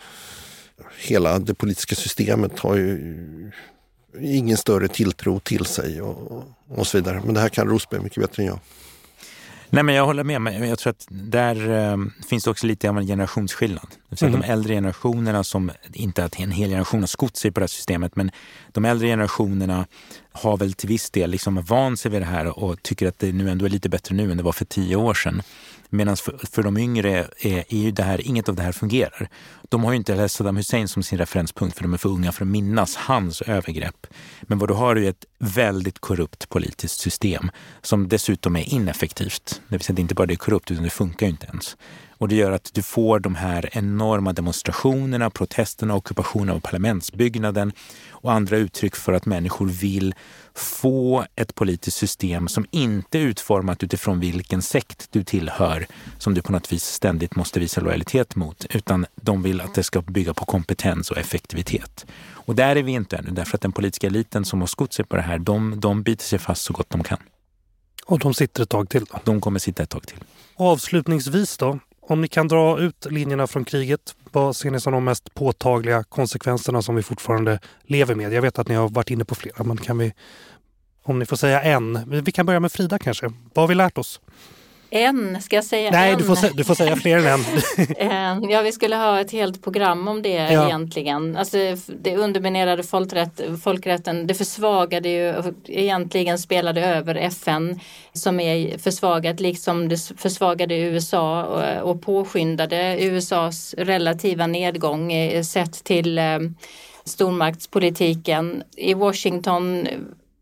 hela 0.99 1.39
det 1.39 1.55
politiska 1.55 1.95
systemet 1.95 2.59
har 2.59 2.77
ju 2.77 3.51
ingen 4.21 4.57
större 4.57 4.89
tilltro 4.89 5.41
till 5.41 5.65
sig 5.65 6.03
och, 6.03 6.45
och 6.69 6.87
så 6.87 6.99
vidare. 6.99 7.23
Men 7.25 7.35
det 7.35 7.41
här 7.41 7.49
kan 7.49 7.69
Rosberg 7.69 8.01
mycket 8.01 8.23
bättre 8.23 8.43
än 8.43 8.47
jag. 8.47 8.59
Nej, 9.75 9.83
men 9.83 9.95
jag 9.95 10.07
håller 10.07 10.25
med. 10.25 10.41
Men 10.41 10.69
jag 10.69 10.79
tror 10.79 10.91
att 10.91 11.07
där 11.09 11.71
eh, 11.71 11.97
finns 12.29 12.45
det 12.45 12.51
också 12.51 12.67
lite 12.67 12.91
av 12.91 12.99
en 12.99 13.07
generationsskillnad. 13.07 13.87
Mm. 14.23 14.41
De 14.41 14.47
äldre 14.47 14.75
generationerna 14.75 15.45
som, 15.45 15.71
inte 15.93 16.25
att 16.25 16.41
en 16.41 16.51
hel 16.51 16.71
generation 16.71 17.01
har 17.01 17.07
skott 17.07 17.37
sig 17.37 17.53
på 17.53 17.61
det 17.61 17.65
här 17.65 17.69
systemet, 17.69 18.17
men 18.17 18.31
de 18.73 18.85
äldre 18.85 19.09
generationerna 19.09 19.87
har 20.33 20.57
väl 20.57 20.73
till 20.73 20.89
viss 20.89 21.11
del 21.11 21.31
liksom 21.31 21.63
vant 21.63 22.01
sig 22.01 22.11
vid 22.11 22.21
det 22.21 22.27
här 22.27 22.59
och 22.59 22.83
tycker 22.83 23.09
att 23.09 23.19
det 23.19 23.33
nu 23.33 23.51
ändå 23.51 23.65
är 23.65 23.71
lite 23.71 23.89
bättre 23.89 24.15
nu 24.15 24.31
än 24.31 24.37
det 24.37 24.43
var 24.43 24.53
för 24.53 24.65
tio 24.65 24.97
år 24.97 25.15
sedan. 25.15 25.43
Medan 25.91 26.17
för, 26.17 26.41
för 26.51 26.63
de 26.63 26.77
yngre 26.77 27.29
är, 27.39 27.65
är 27.69 27.77
ju 27.77 27.91
det 27.91 28.03
här, 28.03 28.27
inget 28.27 28.49
av 28.49 28.55
det 28.55 28.63
här 28.63 28.73
fungerar. 28.73 29.29
De 29.69 29.85
har 29.85 29.93
ju 29.93 29.97
inte 29.97 30.29
Saddam 30.29 30.57
Hussein 30.57 30.89
som 30.89 31.03
sin 31.03 31.19
referenspunkt 31.19 31.77
för 31.77 31.83
de 31.83 31.95
är 31.95 31.99
för 31.99 32.09
unga 32.09 32.33
för 32.33 32.45
att 32.45 32.49
minnas 32.49 32.97
hans 32.97 33.43
övergrepp. 33.43 34.07
Men 34.43 34.59
vad 34.59 34.69
du 34.69 34.75
har 34.75 34.97
är 34.97 35.01
ju 35.01 35.09
ett 35.09 35.25
väldigt 35.39 35.99
korrupt 35.99 36.49
politiskt 36.49 37.01
system 37.01 37.51
som 37.83 38.09
dessutom 38.09 38.57
är 38.57 38.75
ineffektivt. 38.75 39.63
Det 39.69 39.77
vill 39.77 39.85
säga 39.85 39.95
det 39.95 40.03
inte 40.03 40.15
bara 40.15 40.27
det 40.27 40.35
är 40.35 40.37
korrupt 40.37 40.71
utan 40.71 40.85
det 40.85 40.91
funkar 40.91 41.27
ju 41.27 41.31
inte 41.31 41.47
ens. 41.47 41.77
Och 42.23 42.29
det 42.29 42.35
gör 42.35 42.53
att 42.53 42.71
du 42.75 42.83
får 42.83 43.21
de 43.21 43.35
här 43.35 43.69
enorma 43.73 44.33
demonstrationerna, 44.33 45.31
protesterna, 45.31 45.95
ockupationen 45.95 46.55
av 46.55 46.61
parlamentsbyggnaden 46.61 47.73
och 48.11 48.33
andra 48.33 48.57
uttryck 48.57 48.97
för 48.97 49.13
att 49.13 49.27
människor 49.27 49.67
vill 49.67 50.15
få 50.55 51.25
ett 51.37 51.55
politiskt 51.55 51.97
system 51.97 52.49
som 52.49 52.67
inte 52.71 53.19
är 53.19 53.23
utformat 53.23 53.83
utifrån 53.83 54.21
vilken 54.21 54.63
sekt 54.63 55.09
du 55.11 55.25
tillhör 55.25 55.87
som 56.19 56.35
du 56.35 56.43
på 56.43 56.53
något 56.53 56.73
vis 56.73 56.85
ständigt 56.85 57.37
måste 57.37 57.61
visa 57.61 57.81
lojalitet 57.81 58.37
mot, 58.37 58.67
utan 58.71 59.07
de 59.15 59.43
vill 59.43 59.61
att 59.61 59.75
det 59.75 59.83
ska 59.83 60.03
bygga 60.03 60.35
på 60.35 60.45
kompetens 60.45 61.11
och 61.11 61.19
effektivitet. 61.19 62.07
Och 62.31 62.55
där 62.55 62.77
är 62.77 62.83
vi 62.83 62.93
inte 62.93 63.17
ännu, 63.17 63.31
därför 63.31 63.57
att 63.57 63.63
den 63.63 63.73
politiska 63.73 64.07
eliten 64.07 64.45
som 64.45 64.61
har 64.61 64.67
skott 64.67 64.93
sig 64.93 65.05
på 65.05 65.17
det 65.17 65.23
här, 65.23 65.39
de, 65.39 65.81
de 65.81 66.03
biter 66.03 66.25
sig 66.25 66.39
fast 66.39 66.63
så 66.63 66.73
gott 66.73 66.91
de 66.91 67.03
kan. 67.03 67.19
Och 68.07 68.19
de 68.19 68.35
sitter 68.35 68.63
ett 68.63 68.69
tag 68.69 68.89
till? 68.89 69.05
Då? 69.05 69.19
De 69.25 69.41
kommer 69.41 69.59
sitta 69.59 69.83
ett 69.83 69.91
tag 69.91 70.07
till. 70.07 70.19
Avslutningsvis 70.57 71.57
då, 71.57 71.79
om 72.03 72.21
ni 72.21 72.29
kan 72.29 72.49
dra 72.49 72.79
ut 72.79 73.07
linjerna 73.11 73.47
från 73.47 73.65
kriget, 73.65 74.15
vad 74.33 74.57
ser 74.57 74.71
ni 74.71 74.81
som 74.81 74.93
de 74.93 75.05
mest 75.05 75.35
påtagliga 75.35 76.05
konsekvenserna 76.05 76.83
som 76.83 76.95
vi 76.95 77.03
fortfarande 77.03 77.59
lever 77.83 78.15
med? 78.15 78.33
Jag 78.33 78.43
vet 78.43 78.59
att 78.59 78.69
ni 78.69 78.75
har 78.75 78.89
varit 78.89 79.11
inne 79.11 79.25
på 79.25 79.35
flera, 79.35 79.65
men 79.65 79.77
kan 79.77 79.99
vi, 79.99 80.13
om 81.03 81.19
ni 81.19 81.27
får 81.27 81.37
säga 81.37 81.63
en, 81.63 82.23
vi 82.25 82.33
kan 82.33 82.47
börja 82.47 82.61
med 82.61 82.73
Frida 82.73 82.99
kanske. 82.99 83.27
Vad 83.27 83.63
har 83.63 83.69
vi 83.69 83.75
lärt 83.75 83.99
oss? 83.99 84.21
En, 84.95 85.43
ska 85.43 85.57
jag 85.57 85.65
säga 85.65 85.91
Nej, 85.91 86.13
en? 86.13 86.19
Du, 86.19 86.25
får, 86.25 86.57
du 86.57 86.65
får 86.65 86.75
säga 86.75 86.97
fler 86.97 87.19
än 87.19 87.41
en. 88.11 88.51
ja, 88.51 88.63
vi 88.63 88.73
skulle 88.73 88.97
ha 88.97 89.21
ett 89.21 89.33
helt 89.33 89.63
program 89.63 90.09
om 90.09 90.23
det 90.23 90.53
ja. 90.53 90.67
egentligen. 90.67 91.37
Alltså, 91.37 91.57
det 92.03 92.17
underminerade 92.17 92.83
folkrätt, 92.83 93.41
folkrätten, 93.63 94.27
det 94.27 94.35
försvagade 94.35 95.09
ju, 95.09 95.53
egentligen 95.67 96.39
spelade 96.39 96.85
över 96.85 97.15
FN 97.15 97.81
som 98.13 98.41
är 98.41 98.79
försvagat, 98.79 99.41
liksom 99.41 99.89
det 99.89 100.13
försvagade 100.17 100.79
USA 100.79 101.45
och, 101.45 101.91
och 101.91 102.03
påskyndade 102.03 102.97
USAs 103.01 103.75
relativa 103.79 104.47
nedgång 104.47 105.13
sett 105.45 105.85
till 105.85 106.19
eh, 106.19 106.39
stormaktspolitiken. 107.05 108.63
I 108.77 108.95
Washington 108.95 109.87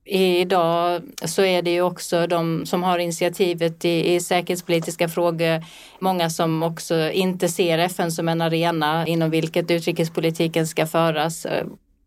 Idag 0.04 1.02
så 1.24 1.42
är 1.42 1.62
det 1.62 1.70
ju 1.70 1.82
också 1.82 2.26
de 2.26 2.66
som 2.66 2.82
har 2.82 2.98
initiativet 2.98 3.84
i, 3.84 4.14
i 4.14 4.20
säkerhetspolitiska 4.20 5.08
frågor, 5.08 5.64
många 5.98 6.30
som 6.30 6.62
också 6.62 7.10
inte 7.10 7.48
ser 7.48 7.78
FN 7.78 8.12
som 8.12 8.28
en 8.28 8.40
arena 8.40 9.06
inom 9.06 9.30
vilket 9.30 9.70
utrikespolitiken 9.70 10.66
ska 10.66 10.86
föras. 10.86 11.46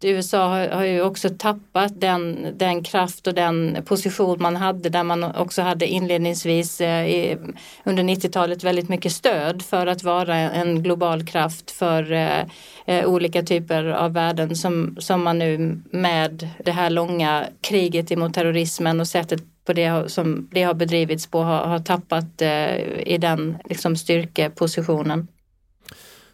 USA 0.09 0.47
har, 0.47 0.67
har 0.67 0.83
ju 0.83 1.01
också 1.01 1.29
tappat 1.29 2.01
den, 2.01 2.47
den 2.57 2.83
kraft 2.83 3.27
och 3.27 3.33
den 3.33 3.77
position 3.85 4.41
man 4.41 4.55
hade 4.55 4.89
där 4.89 5.03
man 5.03 5.23
också 5.23 5.61
hade 5.61 5.87
inledningsvis 5.87 6.81
eh, 6.81 7.05
i, 7.05 7.37
under 7.83 8.03
90-talet 8.03 8.63
väldigt 8.63 8.89
mycket 8.89 9.11
stöd 9.11 9.61
för 9.61 9.87
att 9.87 10.03
vara 10.03 10.35
en 10.35 10.83
global 10.83 11.25
kraft 11.25 11.71
för 11.71 12.11
eh, 12.11 12.41
eh, 12.85 13.05
olika 13.05 13.43
typer 13.43 13.85
av 13.85 14.13
värden 14.13 14.55
som, 14.55 14.97
som 14.99 15.23
man 15.23 15.39
nu 15.39 15.81
med 15.91 16.49
det 16.65 16.71
här 16.71 16.89
långa 16.89 17.45
kriget 17.61 18.11
emot 18.11 18.33
terrorismen 18.33 18.99
och 18.99 19.07
sättet 19.07 19.43
på 19.65 19.73
det 19.73 20.11
som 20.11 20.49
det 20.51 20.63
har 20.63 20.73
bedrivits 20.73 21.27
på 21.27 21.41
har, 21.41 21.65
har 21.65 21.79
tappat 21.79 22.41
eh, 22.41 22.75
i 23.05 23.17
den 23.17 23.57
liksom, 23.65 23.95
styrkepositionen 23.95 25.27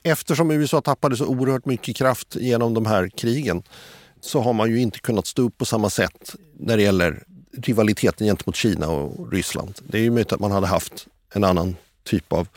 eftersom 0.04 0.52
USA 0.52 0.82
tappade 0.82 1.18
så 1.18 1.26
oerhört 1.26 1.66
mycket 1.66 1.96
kraft 1.96 2.36
genom 2.36 2.74
de 2.74 2.86
här 2.86 3.10
krigen 3.10 3.64
så 4.22 4.42
har 4.42 4.54
man 4.54 4.70
ju 4.70 4.82
inte 4.82 5.00
kunnat 5.00 5.28
stå 5.28 5.42
upp 5.42 5.58
på 5.58 5.66
samma 5.66 5.90
sätt 5.90 6.36
när 6.60 6.78
det 6.78 6.84
gäller 6.84 7.24
rivaliteten 7.52 8.28
gentemot 8.28 8.56
Kina 8.56 8.90
och 8.90 9.32
Ryssland. 9.32 9.74
Det 9.88 9.98
är 9.98 10.02
ju 10.02 10.12
möjligt 10.12 10.32
att 10.32 10.40
man 10.40 10.52
hade 10.52 10.68
haft 10.68 11.08
en 11.34 11.44
annan 11.44 11.76
typ 12.04 12.34
av 12.34 12.48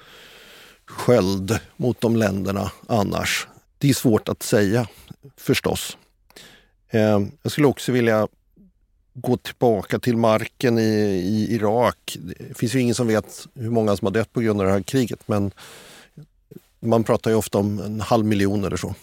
sköld 0.87 1.59
mot 1.77 2.01
de 2.01 2.17
länderna 2.17 2.73
annars. 2.87 3.49
Det 3.79 3.89
är 3.89 3.95
svårt 3.95 4.29
att 4.29 4.43
säga 4.43 4.89
förstås. 5.37 5.97
Eh, 6.91 7.21
jag 7.43 7.53
skulle 7.53 7.67
också 7.67 7.93
vilja 7.93 8.29
gå 9.15 9.37
tillbaka 9.37 9.99
till 9.99 10.17
marken 10.17 10.79
i, 10.79 10.83
i 11.27 11.55
Irak. 11.55 12.17
Det 12.21 12.59
finns 12.59 12.75
ju 12.75 12.81
ingen 12.81 12.95
som 12.95 13.07
vet 13.07 13.47
hur 13.55 13.71
många 13.71 13.97
som 13.97 14.07
har 14.07 14.13
dött 14.13 14.33
på 14.33 14.41
grund 14.41 14.61
av 14.61 14.67
det 14.67 14.73
här 14.73 14.83
kriget 14.83 15.29
men 15.29 15.51
man 16.83 17.05
pratar 17.05 17.31
ju 17.31 17.37
ofta 17.37 17.59
om 17.59 17.79
en 17.79 18.01
halv 18.01 18.25
miljon 18.25 18.65
eller 18.65 18.77
så. 18.77 18.95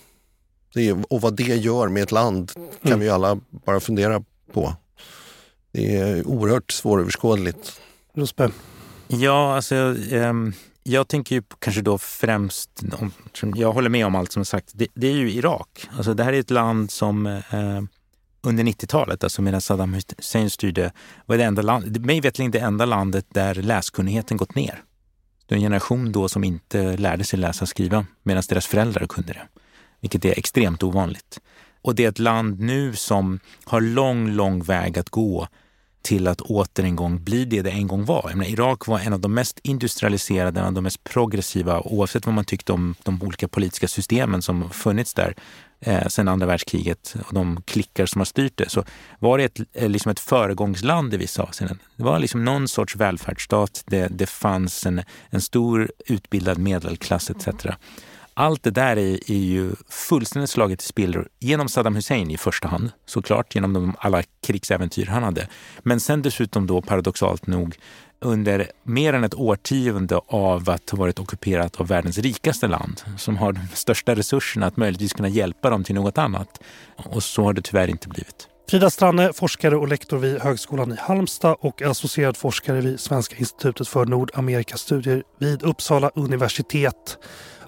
Det 0.73 0.89
är, 0.89 1.13
och 1.13 1.21
vad 1.21 1.35
det 1.35 1.43
gör 1.43 1.87
med 1.87 2.03
ett 2.03 2.11
land 2.11 2.51
kan 2.81 2.91
mm. 2.91 2.99
vi 2.99 3.09
alla 3.09 3.39
bara 3.49 3.79
fundera 3.79 4.23
på. 4.53 4.75
Det 5.71 5.95
är 5.97 6.27
oerhört 6.27 6.71
svåröverskådligt. 6.71 7.81
Rosberg? 8.13 8.51
Ja, 9.07 9.55
alltså 9.55 9.75
um, 9.75 10.53
jag 10.83 11.07
tänker 11.07 11.35
ju 11.35 11.43
kanske 11.59 11.81
då 11.81 11.97
främst, 11.97 12.83
jag 13.55 13.73
håller 13.73 13.89
med 13.89 14.05
om 14.05 14.15
allt 14.15 14.31
som 14.31 14.45
sagt, 14.45 14.71
det, 14.73 14.87
det 14.93 15.07
är 15.07 15.13
ju 15.13 15.31
Irak. 15.31 15.87
Alltså 15.97 16.13
det 16.13 16.23
här 16.23 16.33
är 16.33 16.39
ett 16.39 16.51
land 16.51 16.91
som 16.91 17.25
eh, 17.25 17.81
under 18.41 18.63
90-talet, 18.63 19.23
alltså 19.23 19.41
medan 19.41 19.61
Saddam 19.61 19.93
Hussein 19.93 20.49
styrde, 20.49 20.91
var 21.25 21.37
det 21.37 21.43
enda 21.43 21.61
land, 21.61 22.05
mig 22.05 22.21
veterligen 22.21 22.51
det 22.51 22.59
enda 22.59 22.85
landet 22.85 23.25
där 23.29 23.55
läskunnigheten 23.55 24.37
gått 24.37 24.55
ner. 24.55 24.83
Det 25.49 25.55
är 25.55 25.57
en 25.57 25.61
generation 25.61 26.11
då 26.11 26.29
som 26.29 26.43
inte 26.43 26.97
lärde 26.97 27.23
sig 27.23 27.39
läsa 27.39 27.65
och 27.65 27.69
skriva 27.69 28.05
medan 28.23 28.43
deras 28.49 28.67
föräldrar 28.67 29.07
kunde 29.07 29.33
det, 29.33 29.47
vilket 29.99 30.25
är 30.25 30.39
extremt 30.39 30.83
ovanligt. 30.83 31.39
Och 31.81 31.95
det 31.95 32.05
är 32.05 32.09
ett 32.09 32.19
land 32.19 32.59
nu 32.59 32.95
som 32.95 33.39
har 33.65 33.81
lång, 33.81 34.29
lång 34.29 34.63
väg 34.63 34.99
att 34.99 35.09
gå 35.09 35.47
till 36.01 36.27
att 36.27 36.41
åter 36.41 36.83
en 36.83 36.95
gång 36.95 37.23
bli 37.23 37.45
det 37.45 37.61
det 37.61 37.69
en 37.69 37.87
gång 37.87 38.05
var. 38.05 38.25
Jag 38.29 38.37
menar, 38.37 38.51
Irak 38.51 38.87
var 38.87 38.99
en 38.99 39.13
av 39.13 39.19
de 39.19 39.33
mest 39.33 39.59
industrialiserade, 39.63 40.59
en 40.59 40.65
av 40.65 40.73
de 40.73 40.83
mest 40.83 41.03
progressiva, 41.03 41.81
oavsett 41.81 42.25
vad 42.25 42.35
man 42.35 42.45
tyckte 42.45 42.71
om 42.73 42.95
de 43.03 43.23
olika 43.23 43.47
politiska 43.47 43.87
systemen 43.87 44.41
som 44.41 44.69
funnits 44.69 45.13
där 45.13 45.35
eh, 45.81 46.07
sedan 46.07 46.27
andra 46.27 46.47
världskriget 46.47 47.15
och 47.27 47.33
de 47.33 47.61
klickar 47.61 48.05
som 48.05 48.19
har 48.19 48.25
styrt 48.25 48.57
det, 48.57 48.69
så 48.69 48.83
var 49.19 49.37
det 49.37 49.43
ett, 49.43 49.59
eh, 49.73 49.89
liksom 49.89 50.11
ett 50.11 50.19
föregångsland 50.19 51.13
i 51.13 51.17
vissa 51.17 51.43
avseenden. 51.43 51.79
Det 51.95 52.03
var 52.03 52.19
liksom 52.19 52.45
någon 52.45 52.67
sorts 52.67 52.95
välfärdsstat, 52.95 53.83
det, 53.85 54.07
det 54.07 54.29
fanns 54.29 54.85
en, 54.85 55.01
en 55.29 55.41
stor 55.41 55.91
utbildad 56.05 56.57
medelklass 56.57 57.29
etc. 57.29 57.47
allt 58.33 58.63
det 58.63 58.71
där 58.71 58.97
är, 58.97 59.31
är 59.31 59.43
ju 59.43 59.71
fullständigt 59.89 60.49
slaget 60.49 60.81
i 60.81 60.85
spillror 60.85 61.27
genom 61.39 61.69
Saddam 61.69 61.95
Hussein 61.95 62.31
i 62.31 62.37
första 62.37 62.67
hand, 62.67 62.91
såklart 63.05 63.55
genom 63.55 63.73
de, 63.73 63.95
alla 63.99 64.23
krigsäventyr 64.47 65.05
han 65.05 65.23
hade. 65.23 65.47
Men 65.79 65.99
sen 65.99 66.21
dessutom 66.21 66.67
då 66.67 66.81
paradoxalt 66.81 67.47
nog 67.47 67.75
under 68.21 68.71
mer 68.83 69.13
än 69.13 69.23
ett 69.23 69.33
årtionde 69.33 70.21
av 70.27 70.69
att 70.69 70.89
ha 70.89 70.97
varit 70.97 71.19
ockuperat 71.19 71.81
av 71.81 71.87
världens 71.87 72.17
rikaste 72.17 72.67
land 72.67 73.01
som 73.17 73.37
har 73.37 73.51
de 73.51 73.61
största 73.73 74.15
resurserna 74.15 74.65
att 74.65 74.77
möjligtvis 74.77 75.13
kunna 75.13 75.29
hjälpa 75.29 75.69
dem 75.69 75.83
till 75.83 75.95
något 75.95 76.17
annat. 76.17 76.61
Och 76.95 77.23
så 77.23 77.43
har 77.43 77.53
det 77.53 77.61
tyvärr 77.61 77.87
inte 77.87 78.07
blivit. 78.07 78.47
Frida 78.69 78.89
Stranne, 78.89 79.33
forskare 79.33 79.75
och 79.77 79.87
lektor 79.87 80.17
vid 80.17 80.41
Högskolan 80.41 80.91
i 80.91 80.95
Halmstad 80.99 81.55
och 81.59 81.81
associerad 81.81 82.37
forskare 82.37 82.81
vid 82.81 82.99
Svenska 82.99 83.35
institutet 83.35 83.87
för 83.87 84.05
Nordamerikastudier 84.05 85.23
vid 85.39 85.63
Uppsala 85.63 86.11
universitet. 86.15 87.17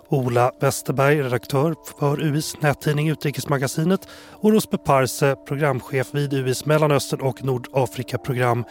Ola 0.09 0.51
Westerberg, 0.61 1.21
redaktör 1.21 1.75
för 1.99 2.21
UIs 2.21 2.61
nättidning 2.61 3.09
Utrikesmagasinet 3.09 4.07
och 4.31 4.51
Rospe 4.51 4.77
Parse, 4.77 5.35
programchef 5.47 6.07
vid 6.13 6.33
UIs 6.33 6.65
Mellanöstern 6.65 7.21
och 7.21 7.43
Nordafrika-program. 7.43 8.65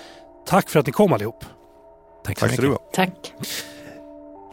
Tack 0.47 0.71
för 0.71 0.81
att 0.81 0.87
ni 0.87 0.93
kom 0.93 1.13
allihop. 1.13 1.45
Tack 2.25 2.39
så 2.39 2.47
Tack 2.47 2.57
du 2.57 2.63
mycket. 2.63 2.81
ha. 2.81 3.05
Tack. 3.05 3.35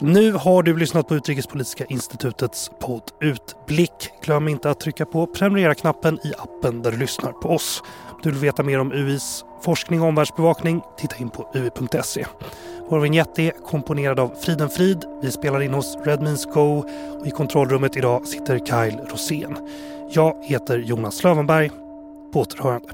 Nu 0.00 0.32
har 0.32 0.62
du 0.62 0.76
lyssnat 0.76 1.08
på 1.08 1.14
Utrikespolitiska 1.14 1.84
institutets 1.84 2.70
podd 2.80 3.02
Utblick. 3.20 4.10
Glöm 4.22 4.48
inte 4.48 4.70
att 4.70 4.80
trycka 4.80 5.06
på 5.06 5.26
prenumerera-knappen 5.26 6.18
i 6.24 6.32
appen 6.38 6.82
där 6.82 6.90
du 6.92 6.98
lyssnar 6.98 7.32
på 7.32 7.48
oss. 7.48 7.82
Om 8.10 8.20
du 8.22 8.30
vill 8.30 8.38
veta 8.38 8.62
mer 8.62 8.78
om 8.80 8.92
UIs 8.92 9.44
forskning 9.62 10.02
och 10.02 10.08
omvärldsbevakning, 10.08 10.80
titta 10.98 11.16
in 11.16 11.30
på 11.30 11.50
ui.se. 11.54 12.26
Vår 12.88 13.00
vignett 13.00 13.38
är 13.38 13.50
komponerad 13.50 14.20
av 14.20 14.28
Friden 14.40 14.68
Frid. 14.70 15.04
Vi 15.22 15.30
spelar 15.30 15.60
in 15.62 15.74
hos 15.74 15.96
Redmeans 16.04 16.46
Co. 16.46 16.78
Och 17.18 17.26
I 17.26 17.30
kontrollrummet 17.30 17.96
idag 17.96 18.26
sitter 18.26 18.58
Kyle 18.58 19.00
Rosén. 19.10 19.56
Jag 20.10 20.44
heter 20.44 20.78
Jonas 20.78 21.24
Lövenberg. 21.24 21.70
På 22.32 22.40
återhörande. 22.40 22.88